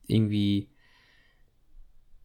irgendwie 0.07 0.69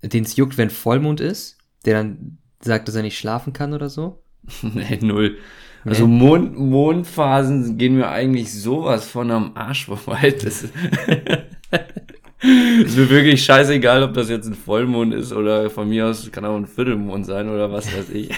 den 0.04 0.24
es 0.24 0.36
juckt, 0.36 0.58
wenn 0.58 0.70
Vollmond 0.70 1.20
ist, 1.20 1.58
der 1.86 1.98
dann 1.98 2.38
sagt, 2.62 2.88
dass 2.88 2.96
er 2.96 3.02
nicht 3.02 3.18
schlafen 3.18 3.54
kann 3.54 3.74
oder 3.74 3.90
so? 3.90 4.24
nee, 4.62 5.00
null. 5.02 5.38
Nee. 5.84 5.92
Also 5.92 6.08
Mond, 6.08 6.58
Mondphasen 6.58 7.78
gehen 7.78 7.96
mir 7.96 8.10
eigentlich 8.10 8.54
sowas 8.54 9.08
von 9.08 9.32
am 9.32 9.56
Arsch 9.56 9.86
vorbei. 9.86 10.36
Das 10.44 10.66
ist 12.86 12.98
mir 12.98 13.10
wirklich 13.10 13.44
scheißegal, 13.44 14.04
ob 14.04 14.14
das 14.14 14.30
jetzt 14.30 14.48
ein 14.48 14.54
Vollmond 14.54 15.14
ist 15.14 15.32
oder 15.32 15.70
von 15.70 15.90
mir 15.90 16.08
aus 16.08 16.30
kann 16.32 16.46
auch 16.46 16.56
ein 16.56 16.68
Viertelmond 16.68 17.26
sein 17.26 17.50
oder 17.50 17.72
was 17.72 17.88
weiß 17.88 18.10
ich. 18.10 18.30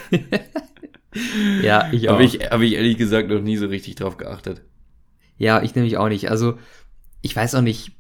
ja, 1.61 1.89
ich 1.91 2.09
auch. 2.09 2.13
Habe 2.13 2.23
ich, 2.23 2.39
hab 2.49 2.61
ich 2.61 2.73
ehrlich 2.73 2.97
gesagt 2.97 3.29
noch 3.29 3.41
nie 3.41 3.57
so 3.57 3.67
richtig 3.67 3.95
drauf 3.95 4.17
geachtet. 4.17 4.61
Ja, 5.37 5.61
ich 5.61 5.75
nämlich 5.75 5.97
auch 5.97 6.09
nicht. 6.09 6.29
Also, 6.29 6.57
ich 7.21 7.35
weiß 7.35 7.55
auch 7.55 7.61
nicht, 7.61 7.93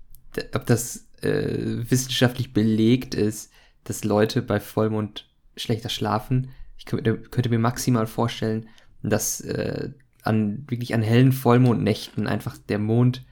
ob 0.53 0.65
das 0.65 1.07
äh, 1.21 1.77
wissenschaftlich 1.89 2.53
belegt 2.53 3.15
ist, 3.15 3.51
dass 3.83 4.03
Leute 4.03 4.41
bei 4.41 4.59
Vollmond 4.59 5.29
schlechter 5.55 5.89
schlafen. 5.89 6.49
Ich 6.77 6.85
könnte, 6.85 7.17
könnte 7.17 7.49
mir 7.49 7.59
maximal 7.59 8.07
vorstellen, 8.07 8.67
dass 9.03 9.41
äh, 9.41 9.89
an 10.23 10.65
wirklich 10.69 10.93
an 10.93 11.01
hellen 11.01 11.31
Vollmondnächten 11.31 12.27
einfach 12.27 12.57
der 12.57 12.79
Mond 12.79 13.25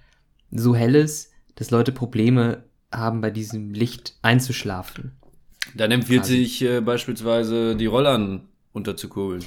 so 0.51 0.76
hell 0.76 0.95
ist, 0.95 1.32
dass 1.55 1.72
Leute 1.72 1.91
Probleme 1.91 2.64
haben, 2.91 3.21
bei 3.21 3.29
diesem 3.31 3.73
Licht 3.73 4.15
einzuschlafen. 4.21 5.13
Dann 5.75 5.91
empfiehlt 5.91 6.21
quasi. 6.21 6.37
sich 6.37 6.61
äh, 6.63 6.81
beispielsweise 6.81 7.75
die 7.75 7.85
Rollern 7.85 8.47
unterzukurbeln. 8.73 9.43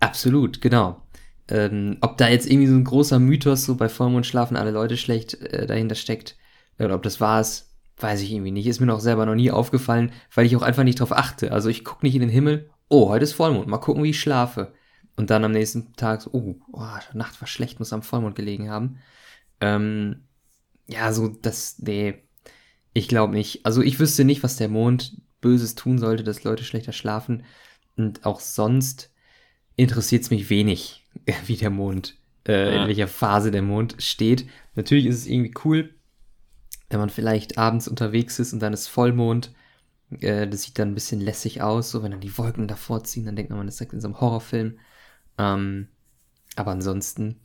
Absolut, 0.00 0.60
genau. 0.60 1.02
Ähm, 1.48 1.98
ob 2.00 2.18
da 2.18 2.28
jetzt 2.28 2.46
irgendwie 2.46 2.68
so 2.68 2.74
ein 2.74 2.84
großer 2.84 3.18
Mythos, 3.18 3.64
so 3.64 3.74
bei 3.74 3.88
Vollmond 3.88 4.26
schlafen 4.26 4.56
alle 4.56 4.70
Leute 4.70 4.96
schlecht, 4.96 5.34
äh, 5.34 5.66
dahinter 5.66 5.94
steckt, 5.94 6.36
oder 6.78 6.94
ob 6.94 7.02
das 7.02 7.20
wahr 7.20 7.40
ist, 7.40 7.70
weiß 7.98 8.22
ich 8.22 8.32
irgendwie 8.32 8.50
nicht. 8.50 8.66
Ist 8.66 8.80
mir 8.80 8.86
noch 8.86 9.00
selber 9.00 9.26
noch 9.26 9.34
nie 9.34 9.50
aufgefallen, 9.50 10.12
weil 10.34 10.46
ich 10.46 10.56
auch 10.56 10.62
einfach 10.62 10.84
nicht 10.84 11.00
drauf 11.00 11.12
achte. 11.12 11.52
Also 11.52 11.68
ich 11.68 11.84
gucke 11.84 12.04
nicht 12.04 12.14
in 12.14 12.20
den 12.20 12.30
Himmel, 12.30 12.70
oh, 12.88 13.08
heute 13.08 13.24
ist 13.24 13.32
Vollmond, 13.32 13.68
mal 13.68 13.78
gucken, 13.78 14.02
wie 14.02 14.10
ich 14.10 14.20
schlafe. 14.20 14.72
Und 15.16 15.30
dann 15.30 15.44
am 15.44 15.52
nächsten 15.52 15.92
Tag 15.94 16.22
so, 16.22 16.30
oh, 16.32 16.56
oh 16.72 16.86
Nacht 17.12 17.40
war 17.40 17.48
schlecht, 17.48 17.78
muss 17.78 17.92
am 17.92 18.02
Vollmond 18.02 18.34
gelegen 18.34 18.70
haben. 18.70 18.98
Ähm, 19.60 20.24
ja, 20.86 21.12
so 21.12 21.28
das, 21.28 21.78
nee, 21.78 22.21
ich 22.94 23.08
glaube 23.08 23.34
nicht. 23.34 23.64
Also 23.64 23.82
ich 23.82 23.98
wüsste 23.98 24.24
nicht, 24.24 24.42
was 24.42 24.56
der 24.56 24.68
Mond 24.68 25.16
Böses 25.40 25.74
tun 25.74 25.98
sollte, 25.98 26.22
dass 26.22 26.44
Leute 26.44 26.64
schlechter 26.64 26.92
schlafen. 26.92 27.44
Und 27.96 28.24
auch 28.24 28.40
sonst 28.40 29.10
interessiert 29.76 30.22
es 30.22 30.30
mich 30.30 30.48
wenig, 30.48 31.04
wie 31.46 31.56
der 31.56 31.70
Mond, 31.70 32.16
äh, 32.46 32.74
ja. 32.74 32.82
in 32.82 32.88
welcher 32.88 33.08
Phase 33.08 33.50
der 33.50 33.62
Mond 33.62 33.96
steht. 33.98 34.46
Natürlich 34.74 35.06
ist 35.06 35.18
es 35.18 35.26
irgendwie 35.26 35.54
cool, 35.64 35.94
wenn 36.88 37.00
man 37.00 37.10
vielleicht 37.10 37.58
abends 37.58 37.88
unterwegs 37.88 38.38
ist 38.38 38.52
und 38.52 38.60
dann 38.60 38.72
ist 38.72 38.88
Vollmond. 38.88 39.52
Äh, 40.20 40.48
das 40.48 40.62
sieht 40.62 40.78
dann 40.78 40.92
ein 40.92 40.94
bisschen 40.94 41.20
lässig 41.20 41.60
aus, 41.62 41.90
so 41.90 42.02
wenn 42.02 42.12
dann 42.12 42.20
die 42.20 42.36
Wolken 42.38 42.68
davor 42.68 43.04
ziehen, 43.04 43.26
dann 43.26 43.36
denkt 43.36 43.50
man, 43.50 43.58
man 43.58 43.68
ist 43.68 43.80
in 43.80 44.00
so 44.00 44.08
einem 44.08 44.20
Horrorfilm. 44.20 44.78
Ähm, 45.38 45.88
aber 46.56 46.72
ansonsten, 46.72 47.40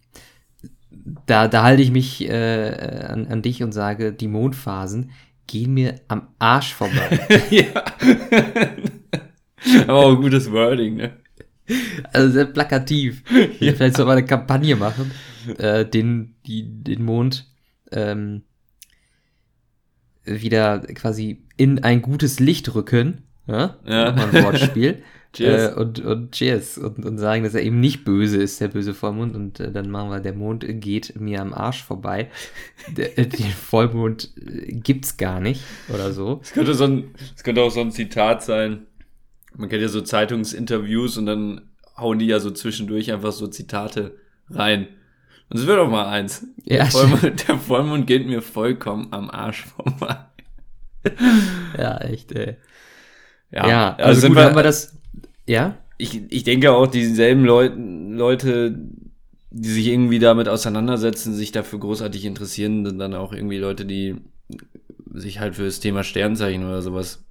da, 1.26 1.48
da 1.48 1.64
halte 1.64 1.82
ich 1.82 1.92
mich 1.92 2.28
äh, 2.30 3.06
an, 3.08 3.28
an 3.28 3.42
dich 3.42 3.64
und 3.64 3.72
sage, 3.72 4.14
die 4.14 4.28
Mondphasen 4.28 5.12
gehen 5.48 5.74
mir 5.74 5.96
am 6.08 6.28
Arsch 6.40 6.74
vorbei. 6.74 7.20
ja. 7.50 7.84
aber 9.88 9.94
auch 9.94 10.12
ein 10.12 10.22
gutes 10.22 10.52
Wording, 10.52 10.98
ne? 10.98 11.14
Also 12.14 12.32
sehr 12.32 12.46
plakativ. 12.46 13.24
Ja. 13.60 13.74
Vielleicht 13.74 13.98
soll 13.98 14.06
man 14.06 14.18
eine 14.18 14.26
Kampagne 14.26 14.76
machen, 14.76 15.12
äh, 15.58 15.86
den, 15.86 16.36
die, 16.46 16.64
den 16.64 17.04
Mond 17.04 17.48
ähm, 17.92 18.44
wieder 20.24 20.80
quasi 20.80 21.44
in 21.56 21.84
ein 21.84 22.02
gutes 22.02 22.40
Licht 22.40 22.74
rücken. 22.76 23.24
Ja? 23.48 23.78
ja. 23.86 24.12
Nochmal 24.12 24.36
ein 24.36 24.44
Wortspiel. 24.44 25.04
cheers. 25.34 25.74
Äh, 25.74 25.80
und, 25.80 26.00
und 26.00 26.32
cheers. 26.32 26.78
Und, 26.78 27.06
und 27.06 27.18
sagen, 27.18 27.44
dass 27.44 27.54
er 27.54 27.64
eben 27.64 27.80
nicht 27.80 28.04
böse 28.06 28.38
ist, 28.38 28.62
der 28.62 28.70
böse 28.70 28.94
Vollmond. 28.94 29.36
Und 29.36 29.60
äh, 29.60 29.72
dann 29.72 29.90
machen 29.90 30.10
wir, 30.10 30.20
der 30.20 30.34
Mond 30.34 30.66
geht 30.68 31.20
mir 31.20 31.42
am 31.42 31.54
Arsch 31.54 31.84
vorbei. 31.84 32.30
der, 32.98 33.18
äh, 33.18 33.28
den 33.28 33.52
Vollmond 33.52 34.32
äh, 34.38 34.74
gibt's 34.74 35.18
gar 35.18 35.40
nicht. 35.40 35.62
Oder 35.94 36.12
so. 36.12 36.40
Es 36.44 36.54
könnte, 36.54 36.74
so 36.74 36.86
ein, 36.86 37.14
es 37.36 37.44
könnte 37.44 37.62
auch 37.62 37.72
so 37.72 37.82
ein 37.82 37.92
Zitat 37.92 38.44
sein. 38.44 38.86
Man 39.56 39.70
kennt 39.70 39.82
ja 39.82 39.88
so 39.88 40.02
Zeitungsinterviews 40.02 41.18
und 41.18 41.26
dann 41.26 41.62
hauen 41.98 42.20
die 42.20 42.28
ja 42.28 42.40
so 42.40 42.52
zwischendurch 42.52 43.12
einfach 43.12 43.32
so 43.32 43.48
Zitate 43.48 44.18
rein. 44.50 44.88
Und 45.50 45.60
es 45.60 45.66
wird 45.66 45.78
doch 45.78 45.90
mal 45.90 46.08
eins. 46.08 46.46
Ja, 46.64 46.78
der, 46.78 46.86
Vollmond, 46.88 47.24
der 47.48 47.58
Vollmond 47.58 48.08
geht 48.08 48.28
mir 48.28 48.42
vollkommen 48.42 49.08
am 49.12 49.30
Arsch 49.30 49.66
vorbei. 49.66 50.18
ja, 51.78 51.98
echt, 52.00 52.34
ey. 52.34 52.58
Ja, 53.52 53.68
ja 53.68 53.96
also, 53.96 54.04
also 54.04 54.28
gut, 54.28 54.38
wir, 54.38 54.44
haben 54.44 54.56
wir 54.56 54.64
das. 54.64 54.97
Ja? 55.48 55.78
Ich, 55.98 56.22
ich 56.30 56.44
denke 56.44 56.72
auch, 56.72 56.88
dieselben 56.88 57.44
Leute, 57.44 57.76
Leute, 57.76 58.78
die 59.50 59.70
sich 59.70 59.88
irgendwie 59.88 60.20
damit 60.20 60.48
auseinandersetzen, 60.48 61.34
sich 61.34 61.52
dafür 61.52 61.80
großartig 61.80 62.26
interessieren, 62.26 62.86
sind 62.86 63.00
dann 63.00 63.16
auch 63.16 63.34
irgendwie 63.34 63.58
Leute, 63.58 63.86
die 63.86 64.16
sich 65.14 65.40
halt 65.40 65.56
für 65.56 65.66
das 65.66 65.80
Thema 65.80 66.04
Sternzeichen 66.04 66.66
oder 66.66 66.82
sowas. 66.82 67.24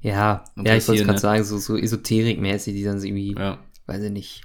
Ja, 0.00 0.44
ja, 0.56 0.76
ich 0.76 0.86
wollte 0.88 1.04
gerade 1.04 1.14
ne? 1.14 1.20
sagen, 1.20 1.44
so, 1.44 1.58
so 1.58 1.76
esoterikmäßig, 1.76 2.74
die 2.74 2.84
dann 2.84 3.02
irgendwie, 3.02 3.34
ja. 3.36 3.58
weiß 3.86 4.02
ich 4.02 4.10
nicht, 4.10 4.42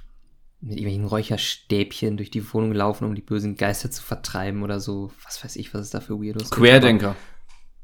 mit 0.60 0.78
irgendwelchen 0.78 1.04
Räucherstäbchen 1.04 2.16
durch 2.16 2.30
die 2.30 2.52
Wohnung 2.52 2.72
laufen, 2.72 3.04
um 3.04 3.14
die 3.14 3.22
bösen 3.22 3.56
Geister 3.56 3.90
zu 3.90 4.02
vertreiben 4.02 4.62
oder 4.62 4.80
so. 4.80 5.12
Was 5.24 5.44
weiß 5.44 5.56
ich, 5.56 5.74
was 5.74 5.82
es 5.82 5.90
da 5.90 6.00
für 6.00 6.20
Weirdos 6.20 6.50
Querdenker. 6.50 7.14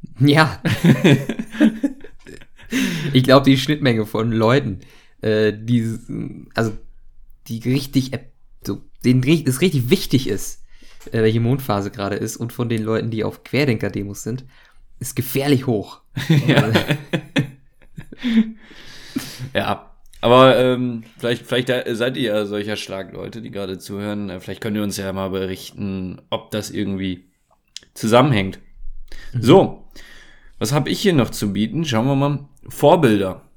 Gibt. 0.02 0.30
Ja. 0.30 0.62
ich 3.12 3.22
glaube, 3.22 3.44
die 3.44 3.58
Schnittmenge 3.58 4.06
von 4.06 4.32
Leuten, 4.32 4.80
äh, 5.22 5.52
die, 5.52 5.98
also, 6.54 6.72
die 7.46 7.58
richtig, 7.58 8.12
so, 8.64 8.82
denen 9.04 9.22
es 9.46 9.60
richtig 9.60 9.90
wichtig 9.90 10.28
ist, 10.28 10.64
äh, 11.06 11.22
welche 11.22 11.40
Mondphase 11.40 11.90
gerade 11.90 12.16
ist 12.16 12.36
und 12.36 12.52
von 12.52 12.68
den 12.68 12.82
Leuten, 12.82 13.10
die 13.10 13.24
auf 13.24 13.44
Querdenker-Demos 13.44 14.22
sind, 14.22 14.44
ist 14.98 15.16
gefährlich 15.16 15.66
hoch. 15.66 16.00
ja. 16.46 16.72
ja, 19.54 19.90
aber 20.20 20.58
ähm, 20.58 21.04
vielleicht, 21.18 21.46
vielleicht 21.46 21.68
seid 21.96 22.16
ihr 22.16 22.22
ja 22.22 22.44
solcher 22.44 22.76
Schlagleute, 22.76 23.40
die 23.40 23.50
gerade 23.50 23.78
zuhören. 23.78 24.28
Äh, 24.28 24.40
vielleicht 24.40 24.60
könnt 24.60 24.76
ihr 24.76 24.82
uns 24.82 24.96
ja 24.96 25.12
mal 25.12 25.30
berichten, 25.30 26.20
ob 26.28 26.50
das 26.50 26.70
irgendwie 26.70 27.30
zusammenhängt. 27.94 28.58
Mhm. 29.32 29.42
So, 29.42 29.84
was 30.58 30.72
habe 30.72 30.90
ich 30.90 31.00
hier 31.00 31.14
noch 31.14 31.30
zu 31.30 31.52
bieten? 31.52 31.84
Schauen 31.84 32.06
wir 32.06 32.16
mal. 32.16 32.48
Vorbilder. 32.68 33.49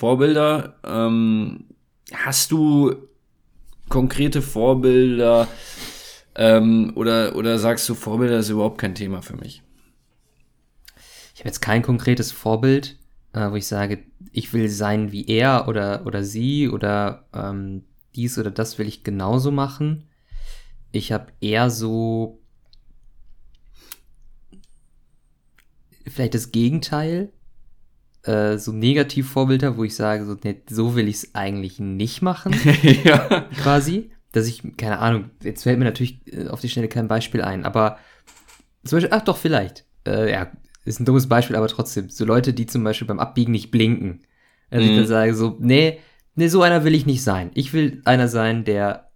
Vorbilder. 0.00 0.74
Ähm, 0.84 1.64
hast 2.12 2.50
du 2.52 2.96
konkrete 3.88 4.42
Vorbilder 4.42 5.46
ähm, 6.34 6.92
oder, 6.96 7.36
oder 7.36 7.58
sagst 7.58 7.88
du, 7.88 7.94
Vorbilder 7.94 8.38
ist 8.38 8.48
überhaupt 8.48 8.78
kein 8.78 8.94
Thema 8.94 9.22
für 9.22 9.36
mich? 9.36 9.62
Ich 11.34 11.40
habe 11.40 11.48
jetzt 11.48 11.60
kein 11.60 11.82
konkretes 11.82 12.32
Vorbild 12.32 13.00
äh, 13.32 13.50
wo 13.50 13.56
ich 13.56 13.66
sage, 13.66 14.04
ich 14.32 14.52
will 14.52 14.68
sein 14.68 15.12
wie 15.12 15.26
er 15.26 15.68
oder, 15.68 16.06
oder 16.06 16.24
sie 16.24 16.68
oder 16.68 17.26
ähm, 17.32 17.84
dies 18.14 18.38
oder 18.38 18.50
das 18.50 18.78
will 18.78 18.88
ich 18.88 19.04
genauso 19.04 19.50
machen. 19.50 20.08
Ich 20.92 21.12
habe 21.12 21.32
eher 21.40 21.70
so 21.70 22.40
vielleicht 26.06 26.34
das 26.34 26.50
Gegenteil, 26.50 27.32
äh, 28.24 28.58
so 28.58 28.72
Negativvorbilder, 28.72 29.76
wo 29.76 29.84
ich 29.84 29.94
sage, 29.94 30.24
so, 30.24 30.36
nee, 30.42 30.62
so 30.68 30.94
will 30.94 31.08
ich 31.08 31.16
es 31.16 31.34
eigentlich 31.34 31.78
nicht 31.78 32.22
machen. 32.22 32.54
ja. 33.04 33.46
Quasi. 33.62 34.10
Dass 34.32 34.46
ich, 34.46 34.62
keine 34.76 35.00
Ahnung, 35.00 35.30
jetzt 35.42 35.64
fällt 35.64 35.78
mir 35.78 35.84
natürlich 35.84 36.20
äh, 36.32 36.46
auf 36.46 36.60
die 36.60 36.68
Schnelle 36.68 36.88
kein 36.88 37.08
Beispiel 37.08 37.42
ein, 37.42 37.64
aber 37.64 37.98
zum 38.84 38.96
Beispiel, 38.96 39.12
ach 39.12 39.22
doch, 39.22 39.36
vielleicht. 39.36 39.86
Äh, 40.06 40.30
ja, 40.30 40.52
ist 40.84 41.00
ein 41.00 41.04
dummes 41.04 41.28
Beispiel, 41.28 41.56
aber 41.56 41.68
trotzdem, 41.68 42.10
so 42.10 42.24
Leute, 42.24 42.52
die 42.52 42.66
zum 42.66 42.84
Beispiel 42.84 43.08
beim 43.08 43.18
Abbiegen 43.18 43.52
nicht 43.52 43.70
blinken. 43.70 44.20
Also 44.70 44.84
mhm. 44.84 44.92
ich 44.92 44.98
dann 44.98 45.06
sage 45.06 45.34
so, 45.34 45.56
nee, 45.58 45.98
nee, 46.36 46.48
so 46.48 46.62
einer 46.62 46.84
will 46.84 46.94
ich 46.94 47.06
nicht 47.06 47.22
sein. 47.22 47.50
Ich 47.54 47.72
will 47.72 48.02
einer 48.04 48.28
sein, 48.28 48.64
der 48.64 49.10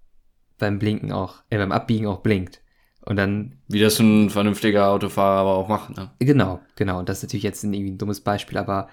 beim 0.59 0.78
Blinken 0.78 1.12
auch, 1.12 1.42
äh, 1.50 1.59
beim 1.59 1.72
Abbiegen 1.72 2.07
auch 2.07 2.20
blinkt. 2.20 2.61
Und 3.05 3.16
dann. 3.16 3.57
Wie 3.68 3.80
das 3.80 3.98
ein 3.98 4.30
vernünftiger 4.30 4.88
Autofahrer 4.88 5.40
aber 5.40 5.55
auch 5.55 5.68
macht, 5.68 5.96
ne? 5.96 6.11
Genau, 6.18 6.61
genau. 6.76 6.98
Und 6.98 7.09
das 7.09 7.18
ist 7.18 7.24
natürlich 7.24 7.42
jetzt 7.42 7.62
ein, 7.62 7.74
irgendwie 7.74 7.92
ein 7.92 7.98
dummes 7.98 8.20
Beispiel, 8.20 8.59
aber 8.59 8.88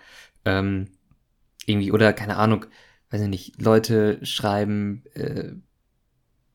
ähm, 0.45 0.87
irgendwie, 1.65 1.91
oder 1.91 2.13
keine 2.13 2.37
Ahnung, 2.37 2.65
weiß 3.09 3.21
ich 3.21 3.27
nicht, 3.27 3.61
Leute 3.61 4.19
schreiben, 4.25 5.03
äh, 5.13 5.53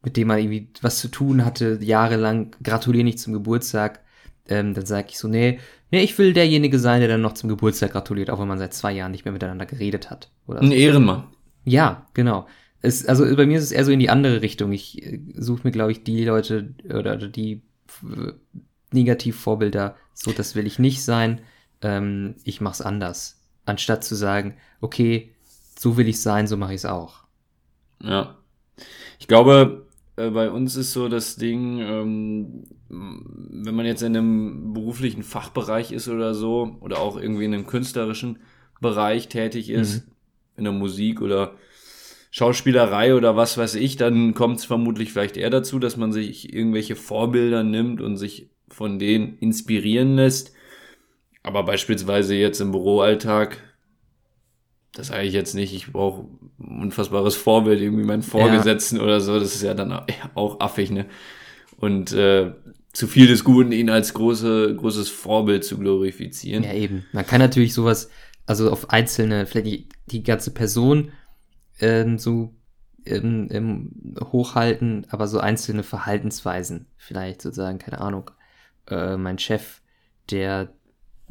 mit 0.03 0.17
denen 0.17 0.29
man 0.29 0.39
irgendwie 0.39 0.69
was 0.83 0.99
zu 0.99 1.09
tun 1.09 1.45
hatte, 1.45 1.79
jahrelang, 1.81 2.55
gratuliere 2.63 3.05
nicht 3.05 3.21
zum 3.21 3.33
Geburtstag 3.33 4.01
ähm, 4.49 4.75
dann 4.75 4.87
sage 4.87 5.09
ich 5.11 5.19
so, 5.19 5.29
nee, 5.29 5.59
nee, 5.91 6.03
ich 6.03 6.17
will 6.19 6.33
derjenige 6.33 6.79
sein, 6.79 7.01
der 7.01 7.09
dann 7.09 7.21
noch 7.21 7.35
zum 7.35 7.49
Geburtstag 7.49 7.93
gratuliert, 7.93 8.31
auch 8.31 8.41
wenn 8.41 8.49
man 8.49 8.59
seit 8.59 8.75
zwei 8.75 8.93
Jahren 8.93 9.13
nicht 9.13 9.25
mehr 9.25 9.33
miteinander 9.33 9.67
geredet 9.67 10.11
hat. 10.11 10.31
Oder 10.47 10.61
Ein 10.61 10.69
so. 10.69 10.75
Ehrenmann. 10.75 11.25
Ja, 11.65 12.07
genau. 12.15 12.47
Es, 12.87 13.07
also 13.07 13.25
bei 13.35 13.47
mir 13.47 13.59
ist 13.59 13.65
es 13.65 13.73
eher 13.73 13.85
so 13.85 13.91
in 13.91 13.99
die 13.99 14.11
andere 14.11 14.43
Richtung. 14.43 14.73
Ich 14.73 15.03
äh, 15.05 15.21
suche 15.35 15.63
mir, 15.65 15.73
glaube 15.73 15.93
ich, 15.93 16.05
die 16.05 16.25
Leute 16.25 16.75
oder, 16.89 17.17
die 17.17 17.63
äh, 18.03 18.33
Negativvorbilder, 18.93 19.97
so 20.15 20.33
das 20.33 20.55
will 20.55 20.67
ich 20.67 20.79
nicht 20.79 21.03
sein. 21.03 21.41
Ähm, 21.83 22.37
ich 22.45 22.61
mache 22.61 22.75
es 22.75 22.83
anders. 22.83 23.43
Anstatt 23.65 24.05
zu 24.05 24.15
sagen, 24.15 24.57
okay, 24.81 25.35
so 25.79 25.97
will 25.97 26.09
ich 26.09 26.21
sein, 26.21 26.47
so 26.47 26.57
mache 26.57 26.73
ich 26.73 26.81
es 26.81 26.87
auch. 26.87 27.25
Ja. 28.03 28.39
Ich 29.19 29.27
glaube, 29.27 29.87
äh, 30.15 30.31
bei 30.31 30.51
uns 30.51 30.77
ist 30.77 30.93
so 30.93 31.09
das 31.09 31.37
Ding, 31.37 31.81
ähm, 31.81 32.65
wenn 32.89 33.75
man 33.75 33.87
jetzt 33.87 34.03
in 34.03 34.17
einem 34.17 34.73
beruflichen 34.73 35.25
Fachbereich 35.25 35.91
ist 35.91 36.09
oder 36.09 36.35
so, 36.35 36.77
oder 36.81 37.01
auch 37.01 37.17
irgendwie 37.17 37.47
in 37.47 37.55
einem 37.55 37.67
künstlerischen 37.67 38.39
Bereich 38.81 39.29
tätig 39.29 39.71
ist, 39.71 40.07
mhm. 40.07 40.13
in 40.59 40.65
der 40.65 40.73
Musik 40.73 41.21
oder 41.21 41.55
Schauspielerei 42.37 43.15
oder 43.15 43.35
was 43.35 43.57
weiß 43.57 43.77
ich, 43.77 43.97
dann 43.97 44.35
kommt 44.35 44.59
es 44.59 44.67
vermutlich 44.67 45.11
vielleicht 45.11 45.39
eher 45.39 45.49
dazu, 45.49 45.79
dass 45.79 45.97
man 45.97 46.13
sich 46.13 46.53
irgendwelche 46.53 46.95
Vorbilder 46.95 47.63
nimmt 47.63 48.03
und 48.03 48.19
sich 48.19 48.51
von 48.69 48.99
denen 48.99 49.39
inspirieren 49.39 50.17
lässt. 50.17 50.53
Aber 51.43 51.63
beispielsweise 51.63 52.35
jetzt 52.35 52.61
im 52.61 52.73
Büroalltag 52.73 53.63
das 54.93 55.09
sage 55.09 55.27
ich 55.27 55.35
jetzt 55.35 55.55
nicht, 55.55 55.75
ich 55.75 55.93
brauche 55.93 56.27
ein 56.59 56.83
unfassbares 56.83 57.37
Vorbild, 57.37 57.81
irgendwie 57.81 58.05
meinen 58.05 58.23
Vorgesetzten 58.23 58.97
ja. 58.97 59.03
oder 59.03 59.21
so, 59.21 59.39
das 59.39 59.55
ist 59.55 59.63
ja 59.63 59.75
dann 59.75 59.93
auch 60.35 60.61
affig, 60.61 60.91
ne? 60.91 61.07
Und 61.79 62.13
äh, 62.13 62.53
zu 62.93 63.07
viel 63.07 63.27
des 63.27 63.45
Guten, 63.45 63.73
ihn 63.73 63.91
als 63.91 64.15
große, 64.15 64.75
großes 64.75 65.11
Vorbild 65.11 65.65
zu 65.65 65.79
glorifizieren. 65.79 66.65
Ja, 66.65 66.73
eben. 66.73 67.05
Man 67.13 67.27
kann 67.27 67.41
natürlich 67.41 67.75
sowas, 67.75 68.11
also 68.47 68.71
auf 68.71 68.89
einzelne, 68.91 69.45
vielleicht 69.47 69.67
die, 69.67 69.89
die 70.07 70.23
ganze 70.23 70.51
Person 70.51 71.13
ähm, 71.81 72.19
so 72.19 72.55
ähm, 73.05 73.49
ähm, 73.51 74.17
hochhalten, 74.33 75.07
aber 75.11 75.29
so 75.29 75.39
einzelne 75.39 75.83
Verhaltensweisen, 75.83 76.87
vielleicht 76.97 77.43
sozusagen, 77.43 77.79
keine 77.79 78.01
Ahnung. 78.01 78.31
Äh, 78.89 79.17
mein 79.17 79.39
Chef, 79.39 79.81
der 80.31 80.73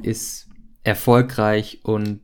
ist 0.02 0.50
erfolgreich 0.84 1.80
und 1.84 2.22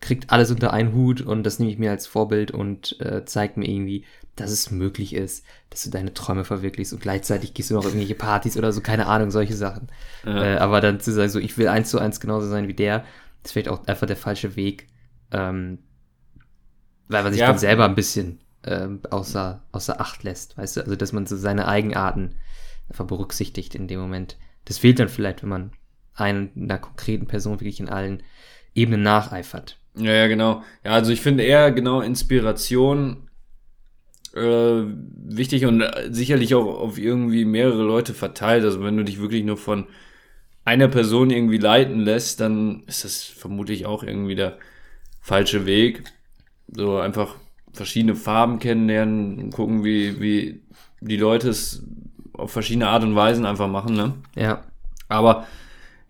kriegt 0.00 0.30
alles 0.30 0.50
unter 0.50 0.72
einen 0.72 0.94
Hut 0.94 1.20
und 1.20 1.42
das 1.42 1.58
nehme 1.58 1.72
ich 1.72 1.78
mir 1.78 1.90
als 1.90 2.06
Vorbild 2.06 2.50
und 2.50 3.00
äh, 3.00 3.24
zeigt 3.24 3.56
mir 3.56 3.68
irgendwie, 3.68 4.04
dass 4.36 4.52
es 4.52 4.70
möglich 4.70 5.14
ist, 5.14 5.44
dass 5.70 5.82
du 5.82 5.90
deine 5.90 6.14
Träume 6.14 6.44
verwirklichst 6.44 6.92
und 6.92 7.02
gleichzeitig 7.02 7.54
gehst 7.54 7.70
du 7.70 7.74
noch 7.74 7.84
irgendwelche 7.84 8.14
Partys 8.14 8.56
oder 8.56 8.72
so, 8.72 8.80
keine 8.80 9.06
Ahnung, 9.06 9.30
solche 9.30 9.56
Sachen. 9.56 9.88
Ja. 10.24 10.54
Äh, 10.54 10.58
aber 10.58 10.80
dann 10.80 11.00
zu 11.00 11.12
sagen, 11.12 11.30
so, 11.30 11.40
ich 11.40 11.58
will 11.58 11.68
eins 11.68 11.90
zu 11.90 11.98
eins 11.98 12.20
genauso 12.20 12.46
sein 12.48 12.68
wie 12.68 12.74
der, 12.74 13.04
ist 13.42 13.52
vielleicht 13.52 13.68
auch 13.68 13.86
einfach 13.86 14.06
der 14.06 14.16
falsche 14.16 14.54
Weg, 14.54 14.86
ähm, 15.32 15.78
weil 17.08 17.22
man 17.22 17.32
sich 17.32 17.40
ja. 17.40 17.48
dann 17.48 17.58
selber 17.58 17.84
ein 17.84 17.94
bisschen 17.94 18.40
ähm, 18.64 19.00
außer, 19.10 19.62
außer 19.72 20.00
Acht 20.00 20.24
lässt, 20.24 20.56
weißt 20.58 20.76
du, 20.76 20.80
also 20.82 20.96
dass 20.96 21.12
man 21.12 21.26
so 21.26 21.36
seine 21.36 21.68
Eigenarten 21.68 22.34
einfach 22.88 23.06
berücksichtigt 23.06 23.74
in 23.74 23.88
dem 23.88 24.00
Moment. 24.00 24.36
Das 24.64 24.78
fehlt 24.78 24.98
dann 24.98 25.08
vielleicht, 25.08 25.42
wenn 25.42 25.48
man 25.48 25.72
einer 26.14 26.78
konkreten 26.78 27.26
Person 27.26 27.60
wirklich 27.60 27.80
in 27.80 27.88
allen 27.88 28.22
Ebenen 28.74 29.02
nacheifert. 29.02 29.78
Ja, 29.96 30.12
ja, 30.12 30.26
genau. 30.26 30.62
Ja, 30.84 30.92
also 30.92 31.12
ich 31.12 31.20
finde 31.20 31.44
eher 31.44 31.72
genau 31.72 32.00
Inspiration 32.00 33.28
äh, 34.34 34.40
wichtig 34.40 35.64
und 35.66 35.80
äh, 35.80 36.08
sicherlich 36.10 36.54
auch 36.54 36.66
auf 36.66 36.98
irgendwie 36.98 37.44
mehrere 37.44 37.82
Leute 37.82 38.14
verteilt. 38.14 38.64
Also 38.64 38.82
wenn 38.82 38.96
du 38.96 39.04
dich 39.04 39.20
wirklich 39.20 39.44
nur 39.44 39.56
von 39.56 39.86
einer 40.64 40.88
Person 40.88 41.30
irgendwie 41.30 41.58
leiten 41.58 42.00
lässt, 42.00 42.40
dann 42.40 42.82
ist 42.86 43.04
das 43.04 43.22
vermutlich 43.22 43.86
auch 43.86 44.02
irgendwie 44.02 44.34
der 44.34 44.58
falsche 45.20 45.66
Weg. 45.66 46.04
So 46.68 46.98
einfach 46.98 47.34
verschiedene 47.72 48.14
Farben 48.14 48.58
kennenlernen 48.58 49.38
und 49.38 49.50
gucken, 49.52 49.84
wie, 49.84 50.20
wie 50.20 50.62
die 51.00 51.16
Leute 51.16 51.48
es 51.48 51.84
auf 52.32 52.50
verschiedene 52.50 52.88
Art 52.88 53.02
und 53.02 53.14
Weisen 53.14 53.46
einfach 53.46 53.68
machen, 53.68 53.94
ne? 53.94 54.14
Ja. 54.36 54.62
Aber 55.08 55.46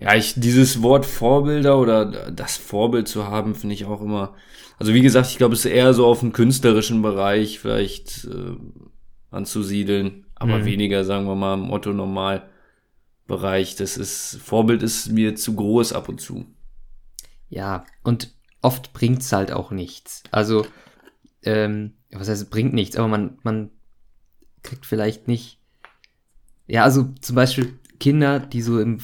ja, 0.00 0.14
ich, 0.14 0.34
dieses 0.36 0.82
Wort 0.82 1.06
Vorbilder 1.06 1.78
oder 1.78 2.30
das 2.30 2.56
Vorbild 2.56 3.08
zu 3.08 3.26
haben, 3.26 3.54
finde 3.54 3.74
ich 3.74 3.84
auch 3.84 4.00
immer. 4.00 4.34
Also 4.78 4.94
wie 4.94 5.02
gesagt, 5.02 5.28
ich 5.28 5.38
glaube, 5.38 5.54
es 5.54 5.64
ist 5.64 5.72
eher 5.72 5.92
so 5.92 6.06
auf 6.06 6.20
dem 6.20 6.32
künstlerischen 6.32 7.02
Bereich 7.02 7.58
vielleicht 7.58 8.24
äh, 8.26 8.56
anzusiedeln, 9.30 10.26
aber 10.36 10.58
mhm. 10.58 10.64
weniger, 10.66 11.04
sagen 11.04 11.26
wir 11.26 11.34
mal, 11.34 11.54
im 11.54 11.70
Otto 11.70 11.92
normal 11.92 12.48
Bereich. 13.26 13.76
Das 13.76 13.96
ist, 13.96 14.40
Vorbild 14.42 14.82
ist 14.82 15.10
mir 15.10 15.34
zu 15.34 15.54
groß 15.54 15.92
ab 15.92 16.08
und 16.08 16.20
zu. 16.20 16.46
Ja, 17.50 17.84
und 18.02 18.32
oft 18.62 18.92
bringt's 18.92 19.32
halt 19.32 19.52
auch 19.52 19.70
nichts. 19.70 20.22
Also, 20.30 20.66
ähm, 21.42 21.94
was 22.10 22.28
heißt, 22.28 22.42
es 22.42 22.50
bringt 22.50 22.74
nichts, 22.74 22.96
aber 22.96 23.08
man, 23.08 23.38
man 23.42 23.70
kriegt 24.62 24.86
vielleicht 24.86 25.28
nicht. 25.28 25.60
Ja, 26.66 26.84
also 26.84 27.08
zum 27.20 27.36
Beispiel, 27.36 27.78
Kinder, 28.00 28.38
die 28.38 28.62
so 28.62 28.80
im 28.80 28.98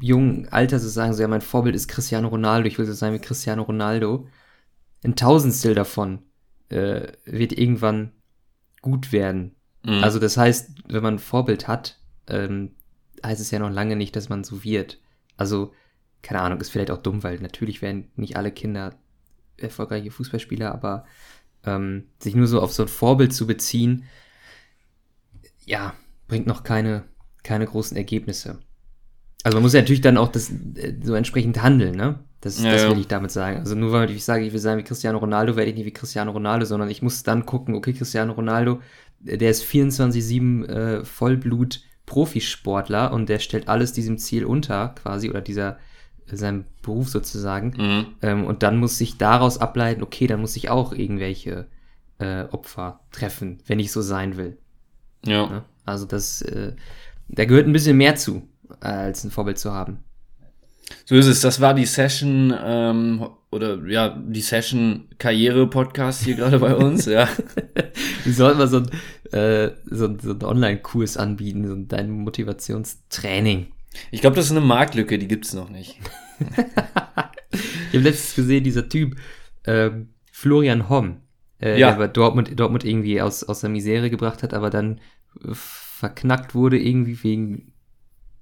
jungen 0.00 0.48
Alter 0.48 0.80
so 0.80 0.88
sagen, 0.88 1.12
so 1.12 1.22
ja, 1.22 1.28
mein 1.28 1.40
Vorbild 1.40 1.76
ist 1.76 1.88
Cristiano 1.88 2.28
Ronaldo, 2.28 2.66
ich 2.66 2.78
will 2.78 2.86
so 2.86 2.92
sein 2.92 3.12
wie 3.12 3.18
Cristiano 3.18 3.62
Ronaldo. 3.62 4.26
Ein 5.04 5.16
Tausendstel 5.16 5.74
davon 5.74 6.20
äh, 6.68 7.12
wird 7.24 7.52
irgendwann 7.52 8.12
gut 8.82 9.12
werden. 9.12 9.54
Mhm. 9.84 10.02
Also 10.02 10.18
das 10.18 10.36
heißt, 10.36 10.70
wenn 10.88 11.02
man 11.02 11.14
ein 11.14 11.20
Vorbild 11.20 11.68
hat, 11.68 11.98
ähm, 12.26 12.72
heißt 13.24 13.40
es 13.40 13.50
ja 13.50 13.58
noch 13.58 13.70
lange 13.70 13.96
nicht, 13.96 14.16
dass 14.16 14.28
man 14.28 14.44
so 14.44 14.64
wird. 14.64 14.98
Also, 15.36 15.72
keine 16.22 16.40
Ahnung, 16.40 16.60
ist 16.60 16.70
vielleicht 16.70 16.90
auch 16.90 17.02
dumm, 17.02 17.22
weil 17.22 17.38
natürlich 17.40 17.82
werden 17.82 18.10
nicht 18.16 18.36
alle 18.36 18.52
Kinder 18.52 18.94
erfolgreiche 19.56 20.10
Fußballspieler, 20.10 20.72
aber 20.72 21.04
ähm, 21.64 22.04
sich 22.18 22.34
nur 22.34 22.46
so 22.46 22.60
auf 22.60 22.72
so 22.72 22.82
ein 22.82 22.88
Vorbild 22.88 23.32
zu 23.32 23.46
beziehen, 23.46 24.04
ja, 25.66 25.94
bringt 26.28 26.46
noch 26.46 26.62
keine 26.62 27.04
keine 27.42 27.66
großen 27.66 27.96
Ergebnisse. 27.96 28.58
Also 29.42 29.56
man 29.56 29.62
muss 29.62 29.72
ja 29.72 29.80
natürlich 29.80 30.02
dann 30.02 30.18
auch 30.18 30.28
das 30.28 30.50
äh, 30.50 30.94
so 31.02 31.14
entsprechend 31.14 31.62
handeln, 31.62 31.94
ne? 31.94 32.20
Das, 32.42 32.62
ja, 32.62 32.72
das 32.72 32.84
will 32.84 32.92
ja. 32.92 32.98
ich 32.98 33.08
damit 33.08 33.30
sagen. 33.30 33.58
Also 33.58 33.74
nur 33.74 33.92
weil 33.92 34.10
ich 34.10 34.24
sage, 34.24 34.44
ich 34.44 34.52
will 34.52 34.60
sein 34.60 34.78
wie 34.78 34.82
Cristiano 34.82 35.18
Ronaldo, 35.18 35.56
werde 35.56 35.70
ich 35.70 35.76
nicht 35.76 35.84
wie 35.84 35.92
Cristiano 35.92 36.30
Ronaldo, 36.30 36.64
sondern 36.64 36.88
ich 36.88 37.02
muss 37.02 37.22
dann 37.22 37.44
gucken, 37.44 37.74
okay, 37.74 37.92
Cristiano 37.92 38.32
Ronaldo, 38.32 38.80
der 39.20 39.50
ist 39.50 39.64
24-7 39.64 40.66
äh, 40.66 41.04
Vollblut 41.04 41.82
Profisportler 42.06 43.12
und 43.12 43.28
der 43.28 43.38
stellt 43.40 43.68
alles 43.68 43.92
diesem 43.92 44.16
Ziel 44.16 44.44
unter, 44.44 44.88
quasi, 44.88 45.28
oder 45.28 45.42
dieser, 45.42 45.78
seinem 46.36 46.64
Beruf 46.82 47.08
sozusagen. 47.08 47.74
Mhm. 47.76 48.06
Ähm, 48.22 48.44
und 48.44 48.62
dann 48.62 48.76
muss 48.76 49.00
ich 49.00 49.18
daraus 49.18 49.58
ableiten, 49.58 50.02
okay, 50.02 50.26
dann 50.26 50.40
muss 50.40 50.56
ich 50.56 50.70
auch 50.70 50.92
irgendwelche 50.92 51.66
äh, 52.18 52.44
Opfer 52.44 53.00
treffen, 53.12 53.58
wenn 53.66 53.80
ich 53.80 53.92
so 53.92 54.02
sein 54.02 54.36
will. 54.36 54.58
Ja. 55.24 55.46
Ne? 55.46 55.64
Also 55.84 56.06
das, 56.06 56.42
äh, 56.42 56.74
da 57.28 57.44
gehört 57.44 57.66
ein 57.66 57.72
bisschen 57.72 57.96
mehr 57.96 58.16
zu, 58.16 58.48
äh, 58.80 58.86
als 58.86 59.24
ein 59.24 59.30
Vorbild 59.30 59.58
zu 59.58 59.72
haben. 59.72 59.98
So 61.04 61.14
ist 61.14 61.26
es. 61.26 61.40
Das 61.40 61.60
war 61.60 61.74
die 61.74 61.86
Session 61.86 62.54
ähm, 62.62 63.28
oder 63.50 63.86
ja 63.86 64.08
die 64.08 64.40
Session 64.40 65.08
Karriere 65.18 65.68
Podcast 65.68 66.24
hier 66.24 66.34
gerade 66.34 66.58
bei 66.58 66.74
uns. 66.74 67.06
ja. 67.06 67.28
Wir 68.24 68.32
sollten 68.32 68.58
mal 68.58 68.68
so 68.68 68.78
ein 68.78 68.90
äh, 69.32 69.72
so, 69.88 70.16
so 70.20 70.32
ein 70.32 70.42
Online-Kurs 70.42 71.16
anbieten, 71.16 71.66
so 71.66 71.76
dein 71.76 72.10
Motivationstraining. 72.10 73.68
Ich 74.10 74.20
glaube, 74.20 74.36
das 74.36 74.46
ist 74.46 74.52
eine 74.52 74.60
Marktlücke, 74.60 75.18
die 75.18 75.28
gibt's 75.28 75.52
noch 75.52 75.68
nicht. 75.68 75.98
ich 77.50 77.94
habe 77.94 78.04
letztens 78.04 78.34
gesehen, 78.34 78.64
dieser 78.64 78.88
Typ 78.88 79.16
äh, 79.64 79.90
Florian 80.32 80.88
Homm, 80.88 81.22
äh, 81.60 81.78
ja. 81.78 81.92
der 81.92 82.08
Dortmund, 82.08 82.58
Dortmund 82.58 82.84
irgendwie 82.84 83.20
aus 83.20 83.44
aus 83.44 83.60
der 83.60 83.70
Misere 83.70 84.10
gebracht 84.10 84.42
hat, 84.42 84.54
aber 84.54 84.70
dann 84.70 85.00
verknackt 85.52 86.54
wurde, 86.54 86.78
irgendwie 86.78 87.22
wegen 87.22 87.72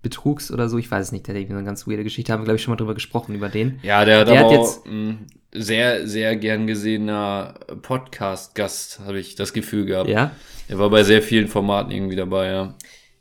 Betrugs 0.02 0.52
oder 0.52 0.68
so. 0.68 0.78
Ich 0.78 0.90
weiß 0.90 1.06
es 1.06 1.12
nicht, 1.12 1.26
der 1.26 1.34
hat 1.34 1.40
irgendwie 1.40 1.58
eine 1.58 1.66
ganz 1.66 1.86
weirde 1.86 2.04
Geschichte. 2.04 2.32
Haben 2.32 2.40
wir, 2.40 2.44
glaube 2.44 2.56
ich, 2.56 2.62
schon 2.62 2.72
mal 2.72 2.76
drüber 2.76 2.94
gesprochen, 2.94 3.34
über 3.34 3.48
den. 3.48 3.80
Ja, 3.82 4.04
der, 4.04 4.24
der 4.24 4.40
hat 4.40 4.52
jetzt 4.52 4.86
ein 4.86 5.26
sehr, 5.52 6.06
sehr 6.06 6.36
gern 6.36 6.66
gesehener 6.66 7.54
Podcast-Gast, 7.82 9.00
habe 9.00 9.18
ich 9.18 9.34
das 9.34 9.52
Gefühl 9.52 9.86
gehabt. 9.86 10.08
Ja. 10.08 10.30
Er 10.68 10.78
war 10.78 10.90
bei 10.90 11.02
sehr 11.02 11.22
vielen 11.22 11.48
Formaten 11.48 11.90
irgendwie 11.90 12.16
dabei, 12.16 12.50
ja. 12.50 12.74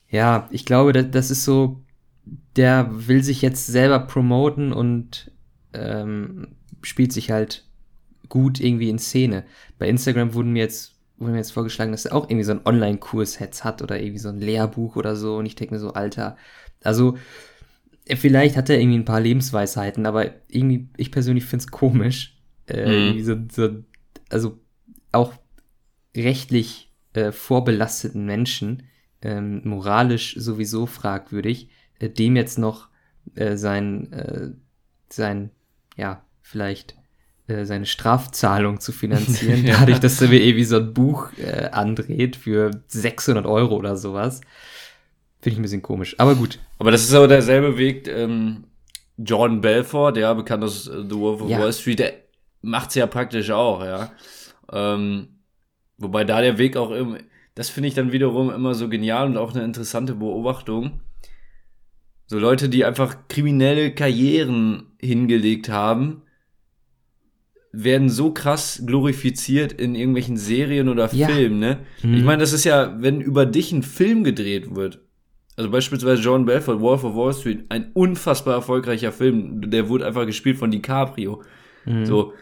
Ja, 0.09 0.47
ich 0.51 0.65
glaube, 0.65 0.93
das, 0.93 1.07
das 1.11 1.31
ist 1.31 1.43
so, 1.43 1.81
der 2.55 2.89
will 3.07 3.23
sich 3.23 3.41
jetzt 3.41 3.67
selber 3.67 3.99
promoten 3.99 4.73
und 4.73 5.31
ähm, 5.73 6.55
spielt 6.81 7.13
sich 7.13 7.31
halt 7.31 7.65
gut 8.29 8.59
irgendwie 8.59 8.89
in 8.89 8.99
Szene. 8.99 9.45
Bei 9.77 9.87
Instagram 9.87 10.33
wurden 10.33 10.53
mir 10.53 10.63
jetzt 10.63 10.97
wurde 11.17 11.31
mir 11.31 11.39
jetzt 11.39 11.51
vorgeschlagen, 11.51 11.91
dass 11.91 12.05
er 12.05 12.15
auch 12.15 12.29
irgendwie 12.29 12.43
so 12.43 12.51
einen 12.51 12.65
Online-Kurs 12.65 13.39
jetzt 13.39 13.63
hat 13.63 13.81
oder 13.81 13.99
irgendwie 13.99 14.19
so 14.19 14.29
ein 14.29 14.39
Lehrbuch 14.39 14.95
oder 14.95 15.15
so. 15.15 15.37
Und 15.37 15.45
ich 15.45 15.55
denke 15.55 15.73
mir 15.73 15.79
so, 15.79 15.93
Alter, 15.93 16.37
also 16.83 17.17
vielleicht 18.15 18.55
hat 18.55 18.69
er 18.69 18.79
irgendwie 18.79 18.99
ein 18.99 19.05
paar 19.05 19.19
Lebensweisheiten, 19.19 20.05
aber 20.05 20.31
irgendwie, 20.47 20.89
ich 20.95 21.11
persönlich 21.11 21.45
finde 21.45 21.63
es 21.65 21.71
komisch. 21.71 22.37
Äh, 22.67 23.13
mhm. 23.13 23.23
so, 23.23 23.35
so, 23.51 23.83
also 24.29 24.59
auch 25.11 25.33
rechtlich 26.15 26.91
äh, 27.13 27.31
vorbelasteten 27.31 28.25
Menschen, 28.25 28.83
ähm, 29.21 29.61
moralisch 29.63 30.35
sowieso 30.37 30.85
fragwürdig, 30.85 31.69
dem 32.01 32.35
jetzt 32.35 32.57
noch 32.57 32.87
äh, 33.35 33.57
sein, 33.57 34.11
äh, 34.11 34.49
sein, 35.09 35.51
ja, 35.95 36.23
vielleicht 36.41 36.95
äh, 37.47 37.65
seine 37.65 37.85
Strafzahlung 37.85 38.79
zu 38.79 38.91
finanzieren, 38.91 39.65
ja. 39.65 39.79
dadurch, 39.79 39.99
dass 39.99 40.21
er 40.21 40.29
mir 40.29 40.41
irgendwie 40.41 40.65
so 40.65 40.77
ein 40.77 40.93
Buch 40.93 41.29
äh, 41.37 41.69
andreht 41.71 42.35
für 42.35 42.71
600 42.87 43.45
Euro 43.45 43.75
oder 43.75 43.95
sowas. 43.95 44.41
Finde 45.39 45.53
ich 45.53 45.59
ein 45.59 45.61
bisschen 45.61 45.81
komisch, 45.81 46.15
aber 46.17 46.35
gut. 46.35 46.59
Aber 46.77 46.91
das 46.91 47.03
ist 47.03 47.13
aber 47.13 47.27
derselbe 47.27 47.77
Weg, 47.77 48.07
ähm, 48.07 48.65
Jordan 49.17 49.61
Belfort, 49.61 50.13
der 50.13 50.35
bekannt 50.35 50.63
aus 50.63 50.87
äh, 50.87 51.03
The 51.09 51.15
Wolf 51.15 51.41
of 51.41 51.49
ja. 51.49 51.59
Wall 51.59 51.73
Street, 51.73 51.99
der 51.99 52.13
macht's 52.61 52.95
ja 52.95 53.07
praktisch 53.07 53.49
auch, 53.51 53.83
ja. 53.83 54.11
Ähm, 54.71 55.29
wobei 55.97 56.23
da 56.23 56.41
der 56.41 56.57
Weg 56.57 56.75
auch 56.75 56.91
immer, 56.91 57.17
das 57.55 57.69
finde 57.69 57.87
ich 57.87 57.95
dann 57.95 58.11
wiederum 58.11 58.51
immer 58.51 58.75
so 58.75 58.89
genial 58.89 59.27
und 59.27 59.37
auch 59.37 59.53
eine 59.55 59.63
interessante 59.63 60.15
Beobachtung. 60.15 60.99
So 62.27 62.39
Leute, 62.39 62.69
die 62.69 62.85
einfach 62.85 63.27
kriminelle 63.29 63.95
Karrieren 63.95 64.87
hingelegt 64.99 65.69
haben, 65.69 66.23
werden 67.71 68.09
so 68.09 68.31
krass 68.31 68.83
glorifiziert 68.85 69.71
in 69.71 69.95
irgendwelchen 69.95 70.37
Serien 70.37 70.89
oder 70.89 71.13
ja. 71.13 71.27
Filmen, 71.27 71.59
ne? 71.59 71.79
Mhm. 72.03 72.13
Ich 72.15 72.23
meine, 72.23 72.41
das 72.41 72.53
ist 72.53 72.63
ja, 72.63 72.95
wenn 72.99 73.21
über 73.21 73.45
dich 73.45 73.71
ein 73.71 73.83
Film 73.83 74.23
gedreht 74.23 74.75
wird, 74.75 74.99
also 75.55 75.69
beispielsweise 75.71 76.21
John 76.21 76.45
Belfort, 76.45 76.81
Wolf 76.81 77.03
of 77.03 77.15
Wall 77.15 77.33
Street, 77.33 77.65
ein 77.69 77.91
unfassbar 77.93 78.55
erfolgreicher 78.55 79.11
Film, 79.11 79.69
der 79.69 79.89
wurde 79.89 80.05
einfach 80.05 80.25
gespielt 80.25 80.57
von 80.57 80.71
DiCaprio. 80.71 81.41
Mhm. 81.85 82.05
So, 82.05 82.33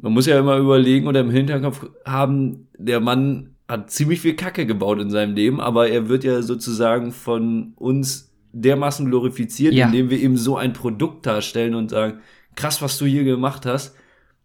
man 0.00 0.12
muss 0.12 0.26
ja 0.26 0.38
immer 0.38 0.58
überlegen 0.58 1.06
oder 1.06 1.20
im 1.20 1.30
Hinterkopf 1.30 1.86
haben, 2.04 2.68
der 2.76 3.00
Mann 3.00 3.54
hat 3.68 3.90
ziemlich 3.90 4.20
viel 4.20 4.34
Kacke 4.34 4.66
gebaut 4.66 5.00
in 5.00 5.10
seinem 5.10 5.34
Leben, 5.34 5.60
aber 5.60 5.88
er 5.88 6.08
wird 6.08 6.24
ja 6.24 6.42
sozusagen 6.42 7.12
von 7.12 7.72
uns 7.76 8.31
dermaßen 8.52 9.06
glorifiziert, 9.06 9.74
ja. 9.74 9.86
indem 9.86 10.10
wir 10.10 10.18
ihm 10.18 10.36
so 10.36 10.56
ein 10.56 10.72
Produkt 10.72 11.26
darstellen 11.26 11.74
und 11.74 11.90
sagen, 11.90 12.20
krass, 12.54 12.82
was 12.82 12.98
du 12.98 13.06
hier 13.06 13.24
gemacht 13.24 13.66
hast 13.66 13.96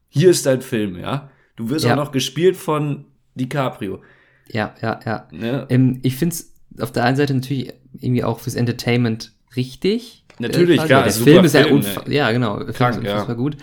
hier 0.09 0.29
ist 0.29 0.45
dein 0.45 0.61
Film, 0.61 0.97
ja. 0.97 1.29
Du 1.55 1.69
wirst 1.69 1.85
ja. 1.85 1.93
auch 1.93 1.97
noch 1.97 2.11
gespielt 2.11 2.55
von 2.55 3.05
DiCaprio. 3.35 4.01
Ja, 4.49 4.73
ja, 4.81 4.99
ja. 5.05 5.27
ja. 5.31 5.65
Ähm, 5.69 5.99
ich 6.03 6.15
finde 6.15 6.35
es 6.35 6.53
auf 6.79 6.91
der 6.91 7.03
einen 7.03 7.17
Seite 7.17 7.33
natürlich 7.33 7.73
irgendwie 7.99 8.23
auch 8.23 8.39
fürs 8.39 8.55
Entertainment 8.55 9.33
richtig. 9.55 10.23
Natürlich, 10.39 10.81
äh, 10.81 10.85
klar. 10.85 11.03
Der 11.03 11.11
Film 11.11 11.45
ist 11.45 11.55
Film, 11.55 11.81
ja, 11.81 12.03
ne? 12.03 12.13
ja 12.13 12.31
genau. 12.31 12.57
Krank, 12.57 12.97
unfassbar 12.97 13.29
ja. 13.29 13.33
gut. 13.33 13.57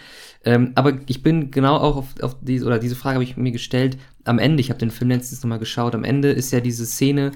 Ähm, 0.44 0.72
aber 0.74 0.98
ich 1.06 1.22
bin 1.22 1.50
genau 1.50 1.76
auch 1.76 1.96
auf, 1.96 2.06
auf 2.20 2.36
diese, 2.42 2.66
oder 2.66 2.78
diese 2.78 2.96
Frage 2.96 3.14
habe 3.14 3.24
ich 3.24 3.36
mir 3.36 3.52
gestellt, 3.52 3.96
am 4.24 4.38
Ende, 4.38 4.60
ich 4.60 4.70
habe 4.70 4.78
den 4.78 4.90
Film 4.90 5.10
letztens 5.10 5.42
nochmal 5.42 5.58
geschaut, 5.58 5.94
am 5.94 6.04
Ende 6.04 6.30
ist 6.30 6.52
ja 6.52 6.60
diese 6.60 6.84
Szene, 6.84 7.32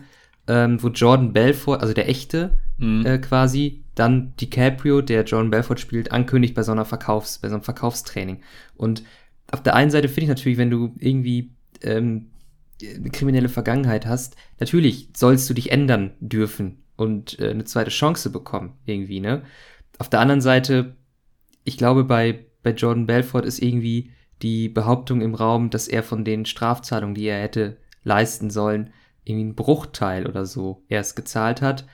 ähm, 0.48 0.82
wo 0.82 0.88
Jordan 0.88 1.32
Belfort, 1.32 1.80
also 1.80 1.94
der 1.94 2.08
echte, 2.08 2.58
mhm. 2.78 3.06
äh, 3.06 3.18
quasi, 3.18 3.84
dann 3.94 4.34
DiCaprio, 4.36 5.02
der 5.02 5.24
Jordan 5.24 5.50
Belfort 5.50 5.78
spielt, 5.78 6.10
ankündigt 6.10 6.54
bei 6.54 6.62
so 6.62 6.72
einer 6.72 6.86
Verkaufs-, 6.86 7.38
bei 7.38 7.48
so 7.48 7.54
einem 7.54 7.64
Verkaufstraining. 7.64 8.40
Und 8.76 9.04
auf 9.52 9.62
der 9.62 9.74
einen 9.74 9.90
Seite 9.90 10.08
finde 10.08 10.22
ich 10.22 10.28
natürlich, 10.28 10.58
wenn 10.58 10.70
du 10.70 10.94
irgendwie 10.98 11.50
ähm, 11.82 12.30
eine 12.82 13.10
kriminelle 13.10 13.48
Vergangenheit 13.48 14.06
hast, 14.06 14.36
natürlich 14.58 15.10
sollst 15.14 15.48
du 15.50 15.54
dich 15.54 15.70
ändern 15.70 16.12
dürfen 16.20 16.82
und 16.96 17.38
äh, 17.38 17.50
eine 17.50 17.64
zweite 17.64 17.90
Chance 17.90 18.30
bekommen, 18.30 18.72
irgendwie, 18.86 19.20
ne? 19.20 19.42
Auf 19.98 20.08
der 20.08 20.20
anderen 20.20 20.40
Seite, 20.40 20.96
ich 21.64 21.76
glaube, 21.76 22.04
bei, 22.04 22.46
bei 22.62 22.70
Jordan 22.70 23.06
Belfort 23.06 23.44
ist 23.44 23.60
irgendwie 23.60 24.12
die 24.42 24.68
Behauptung 24.68 25.20
im 25.20 25.34
Raum, 25.34 25.70
dass 25.70 25.88
er 25.88 26.04
von 26.04 26.24
den 26.24 26.46
Strafzahlungen, 26.46 27.16
die 27.16 27.26
er 27.26 27.42
hätte 27.42 27.78
leisten 28.04 28.50
sollen, 28.50 28.90
irgendwie 29.28 29.46
einen 29.46 29.54
Bruchteil 29.54 30.26
oder 30.26 30.46
so 30.46 30.82
erst 30.88 31.16
gezahlt 31.16 31.62
hat. 31.62 31.86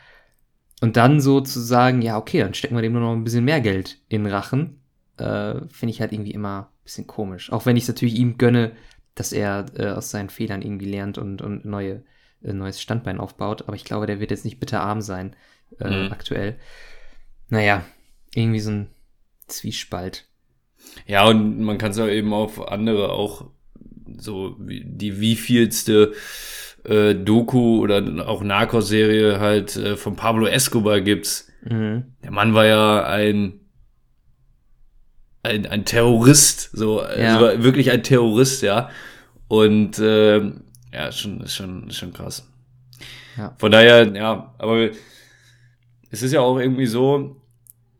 Und 0.80 0.96
dann 0.96 1.20
so 1.20 1.40
zu 1.40 1.60
sagen, 1.60 2.02
ja, 2.02 2.18
okay, 2.18 2.40
dann 2.40 2.54
stecken 2.54 2.74
wir 2.74 2.82
dem 2.82 2.92
nur 2.92 3.00
noch 3.00 3.12
ein 3.12 3.24
bisschen 3.24 3.44
mehr 3.44 3.60
Geld 3.60 3.98
in 4.08 4.26
Rachen, 4.26 4.80
äh, 5.16 5.54
finde 5.68 5.90
ich 5.90 6.00
halt 6.00 6.12
irgendwie 6.12 6.32
immer 6.32 6.70
ein 6.70 6.84
bisschen 6.84 7.06
komisch. 7.06 7.52
Auch 7.52 7.64
wenn 7.66 7.76
ich 7.76 7.84
es 7.84 7.88
natürlich 7.88 8.16
ihm 8.16 8.36
gönne, 8.38 8.72
dass 9.14 9.32
er 9.32 9.66
äh, 9.76 9.88
aus 9.90 10.10
seinen 10.10 10.28
Fehlern 10.28 10.62
irgendwie 10.62 10.90
lernt 10.90 11.18
und, 11.18 11.40
und 11.40 11.64
neue, 11.64 12.02
äh, 12.42 12.52
neues 12.52 12.80
Standbein 12.80 13.20
aufbaut. 13.20 13.62
Aber 13.62 13.76
ich 13.76 13.84
glaube, 13.84 14.06
der 14.06 14.20
wird 14.20 14.30
jetzt 14.30 14.44
nicht 14.44 14.60
bitterarm 14.60 15.00
sein 15.00 15.36
äh, 15.80 16.06
mhm. 16.06 16.12
aktuell. 16.12 16.56
Naja, 17.48 17.84
irgendwie 18.34 18.60
so 18.60 18.70
ein 18.70 18.88
Zwiespalt. 19.46 20.26
Ja, 21.06 21.26
und 21.26 21.60
man 21.60 21.78
kann 21.78 21.92
es 21.92 21.96
ja 21.96 22.08
eben 22.08 22.32
auf 22.32 22.68
andere 22.68 23.10
auch 23.10 23.50
so 24.18 24.56
wie 24.58 24.84
die 24.84 25.20
wievielste 25.20 26.12
äh, 26.84 27.14
Doku 27.14 27.80
oder 27.80 28.02
auch 28.26 28.42
Narcos-Serie 28.42 29.40
halt 29.40 29.76
äh, 29.76 29.96
von 29.96 30.16
Pablo 30.16 30.46
Escobar 30.46 31.00
gibt's. 31.00 31.50
Mhm. 31.62 32.14
Der 32.22 32.30
Mann 32.30 32.54
war 32.54 32.66
ja 32.66 33.04
ein 33.04 33.60
ein, 35.44 35.66
ein 35.66 35.84
Terrorist, 35.84 36.70
so 36.72 37.02
ja. 37.02 37.38
also 37.38 37.62
wirklich 37.62 37.90
ein 37.90 38.02
Terrorist, 38.02 38.62
ja. 38.62 38.88
Und 39.46 39.98
äh, 39.98 40.38
ja, 40.92 41.12
schon, 41.12 41.40
ist 41.42 41.54
schon, 41.54 41.88
ist 41.88 41.98
schon 41.98 42.12
krass. 42.12 42.48
Ja. 43.36 43.54
Von 43.58 43.70
daher, 43.70 44.10
ja, 44.14 44.54
aber 44.58 44.90
es 46.10 46.22
ist 46.22 46.32
ja 46.32 46.40
auch 46.40 46.58
irgendwie 46.58 46.86
so, 46.86 47.36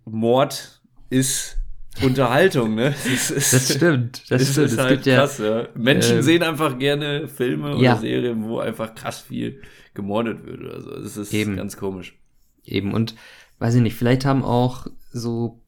Mord 0.05 0.81
ist 1.11 1.59
Unterhaltung, 2.03 2.75
ne? 2.75 2.95
Das, 3.05 3.31
ist, 3.31 3.53
das 3.53 3.75
stimmt, 3.75 4.31
das, 4.31 4.41
das 4.41 4.53
stimmt. 4.53 4.67
Ist 4.67 4.79
halt 4.79 5.03
gibt 5.03 5.17
krass, 5.17 5.39
ja, 5.39 5.63
ja. 5.63 5.69
Menschen 5.75 6.19
äh, 6.19 6.23
sehen 6.23 6.43
einfach 6.43 6.79
gerne 6.79 7.29
Filme 7.29 7.75
oder 7.75 7.83
ja. 7.83 7.97
Serien, 7.97 8.45
wo 8.45 8.59
einfach 8.59 8.95
krass 8.95 9.21
viel 9.21 9.61
gemordet 9.95 10.45
wird 10.45 10.61
oder 10.61 10.81
so. 10.81 10.91
Das 10.91 11.17
ist 11.17 11.33
Eben. 11.33 11.57
ganz 11.57 11.77
komisch. 11.77 12.19
Eben, 12.65 12.93
und 12.93 13.15
weiß 13.59 13.75
ich 13.77 13.83
nicht, 13.83 13.95
vielleicht 13.95 14.25
haben 14.25 14.43
auch 14.43 14.87
so, 15.13 15.63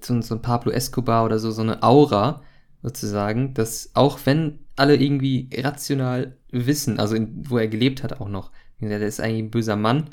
so, 0.00 0.20
so 0.20 0.34
ein 0.34 0.42
Pablo 0.42 0.72
Escobar 0.72 1.24
oder 1.24 1.38
so, 1.38 1.50
so 1.50 1.62
eine 1.62 1.82
Aura, 1.82 2.42
sozusagen, 2.82 3.54
dass 3.54 3.90
auch 3.94 4.18
wenn 4.24 4.58
alle 4.76 4.96
irgendwie 4.96 5.48
rational 5.54 6.36
wissen, 6.50 6.98
also 6.98 7.14
in, 7.14 7.48
wo 7.48 7.58
er 7.58 7.68
gelebt 7.68 8.02
hat 8.02 8.20
auch 8.20 8.28
noch, 8.28 8.50
der 8.80 9.00
ist 9.00 9.20
eigentlich 9.20 9.44
ein 9.44 9.50
böser 9.50 9.76
Mann, 9.76 10.10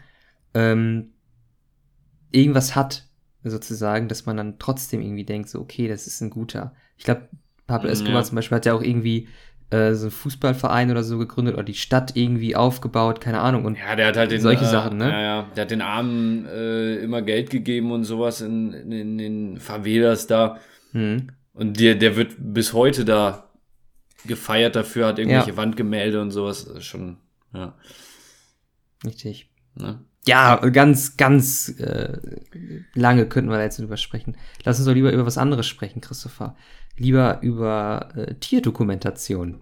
ähm, 0.54 1.14
irgendwas 2.32 2.76
hat, 2.76 3.09
sozusagen, 3.44 4.08
dass 4.08 4.26
man 4.26 4.38
dann 4.38 4.60
trotzdem 4.60 5.02
irgendwie 5.02 5.24
denkt, 5.24 5.50
so, 5.50 5.60
okay, 5.60 5.88
das 5.88 6.08
ist 6.08 6.22
ein 6.22 6.30
guter. 6.30 6.74
Ich 6.98 7.06
glaube, 7.06 7.30
Pablo 7.68 7.90
Escobar 7.90 8.16
ja. 8.16 8.24
zum 8.24 8.36
Beispiel 8.36 8.56
hat 8.56 8.66
ja 8.66 8.74
auch 8.74 8.82
irgendwie 8.82 9.28
äh, 9.70 9.94
so 9.94 10.06
einen 10.06 10.12
Fußballverein 10.12 10.90
oder 10.92 11.04
so 11.04 11.18
gegründet 11.18 11.54
oder 11.54 11.64
die 11.64 11.76
Stadt 11.76 12.16
irgendwie 12.16 12.56
aufgebaut, 12.56 13.22
keine 13.22 13.40
Ahnung. 13.40 13.66
Und 13.66 13.78
ja, 13.78 13.96
der 13.96 14.08
hat 14.08 14.18
halt 14.18 14.32
den, 14.32 14.42
solche 14.42 14.66
äh, 14.66 14.70
Sachen, 14.70 14.98
ne? 14.98 15.10
Ja, 15.10 15.22
ja, 15.22 15.48
der 15.56 15.62
hat 15.62 15.72
den 15.72 15.82
Armen 15.82 16.46
äh, 16.48 16.96
immer 16.96 17.22
Geld 17.22 17.50
gegeben 17.50 17.92
und 17.92 18.04
sowas 18.04 18.42
in, 18.42 18.74
in, 18.74 18.92
in 18.92 19.18
den 19.18 19.58
Favelas 19.60 20.28
da. 20.28 20.58
Mhm. 20.92 21.30
Und 21.54 21.80
der, 21.80 21.96
der 21.96 22.16
wird 22.16 22.36
bis 22.40 22.74
heute 22.74 23.06
da 23.06 23.50
gefeiert 24.26 24.76
dafür, 24.76 25.08
hat 25.08 25.20
irgendwelche 25.20 25.52
ja. 25.52 25.58
Wandgemälde 25.58 26.22
und 26.22 26.32
sowas. 26.32 26.72
Schon, 26.80 27.18
ja. 27.54 27.76
Richtig. 29.06 29.50
Ne? 29.76 30.00
Ja, 30.30 30.56
ganz, 30.58 31.18
ganz 31.18 31.70
äh, 31.80 32.18
lange 32.94 33.26
könnten 33.26 33.50
wir 33.50 33.58
da 33.58 33.64
jetzt 33.64 33.80
drüber 33.80 33.98
sprechen. 33.98 34.38
Lass 34.64 34.78
uns 34.78 34.86
doch 34.86 34.94
lieber 34.94 35.12
über 35.12 35.26
was 35.26 35.40
anderes 35.40 35.66
sprechen, 35.66 36.02
Christopher. 36.02 36.56
Lieber 36.98 37.40
über 37.42 38.10
äh, 38.16 38.36
Tierdokumentation. 38.36 39.60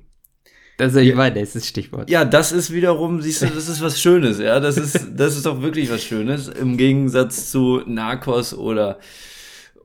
Das 0.78 0.94
ist, 0.94 1.04
ja, 1.04 1.30
das 1.30 1.44
ist 1.44 1.56
das 1.56 1.68
Stichwort. 1.68 2.10
Ja, 2.10 2.26
das 2.26 2.52
ist 2.52 2.72
wiederum, 2.74 3.22
siehst 3.22 3.42
du, 3.42 3.48
das 3.48 3.70
ist 3.70 3.82
was 3.82 4.00
Schönes, 4.00 4.40
ja. 4.40 4.60
Das 4.60 4.78
ist, 4.78 5.08
das 5.16 5.38
ist 5.38 5.46
doch 5.46 5.62
wirklich 5.62 5.90
was 5.90 6.04
Schönes. 6.04 6.50
Im 6.50 6.76
Gegensatz 6.76 7.50
zu 7.50 7.82
Narcos 7.86 8.54
oder, 8.54 9.00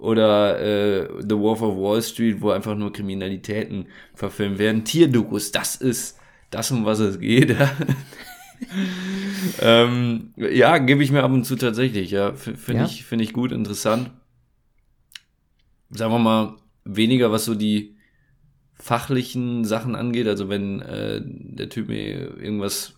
oder 0.00 0.60
äh, 0.60 1.08
The 1.20 1.38
Wolf 1.38 1.62
of 1.62 1.76
Wall 1.76 2.02
Street, 2.02 2.40
wo 2.40 2.50
einfach 2.50 2.74
nur 2.74 2.92
Kriminalitäten 2.92 3.86
verfilmt 4.14 4.58
werden. 4.58 4.84
Tierdokus, 4.84 5.52
das 5.52 5.76
ist 5.76 6.18
das, 6.50 6.72
um 6.72 6.84
was 6.84 6.98
es 6.98 7.20
geht. 7.20 7.50
Ja 7.50 7.70
ähm, 9.60 10.32
ja, 10.36 10.78
gebe 10.78 11.02
ich 11.02 11.10
mir 11.10 11.22
ab 11.22 11.32
und 11.32 11.44
zu 11.44 11.56
tatsächlich, 11.56 12.10
ja. 12.10 12.34
Finde 12.34 12.82
ja? 12.82 12.84
ich, 12.84 13.04
finde 13.04 13.24
ich 13.24 13.32
gut, 13.32 13.52
interessant. 13.52 14.10
Sagen 15.90 16.12
wir 16.12 16.18
mal, 16.18 16.56
weniger 16.84 17.32
was 17.32 17.44
so 17.44 17.54
die 17.54 17.96
fachlichen 18.74 19.64
Sachen 19.64 19.94
angeht, 19.94 20.26
also 20.26 20.48
wenn 20.48 20.80
äh, 20.80 21.20
der 21.24 21.68
Typ 21.68 21.88
mir 21.88 22.36
irgendwas 22.36 22.94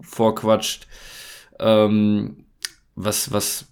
vorquatscht, 0.00 0.88
ähm, 1.60 2.46
was, 2.96 3.32
was 3.32 3.68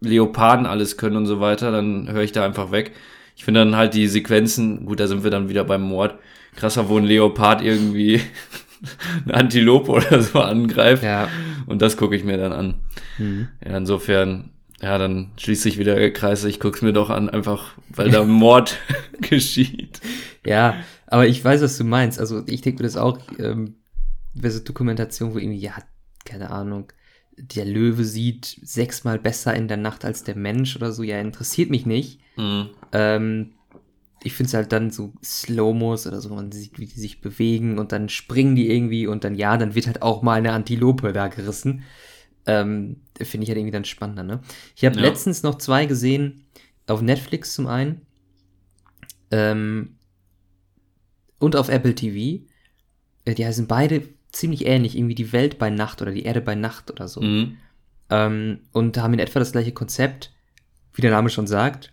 Leoparden 0.00 0.66
alles 0.66 0.96
können 0.96 1.16
und 1.16 1.26
so 1.26 1.40
weiter, 1.40 1.72
dann 1.72 2.10
höre 2.10 2.22
ich 2.22 2.32
da 2.32 2.44
einfach 2.44 2.70
weg. 2.70 2.92
Ich 3.36 3.44
finde 3.44 3.60
dann 3.60 3.76
halt 3.76 3.94
die 3.94 4.08
Sequenzen, 4.08 4.84
gut, 4.86 5.00
da 5.00 5.06
sind 5.06 5.24
wir 5.24 5.30
dann 5.30 5.48
wieder 5.48 5.64
beim 5.64 5.82
Mord. 5.82 6.18
Krasser, 6.54 6.88
wo 6.88 6.98
ein 6.98 7.04
Leopard 7.04 7.62
irgendwie 7.62 8.20
eine 9.24 9.34
Antilope 9.34 9.90
oder 9.90 10.22
so 10.22 10.40
angreift. 10.40 11.02
Ja. 11.02 11.28
Und 11.66 11.82
das 11.82 11.96
gucke 11.96 12.16
ich 12.16 12.24
mir 12.24 12.36
dann 12.36 12.52
an. 12.52 12.74
Mhm. 13.18 13.48
Ja, 13.64 13.76
insofern, 13.76 14.50
ja, 14.80 14.98
dann 14.98 15.32
schließt 15.36 15.62
sich 15.62 15.78
wieder 15.78 15.94
der 15.94 16.12
Kreis. 16.12 16.44
Ich 16.44 16.60
gucke 16.60 16.76
es 16.76 16.82
mir 16.82 16.92
doch 16.92 17.10
an, 17.10 17.30
einfach 17.30 17.74
weil 17.90 18.10
da 18.10 18.24
Mord 18.24 18.78
geschieht. 19.20 20.00
Ja, 20.44 20.76
aber 21.06 21.26
ich 21.26 21.44
weiß, 21.44 21.62
was 21.62 21.78
du 21.78 21.84
meinst. 21.84 22.18
Also 22.18 22.42
ich 22.46 22.62
denke 22.62 22.82
mir 22.82 22.88
das 22.88 22.96
auch, 22.96 23.18
ähm, 23.38 23.76
so 24.34 24.60
Dokumentation, 24.60 25.34
wo 25.34 25.38
irgendwie, 25.38 25.60
ja, 25.60 25.74
keine 26.24 26.50
Ahnung, 26.50 26.92
der 27.36 27.64
Löwe 27.64 28.04
sieht 28.04 28.58
sechsmal 28.62 29.18
besser 29.18 29.54
in 29.54 29.68
der 29.68 29.76
Nacht 29.76 30.04
als 30.04 30.24
der 30.24 30.36
Mensch 30.36 30.76
oder 30.76 30.92
so. 30.92 31.02
Ja, 31.02 31.20
interessiert 31.20 31.70
mich 31.70 31.86
nicht. 31.86 32.20
Mhm. 32.36 32.70
Ähm, 32.92 33.52
ich 34.24 34.32
finde 34.34 34.48
es 34.48 34.54
halt 34.54 34.72
dann 34.72 34.90
so 34.90 35.12
Slow-Mos 35.22 36.06
oder 36.06 36.20
so, 36.20 36.34
man 36.34 36.52
sieht, 36.52 36.78
wie 36.78 36.86
die 36.86 37.00
sich 37.00 37.20
bewegen 37.20 37.78
und 37.78 37.92
dann 37.92 38.08
springen 38.08 38.54
die 38.54 38.70
irgendwie 38.70 39.06
und 39.06 39.24
dann, 39.24 39.34
ja, 39.34 39.56
dann 39.56 39.74
wird 39.74 39.86
halt 39.86 40.02
auch 40.02 40.22
mal 40.22 40.34
eine 40.34 40.52
Antilope 40.52 41.12
da 41.12 41.28
gerissen. 41.28 41.82
Ähm, 42.46 42.96
finde 43.20 43.44
ich 43.44 43.50
halt 43.50 43.58
irgendwie 43.58 43.72
dann 43.72 43.84
spannender, 43.84 44.24
ne? 44.24 44.40
Ich 44.74 44.84
habe 44.84 44.96
ja. 44.96 45.02
letztens 45.02 45.42
noch 45.42 45.58
zwei 45.58 45.86
gesehen, 45.86 46.44
auf 46.86 47.00
Netflix 47.00 47.54
zum 47.54 47.66
einen 47.66 48.02
ähm, 49.30 49.96
und 51.38 51.56
auf 51.56 51.68
Apple 51.68 51.94
TV. 51.94 52.44
Äh, 53.24 53.34
die 53.34 53.46
heißen 53.46 53.66
beide 53.66 54.02
ziemlich 54.32 54.66
ähnlich, 54.66 54.96
irgendwie 54.96 55.14
die 55.14 55.32
Welt 55.32 55.58
bei 55.58 55.70
Nacht 55.70 56.02
oder 56.02 56.10
die 56.10 56.24
Erde 56.24 56.40
bei 56.40 56.54
Nacht 56.54 56.90
oder 56.90 57.06
so. 57.06 57.20
Mhm. 57.20 57.58
Ähm, 58.10 58.60
und 58.72 58.98
haben 58.98 59.14
in 59.14 59.20
etwa 59.20 59.38
das 59.38 59.52
gleiche 59.52 59.72
Konzept, 59.72 60.32
wie 60.94 61.02
der 61.02 61.10
Name 61.10 61.30
schon 61.30 61.46
sagt, 61.46 61.92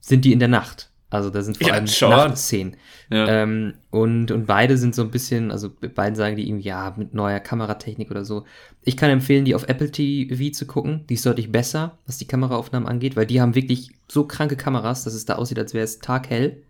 sind 0.00 0.24
die 0.24 0.32
in 0.32 0.38
der 0.38 0.48
Nacht. 0.48 0.90
Also 1.14 1.30
da 1.30 1.42
sind 1.42 1.58
vor 1.58 1.68
ja, 1.68 1.74
allem 1.74 1.84
Nachtszenen. 1.84 2.76
Ja. 3.08 3.28
Ähm, 3.28 3.74
und, 3.90 4.32
und 4.32 4.46
beide 4.46 4.76
sind 4.76 4.96
so 4.96 5.02
ein 5.02 5.12
bisschen, 5.12 5.52
also 5.52 5.70
beide 5.94 6.16
sagen 6.16 6.34
die 6.34 6.48
irgendwie, 6.48 6.66
ja, 6.66 6.92
mit 6.96 7.14
neuer 7.14 7.38
Kameratechnik 7.38 8.10
oder 8.10 8.24
so. 8.24 8.44
Ich 8.82 8.96
kann 8.96 9.10
empfehlen, 9.10 9.44
die 9.44 9.54
auf 9.54 9.68
Apple 9.68 9.92
TV 9.92 10.50
zu 10.52 10.66
gucken. 10.66 11.06
Die 11.08 11.14
ist 11.14 11.24
deutlich 11.24 11.52
besser, 11.52 11.98
was 12.06 12.18
die 12.18 12.26
Kameraaufnahmen 12.26 12.88
angeht, 12.88 13.14
weil 13.14 13.26
die 13.26 13.40
haben 13.40 13.54
wirklich 13.54 13.92
so 14.08 14.26
kranke 14.26 14.56
Kameras, 14.56 15.04
dass 15.04 15.14
es 15.14 15.24
da 15.24 15.36
aussieht, 15.36 15.58
als 15.60 15.72
wäre 15.72 15.84
es 15.84 16.00
taghell 16.00 16.64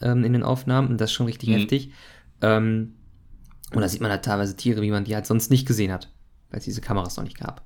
ähm, 0.00 0.22
in 0.22 0.34
den 0.34 0.44
Aufnahmen. 0.44 0.86
Und 0.86 1.00
das 1.00 1.10
ist 1.10 1.14
schon 1.14 1.26
richtig 1.26 1.48
mhm. 1.48 1.54
heftig. 1.54 1.90
Ähm, 2.42 2.94
und 3.74 3.80
da 3.80 3.88
sieht 3.88 4.02
man 4.02 4.12
halt 4.12 4.24
teilweise 4.24 4.54
Tiere, 4.54 4.82
wie 4.82 4.92
man 4.92 5.02
die 5.02 5.16
halt 5.16 5.26
sonst 5.26 5.50
nicht 5.50 5.66
gesehen 5.66 5.90
hat, 5.90 6.12
weil 6.50 6.60
es 6.60 6.64
diese 6.64 6.80
Kameras 6.80 7.16
noch 7.16 7.24
nicht 7.24 7.40
gab. 7.40 7.64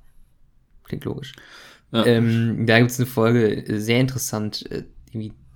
Klingt 0.85 1.05
logisch. 1.05 1.33
Ja. 1.91 2.03
Ähm, 2.03 2.65
da 2.65 2.79
gibt 2.79 2.89
es 2.89 2.99
eine 2.99 3.05
Folge, 3.05 3.67
äh, 3.67 3.79
sehr 3.79 3.99
interessant, 3.99 4.65
äh, 4.71 4.85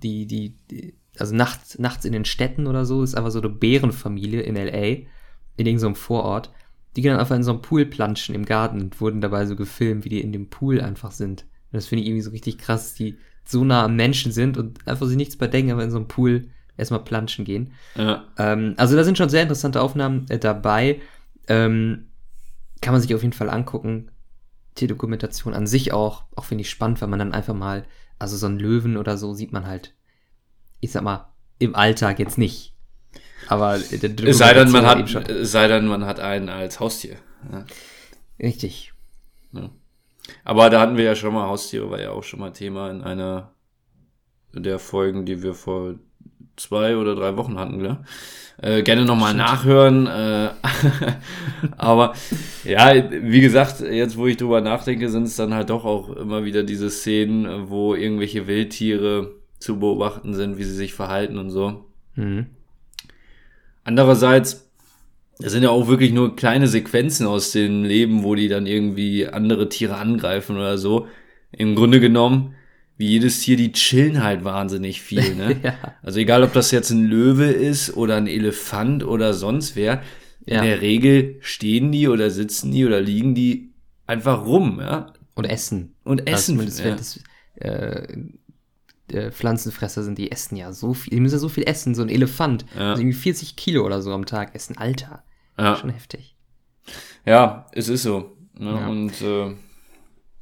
die, 0.02 0.26
die, 0.26 0.56
die, 0.70 0.94
also 1.18 1.34
nachts, 1.34 1.78
nachts 1.78 2.04
in 2.04 2.12
den 2.12 2.24
Städten 2.24 2.66
oder 2.66 2.84
so, 2.84 3.02
ist 3.02 3.14
einfach 3.14 3.30
so 3.30 3.40
eine 3.40 3.50
Bärenfamilie 3.50 4.40
in 4.40 4.56
L.A., 4.56 5.06
in 5.56 5.66
irgendeinem 5.66 5.94
Vorort, 5.94 6.50
die 6.96 7.02
gehen 7.02 7.12
dann 7.12 7.20
einfach 7.20 7.36
in 7.36 7.42
so 7.42 7.52
einem 7.52 7.62
Pool 7.62 7.86
planschen 7.86 8.34
im 8.34 8.44
Garten 8.44 8.80
und 8.80 9.00
wurden 9.00 9.20
dabei 9.20 9.46
so 9.46 9.56
gefilmt, 9.56 10.04
wie 10.04 10.08
die 10.08 10.20
in 10.20 10.32
dem 10.32 10.48
Pool 10.48 10.80
einfach 10.80 11.12
sind. 11.12 11.42
Und 11.42 11.76
das 11.76 11.86
finde 11.86 12.02
ich 12.02 12.08
irgendwie 12.08 12.22
so 12.22 12.30
richtig 12.30 12.58
krass, 12.58 12.94
die 12.94 13.18
so 13.44 13.64
nah 13.64 13.84
am 13.84 13.96
Menschen 13.96 14.32
sind 14.32 14.56
und 14.56 14.86
einfach 14.88 15.06
sich 15.06 15.16
nichts 15.16 15.36
bei 15.36 15.46
denken, 15.46 15.72
aber 15.72 15.84
in 15.84 15.90
so 15.90 15.98
einem 15.98 16.08
Pool 16.08 16.48
erstmal 16.76 17.04
planschen 17.04 17.44
gehen. 17.44 17.72
Ja. 17.94 18.24
Ähm, 18.38 18.74
also 18.76 18.96
da 18.96 19.04
sind 19.04 19.18
schon 19.18 19.28
sehr 19.28 19.42
interessante 19.42 19.80
Aufnahmen 19.80 20.26
äh, 20.30 20.38
dabei. 20.38 21.00
Ähm, 21.46 22.06
kann 22.80 22.92
man 22.92 23.02
sich 23.02 23.14
auf 23.14 23.22
jeden 23.22 23.34
Fall 23.34 23.50
angucken. 23.50 24.10
Tierdokumentation 24.74 25.54
an 25.54 25.66
sich 25.66 25.92
auch, 25.92 26.24
auch 26.34 26.44
finde 26.44 26.62
ich 26.62 26.70
spannend, 26.70 27.00
weil 27.00 27.08
man 27.08 27.18
dann 27.18 27.34
einfach 27.34 27.54
mal, 27.54 27.84
also 28.20 28.36
so 28.36 28.46
einen 28.46 28.60
Löwen 28.60 28.96
oder 28.96 29.16
so 29.16 29.34
sieht 29.34 29.52
man 29.52 29.66
halt, 29.66 29.94
ich 30.78 30.92
sag 30.92 31.02
mal, 31.02 31.32
im 31.58 31.74
Alltag 31.74 32.20
jetzt 32.20 32.38
nicht. 32.38 32.74
Aber 33.48 33.76
es 33.76 34.38
sei 34.38 34.54
denn, 34.54 34.70
man 34.70 34.86
hat, 34.86 35.08
sei 35.42 35.66
denn, 35.66 35.86
man 35.86 36.04
hat 36.04 36.20
einen 36.20 36.48
als 36.48 36.78
Haustier. 36.78 37.16
Ja. 37.50 37.64
Richtig. 38.38 38.92
Ja. 39.52 39.70
Aber 40.44 40.70
da 40.70 40.80
hatten 40.80 40.96
wir 40.96 41.04
ja 41.04 41.16
schon 41.16 41.34
mal 41.34 41.48
Haustiere, 41.48 41.90
war 41.90 42.00
ja 42.00 42.10
auch 42.10 42.22
schon 42.22 42.40
mal 42.40 42.52
Thema 42.52 42.90
in 42.90 43.02
einer 43.02 43.52
der 44.52 44.78
Folgen, 44.78 45.26
die 45.26 45.42
wir 45.42 45.54
vor 45.54 45.94
zwei 46.60 46.96
oder 46.96 47.14
drei 47.14 47.36
Wochen 47.36 47.58
hatten, 47.58 47.84
ja. 47.84 48.02
Äh, 48.62 48.82
gerne 48.82 49.06
nochmal 49.06 49.32
nachhören. 49.34 50.06
Äh, 50.06 50.50
aber 51.78 52.14
ja, 52.64 52.92
wie 53.10 53.40
gesagt, 53.40 53.80
jetzt 53.80 54.18
wo 54.18 54.26
ich 54.26 54.36
drüber 54.36 54.60
nachdenke, 54.60 55.08
sind 55.08 55.22
es 55.22 55.36
dann 55.36 55.54
halt 55.54 55.70
doch 55.70 55.86
auch 55.86 56.14
immer 56.14 56.44
wieder 56.44 56.62
diese 56.62 56.90
Szenen, 56.90 57.70
wo 57.70 57.94
irgendwelche 57.94 58.46
Wildtiere 58.46 59.32
zu 59.58 59.78
beobachten 59.78 60.34
sind, 60.34 60.58
wie 60.58 60.64
sie 60.64 60.74
sich 60.74 60.92
verhalten 60.92 61.38
und 61.38 61.50
so. 61.50 61.86
Mhm. 62.16 62.46
Andererseits, 63.84 64.70
das 65.38 65.52
sind 65.52 65.62
ja 65.62 65.70
auch 65.70 65.88
wirklich 65.88 66.12
nur 66.12 66.36
kleine 66.36 66.66
Sequenzen 66.66 67.26
aus 67.26 67.52
dem 67.52 67.84
Leben, 67.84 68.24
wo 68.24 68.34
die 68.34 68.48
dann 68.48 68.66
irgendwie 68.66 69.26
andere 69.26 69.70
Tiere 69.70 69.96
angreifen 69.96 70.56
oder 70.56 70.76
so. 70.76 71.06
Im 71.50 71.74
Grunde 71.74 71.98
genommen 71.98 72.54
wie 73.00 73.08
jedes 73.08 73.40
Tier, 73.40 73.56
die 73.56 73.72
chillen 73.72 74.22
halt 74.22 74.44
wahnsinnig 74.44 75.00
viel. 75.00 75.34
Ne? 75.34 75.58
ja. 75.62 75.74
Also 76.02 76.20
egal, 76.20 76.42
ob 76.42 76.52
das 76.52 76.70
jetzt 76.70 76.90
ein 76.90 77.06
Löwe 77.06 77.46
ist 77.46 77.96
oder 77.96 78.16
ein 78.16 78.26
Elefant 78.26 79.04
oder 79.04 79.32
sonst 79.32 79.74
wer, 79.74 80.02
in 80.44 80.56
ja. 80.56 80.62
der 80.62 80.82
Regel 80.82 81.38
stehen 81.40 81.92
die 81.92 82.08
oder 82.08 82.30
sitzen 82.30 82.70
die 82.70 82.84
oder 82.84 83.00
liegen 83.00 83.34
die 83.34 83.72
einfach 84.06 84.44
rum. 84.44 84.80
Ja? 84.80 85.14
Und 85.34 85.46
essen. 85.46 85.94
Und 86.04 86.28
essen. 86.28 86.60
Also 86.60 86.82
ja. 86.82 86.94
das, 86.94 87.20
äh, 87.54 88.06
äh, 89.08 89.30
Pflanzenfresser 89.30 90.02
sind, 90.02 90.18
die 90.18 90.30
essen 90.30 90.56
ja 90.56 90.70
so 90.70 90.92
viel, 90.92 91.14
die 91.14 91.20
müssen 91.20 91.36
ja 91.36 91.40
so 91.40 91.48
viel 91.48 91.64
essen, 91.64 91.94
so 91.94 92.02
ein 92.02 92.10
Elefant. 92.10 92.66
Ja. 92.74 92.90
Also 92.90 93.00
irgendwie 93.00 93.16
40 93.16 93.56
Kilo 93.56 93.86
oder 93.86 94.02
so 94.02 94.12
am 94.12 94.26
Tag 94.26 94.54
essen. 94.54 94.76
Alter. 94.76 95.24
Ja. 95.58 95.74
Schon 95.76 95.88
heftig. 95.88 96.36
Ja, 97.24 97.66
es 97.72 97.88
ist 97.88 98.02
so. 98.02 98.36
Ne? 98.58 98.74
Und 98.90 99.22
äh, 99.22 99.54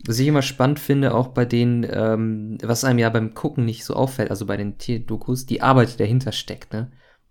was 0.06 0.18
ich 0.18 0.26
immer 0.26 0.42
spannend 0.42 0.78
finde, 0.78 1.14
auch 1.14 1.28
bei 1.28 1.44
denen, 1.44 1.86
ähm, 1.90 2.58
was 2.62 2.84
einem 2.84 2.98
ja 2.98 3.10
beim 3.10 3.34
Gucken 3.34 3.64
nicht 3.64 3.84
so 3.84 3.94
auffällt, 3.94 4.30
also 4.30 4.46
bei 4.46 4.56
den 4.56 4.78
Tierdokus, 4.78 5.46
die 5.46 5.62
Arbeit, 5.62 5.92
die 5.92 5.98
dahinter 5.98 6.32
steckt, 6.32 6.72
ne? 6.72 6.90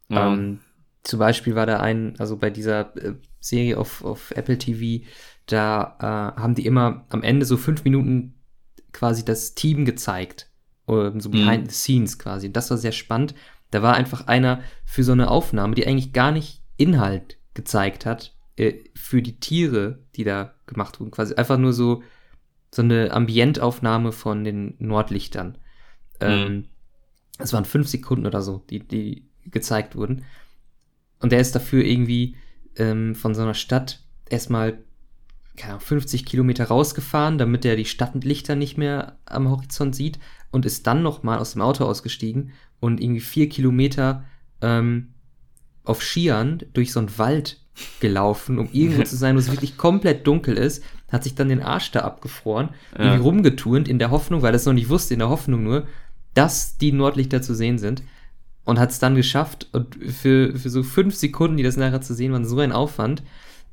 Ja. 0.10 0.34
Ähm, 0.34 0.60
zum 1.04 1.20
Beispiel 1.20 1.56
war 1.56 1.66
da 1.66 1.80
ein, 1.80 2.16
also 2.20 2.38
bei 2.38 2.50
dieser 2.50 2.96
äh, 2.98 3.14
Serie 3.40 3.78
auf, 3.78 4.04
auf 4.04 4.32
Apple 4.32 4.58
TV, 4.58 5.06
da 5.46 5.96
äh, 6.00 6.42
haben 6.42 6.56
die 6.56 6.66
immer 6.66 7.06
am 7.10 7.24
Ende 7.24 7.46
so 7.46 7.56
fünf 7.56 7.84
Minuten 7.86 8.36
quasi 8.92 9.24
das 9.24 9.56
Team 9.56 9.86
gezeigt. 9.86 10.50
Äh, 10.88 11.12
so 11.18 11.30
behind 11.30 11.64
mhm. 11.64 11.70
the 11.70 11.76
scenes 11.76 12.20
quasi. 12.20 12.48
Und 12.48 12.58
das 12.58 12.70
war 12.70 12.78
sehr 12.78 12.92
spannend. 12.92 13.36
Da 13.72 13.82
war 13.82 13.96
einfach 13.96 14.28
einer 14.28 14.62
für 14.86 15.04
so 15.04 15.12
eine 15.14 15.30
Aufnahme, 15.30 15.76
die 15.76 15.88
eigentlich 15.88 16.14
gar 16.14 16.32
nicht 16.32 16.64
Inhalt 16.78 17.38
gezeigt 17.54 18.06
hat, 18.06 18.36
äh, 18.58 18.74
für 18.96 19.22
die 19.22 19.40
Tiere, 19.40 20.00
die 20.16 20.24
da 20.24 20.54
gemacht 20.66 21.00
wurden. 21.00 21.12
Quasi 21.12 21.36
einfach 21.36 21.58
nur 21.58 21.74
so 21.74 22.04
so 22.74 22.82
eine 22.82 23.12
Ambientaufnahme 23.12 24.12
von 24.12 24.44
den 24.44 24.76
Nordlichtern. 24.80 25.58
Ähm, 26.20 26.54
mhm. 26.54 26.66
Es 27.40 27.54
waren 27.54 27.66
fünf 27.66 27.88
Sekunden 27.88 28.26
oder 28.26 28.42
so, 28.42 28.64
die, 28.70 28.80
die 28.80 29.30
gezeigt 29.46 29.96
wurden. 29.96 30.26
Und 31.20 31.32
der 31.32 31.40
ist 31.40 31.56
dafür 31.56 31.84
irgendwie 31.84 32.36
ähm, 32.76 33.16
von 33.16 33.34
so 33.34 33.42
einer 33.42 33.54
Stadt 33.54 34.04
erstmal 34.30 34.80
keine 35.58 35.74
Ahnung, 35.74 35.86
50 35.86 36.26
Kilometer 36.26 36.66
rausgefahren, 36.66 37.38
damit 37.38 37.66
er 37.66 37.76
die 37.76 37.86
Stadtlichter 37.86 38.56
nicht 38.56 38.78
mehr 38.78 39.18
am 39.26 39.50
Horizont 39.50 39.96
sieht 39.96 40.20
und 40.52 40.66
ist 40.66 40.88
dann 40.88 41.02
nochmal 41.02 41.40
aus 41.40 41.54
dem 41.54 41.62
Auto 41.62 41.84
ausgestiegen 41.84 42.52
und 42.80 43.02
irgendwie 43.02 43.22
vier 43.22 43.50
Kilometer 43.50 44.24
ähm, 44.62 45.16
auf 45.84 46.04
Skiern 46.04 46.62
durch 46.74 46.92
so 46.94 47.00
einen 47.00 47.18
Wald 47.18 47.60
gelaufen, 48.00 48.60
um 48.60 48.70
irgendwo 48.72 49.04
zu 49.04 49.18
sein, 49.18 49.36
wo 49.36 49.40
es 49.40 49.52
wirklich 49.52 49.78
komplett 49.78 50.28
dunkel 50.28 50.56
ist, 50.58 50.84
hat 51.10 51.24
sich 51.24 51.36
dann 51.36 51.50
den 51.50 51.62
Arsch 51.62 51.92
da 51.92 52.02
abgefroren, 52.02 52.70
ja. 52.94 53.06
irgendwie 53.06 53.24
rumgeturnt 53.24 53.88
in 53.88 54.00
der 54.00 54.12
Hoffnung, 54.12 54.42
weil 54.42 54.54
er 54.54 54.58
es 54.58 54.66
noch 54.66 54.74
nicht 54.74 54.90
wusste, 54.90 55.14
in 55.14 55.20
der 55.20 55.30
Hoffnung 55.30 55.64
nur, 55.64 55.88
dass 56.34 56.78
die 56.78 56.92
Nordlichter 56.92 57.42
zu 57.42 57.54
sehen 57.54 57.78
sind. 57.78 58.04
Und 58.66 58.80
hat 58.80 58.92
es 58.92 59.00
dann 59.00 59.16
geschafft. 59.16 59.70
Und 59.72 59.96
für, 59.96 60.54
für 60.58 60.70
so 60.70 60.84
fünf 60.84 61.16
Sekunden, 61.16 61.56
die 61.56 61.64
das 61.64 61.78
nachher 61.78 62.02
zu 62.02 62.14
sehen 62.14 62.34
waren, 62.34 62.44
so 62.44 62.60
ein 62.60 62.74
Aufwand, 62.74 63.24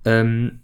ähm, 0.05 0.61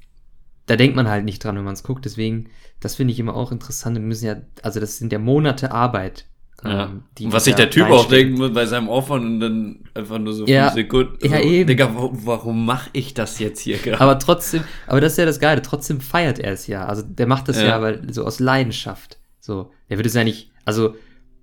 da 0.66 0.77
denkt 0.77 0.95
man 0.95 1.09
halt 1.09 1.25
nicht 1.25 1.43
dran, 1.43 1.57
wenn 1.57 1.64
man 1.64 1.75
es 1.75 1.83
guckt, 1.83 2.05
deswegen, 2.05 2.49
das 2.79 2.95
finde 2.95 3.12
ich 3.12 3.18
immer 3.18 3.35
auch 3.35 3.51
interessant, 3.51 3.97
wir 3.97 4.05
müssen 4.05 4.27
ja, 4.27 4.37
also 4.62 4.79
das 4.79 4.99
sind 4.99 5.12
ja 5.12 5.18
Monate 5.18 5.73
Arbeit, 5.73 6.27
ja. 6.64 6.84
Ähm, 6.84 7.32
was 7.32 7.44
sich 7.44 7.54
der 7.54 7.70
Typ 7.70 7.86
auch 7.90 8.08
denken 8.08 8.34
muss 8.34 8.52
bei 8.52 8.66
seinem 8.66 8.88
Aufwand 8.88 9.24
und 9.24 9.40
dann 9.40 9.78
einfach 9.94 10.18
nur 10.18 10.32
so 10.32 10.46
ja. 10.46 10.64
fünf 10.64 10.74
Sekunden. 10.74 11.16
So, 11.20 11.28
ja, 11.28 11.40
eben. 11.40 11.66
Digga, 11.66 11.90
warum, 11.94 12.26
warum 12.26 12.66
mache 12.66 12.90
ich 12.92 13.14
das 13.14 13.38
jetzt 13.38 13.61
hier 13.61 13.78
gerade? 13.78 14.00
Aber 14.00 14.18
trotzdem, 14.18 14.64
aber 14.86 15.00
das 15.00 15.12
ist 15.12 15.18
ja 15.18 15.24
das 15.24 15.40
Geile, 15.40 15.62
trotzdem 15.62 16.00
feiert 16.00 16.38
er 16.38 16.52
es 16.52 16.66
ja. 16.66 16.86
Also 16.86 17.02
der 17.02 17.26
macht 17.26 17.48
das 17.48 17.56
ja, 17.56 17.68
ja 17.68 17.82
weil, 17.82 18.12
so 18.12 18.24
aus 18.24 18.40
Leidenschaft. 18.40 19.18
So, 19.40 19.70
der 19.88 19.98
würde 19.98 20.08
es 20.08 20.14
ja 20.14 20.24
nicht, 20.24 20.50
also 20.64 20.94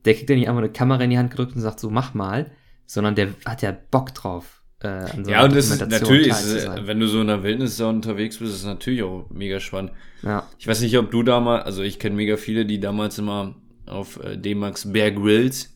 der 0.06 0.14
kriegt 0.14 0.30
ja 0.30 0.36
nicht 0.36 0.48
einfach 0.48 0.62
eine 0.62 0.72
Kamera 0.72 1.04
in 1.04 1.10
die 1.10 1.18
Hand 1.18 1.32
gedrückt 1.32 1.56
und 1.56 1.62
sagt 1.62 1.80
so, 1.80 1.90
mach 1.90 2.14
mal, 2.14 2.52
sondern 2.86 3.16
der 3.16 3.30
hat 3.46 3.62
ja 3.62 3.76
Bock 3.92 4.14
drauf. 4.14 4.62
Äh, 4.80 5.08
so 5.24 5.32
ja, 5.32 5.44
und 5.44 5.56
das 5.56 5.72
ist 5.72 5.90
natürlich, 5.90 6.28
ist, 6.28 6.70
wenn 6.86 7.00
du 7.00 7.08
so 7.08 7.22
in 7.22 7.28
der 7.28 7.42
Wildnis 7.42 7.78
da 7.78 7.90
unterwegs 7.90 8.38
bist, 8.38 8.54
ist 8.54 8.60
es 8.60 8.66
natürlich 8.66 9.02
auch 9.02 9.26
mega 9.32 9.60
spannend. 9.60 9.92
Ja. 10.22 10.48
Ich 10.60 10.68
weiß 10.68 10.82
nicht, 10.82 10.98
ob 10.98 11.10
du 11.10 11.24
damals, 11.24 11.66
also 11.66 11.82
ich 11.82 11.98
kenne 11.98 12.16
mega 12.16 12.38
viele, 12.38 12.66
die 12.66 12.80
damals 12.80 13.18
immer 13.18 13.56
auf 13.88 14.24
äh, 14.24 14.38
D-Max 14.38 14.92
Bear 14.92 15.12
Grylls. 15.12 15.74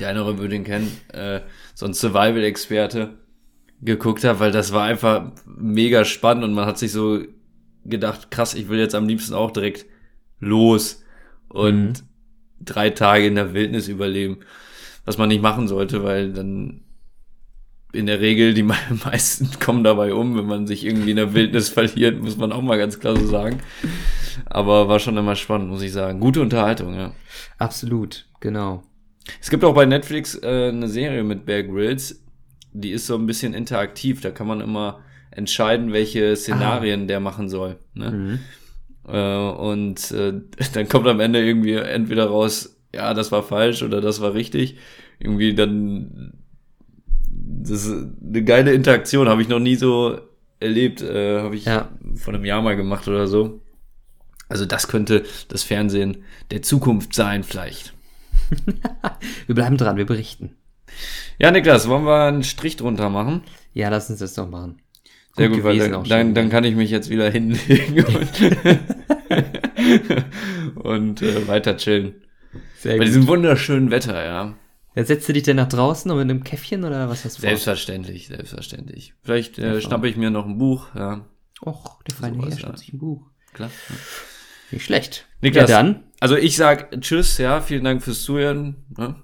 Der 0.00 0.08
eine 0.08 0.38
würde 0.38 0.54
ihn 0.54 0.64
kennen, 0.64 0.90
äh, 1.12 1.40
so 1.74 1.86
ein 1.86 1.94
Survival-Experte 1.94 3.18
geguckt 3.80 4.24
habe, 4.24 4.40
weil 4.40 4.52
das 4.52 4.72
war 4.72 4.84
einfach 4.84 5.32
mega 5.46 6.04
spannend 6.04 6.44
und 6.44 6.52
man 6.52 6.66
hat 6.66 6.78
sich 6.78 6.92
so 6.92 7.22
gedacht, 7.84 8.30
krass, 8.30 8.54
ich 8.54 8.68
will 8.68 8.78
jetzt 8.78 8.94
am 8.94 9.08
liebsten 9.08 9.34
auch 9.34 9.50
direkt 9.50 9.86
los 10.40 11.02
und 11.48 11.88
mhm. 11.88 11.92
drei 12.60 12.90
Tage 12.90 13.26
in 13.26 13.34
der 13.34 13.54
Wildnis 13.54 13.88
überleben. 13.88 14.38
Was 15.04 15.16
man 15.16 15.28
nicht 15.28 15.42
machen 15.42 15.68
sollte, 15.68 16.04
weil 16.04 16.32
dann 16.32 16.82
in 17.92 18.06
der 18.06 18.20
Regel, 18.20 18.52
die 18.52 18.62
meisten 19.04 19.48
kommen 19.60 19.84
dabei 19.84 20.12
um, 20.12 20.36
wenn 20.36 20.46
man 20.46 20.66
sich 20.66 20.84
irgendwie 20.84 21.10
in 21.10 21.16
der 21.16 21.34
Wildnis 21.34 21.68
verliert, 21.68 22.20
muss 22.20 22.36
man 22.36 22.52
auch 22.52 22.62
mal 22.62 22.78
ganz 22.78 23.00
klar 23.00 23.16
so 23.16 23.26
sagen. 23.26 23.60
Aber 24.46 24.88
war 24.88 24.98
schon 24.98 25.16
immer 25.16 25.36
spannend, 25.36 25.70
muss 25.70 25.82
ich 25.82 25.92
sagen. 25.92 26.20
Gute 26.20 26.40
Unterhaltung, 26.40 26.94
ja. 26.94 27.12
Absolut, 27.58 28.26
genau. 28.40 28.82
Es 29.40 29.50
gibt 29.50 29.64
auch 29.64 29.74
bei 29.74 29.86
Netflix 29.86 30.34
äh, 30.42 30.68
eine 30.68 30.88
Serie 30.88 31.22
mit 31.22 31.44
Bear 31.44 31.62
Grylls, 31.62 32.24
die 32.72 32.90
ist 32.90 33.06
so 33.06 33.14
ein 33.14 33.26
bisschen 33.26 33.54
interaktiv. 33.54 34.20
Da 34.20 34.30
kann 34.30 34.46
man 34.46 34.60
immer 34.60 35.00
entscheiden, 35.30 35.92
welche 35.92 36.34
Szenarien 36.36 37.02
ah. 37.02 37.06
der 37.06 37.20
machen 37.20 37.48
soll. 37.48 37.76
Ne? 37.94 38.10
Mhm. 38.10 38.38
Äh, 39.06 39.50
und 39.50 40.10
äh, 40.12 40.34
dann 40.72 40.88
kommt 40.88 41.06
am 41.06 41.20
Ende 41.20 41.44
irgendwie 41.44 41.74
entweder 41.74 42.26
raus, 42.26 42.76
ja, 42.94 43.12
das 43.14 43.32
war 43.32 43.42
falsch 43.42 43.82
oder 43.82 44.00
das 44.00 44.20
war 44.20 44.34
richtig. 44.34 44.76
Irgendwie 45.18 45.54
dann 45.54 46.32
das 47.30 47.84
ist 47.84 48.06
eine 48.22 48.44
geile 48.44 48.72
Interaktion, 48.72 49.28
habe 49.28 49.42
ich 49.42 49.48
noch 49.48 49.58
nie 49.58 49.74
so 49.74 50.18
erlebt. 50.60 51.02
Äh, 51.02 51.40
habe 51.40 51.56
ich 51.56 51.64
ja. 51.64 51.88
vor 52.16 52.34
einem 52.34 52.44
Jahr 52.44 52.62
mal 52.62 52.76
gemacht 52.76 53.06
oder 53.08 53.26
so. 53.26 53.60
Also 54.48 54.64
das 54.64 54.88
könnte 54.88 55.24
das 55.48 55.62
Fernsehen 55.62 56.24
der 56.50 56.62
Zukunft 56.62 57.14
sein, 57.14 57.44
vielleicht. 57.44 57.94
wir 59.46 59.54
bleiben 59.54 59.76
dran, 59.76 59.96
wir 59.96 60.06
berichten. 60.06 60.56
Ja, 61.38 61.50
Niklas, 61.50 61.88
wollen 61.88 62.04
wir 62.04 62.24
einen 62.24 62.44
Strich 62.44 62.76
drunter 62.76 63.10
machen? 63.10 63.42
Ja, 63.74 63.90
lass 63.90 64.08
uns 64.10 64.20
das 64.20 64.34
doch 64.34 64.48
machen. 64.48 64.80
Sehr 65.36 65.50
gut, 65.50 65.62
weil 65.62 65.78
dann, 65.78 66.02
dann, 66.04 66.34
dann, 66.34 66.48
kann 66.50 66.64
ich 66.64 66.74
mich 66.74 66.90
jetzt 66.90 67.10
wieder 67.10 67.30
hinlegen 67.30 68.04
und, 68.04 68.42
und 70.84 71.22
äh, 71.22 71.46
weiter 71.46 71.76
chillen. 71.76 72.14
Sehr 72.78 72.94
Bei 72.94 72.98
gut. 72.98 73.06
diesem 73.06 73.28
wunderschönen 73.28 73.92
Wetter, 73.92 74.24
ja. 74.24 74.54
Ja, 74.96 75.04
setzt 75.04 75.28
du 75.28 75.32
dich 75.32 75.44
denn 75.44 75.56
nach 75.56 75.68
draußen 75.68 76.10
und 76.10 76.16
mit 76.16 76.28
einem 76.28 76.42
Käffchen 76.42 76.82
oder 76.82 77.08
was 77.08 77.24
hast 77.24 77.38
du 77.38 77.42
vor? 77.42 77.50
Selbstverständlich, 77.50 78.26
selbstverständlich. 78.26 79.14
Vielleicht 79.22 79.58
äh, 79.58 79.80
schnappe 79.80 80.08
ich 80.08 80.16
mir 80.16 80.30
noch 80.30 80.46
ein 80.46 80.58
Buch, 80.58 80.88
ja. 80.96 81.24
Och, 81.64 82.02
der 82.02 82.16
feine 82.16 82.42
Herr 82.42 82.58
schnappt 82.58 82.80
sich 82.80 82.92
ein 82.92 82.98
Buch. 82.98 83.26
Klar. 83.52 83.70
Nicht 84.70 84.84
schlecht. 84.84 85.26
Niklas, 85.40 85.70
ja, 85.70 85.82
dann. 85.82 86.04
Also 86.20 86.36
ich 86.36 86.56
sag 86.56 87.00
Tschüss, 87.00 87.38
ja, 87.38 87.60
vielen 87.60 87.84
Dank 87.84 88.02
fürs 88.02 88.22
Zuhören. 88.22 88.76
Ne? 88.96 89.14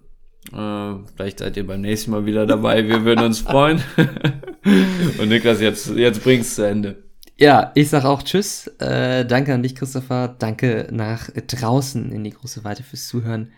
Äh, 0.53 1.07
vielleicht 1.15 1.41
seid 1.41 1.57
ihr 1.57 1.67
beim 1.67 1.81
nächsten 1.81 2.11
Mal 2.11 2.27
wieder 2.27 2.47
dabei. 2.47 2.87
Wir 2.87 3.05
würden 3.05 3.25
uns 3.25 3.41
freuen. 3.41 3.83
und 5.19 5.29
Niklas, 5.29 5.61
jetzt, 5.61 5.91
jetzt 5.97 6.23
bring's 6.23 6.55
zu 6.55 6.63
Ende. 6.63 7.03
Ja, 7.37 7.73
ich 7.75 7.91
sag 7.91 8.05
auch 8.05 8.23
Tschüss. 8.23 8.69
Äh, 8.79 9.25
danke 9.27 9.55
an 9.55 9.63
dich, 9.63 9.75
Christopher. 9.75 10.29
Danke 10.39 10.89
nach 10.93 11.31
draußen 11.31 12.13
in 12.13 12.23
die 12.23 12.31
große 12.31 12.63
Weite 12.63 12.83
fürs 12.83 13.09
Zuhören. 13.09 13.53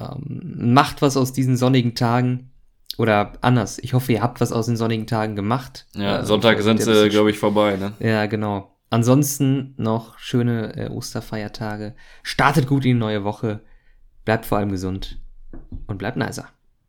Ähm, 0.00 0.72
macht 0.72 1.02
was 1.02 1.16
aus 1.16 1.32
diesen 1.32 1.56
sonnigen 1.56 1.94
Tagen. 1.94 2.50
Oder 2.96 3.32
anders, 3.40 3.78
ich 3.78 3.92
hoffe, 3.92 4.12
ihr 4.12 4.22
habt 4.22 4.40
was 4.40 4.52
aus 4.52 4.66
den 4.66 4.76
sonnigen 4.76 5.06
Tagen 5.06 5.36
gemacht. 5.36 5.86
Ja, 5.94 6.20
äh, 6.20 6.24
Sonntag 6.24 6.62
sind 6.62 6.80
sie, 6.80 7.08
glaube 7.08 7.30
ich, 7.30 7.38
vorbei, 7.38 7.76
ne? 7.76 7.92
Ja, 7.98 8.26
genau. 8.26 8.73
Ansonsten 8.94 9.74
noch 9.76 10.20
schöne 10.20 10.76
äh, 10.76 10.88
Osterfeiertage. 10.88 11.96
Startet 12.22 12.68
gut 12.68 12.84
in 12.84 12.90
die 12.92 13.00
neue 13.00 13.24
Woche. 13.24 13.58
Bleibt 14.24 14.46
vor 14.46 14.58
allem 14.58 14.70
gesund 14.70 15.20
und 15.88 15.98
bleibt 15.98 16.16
nicer. 16.16 16.46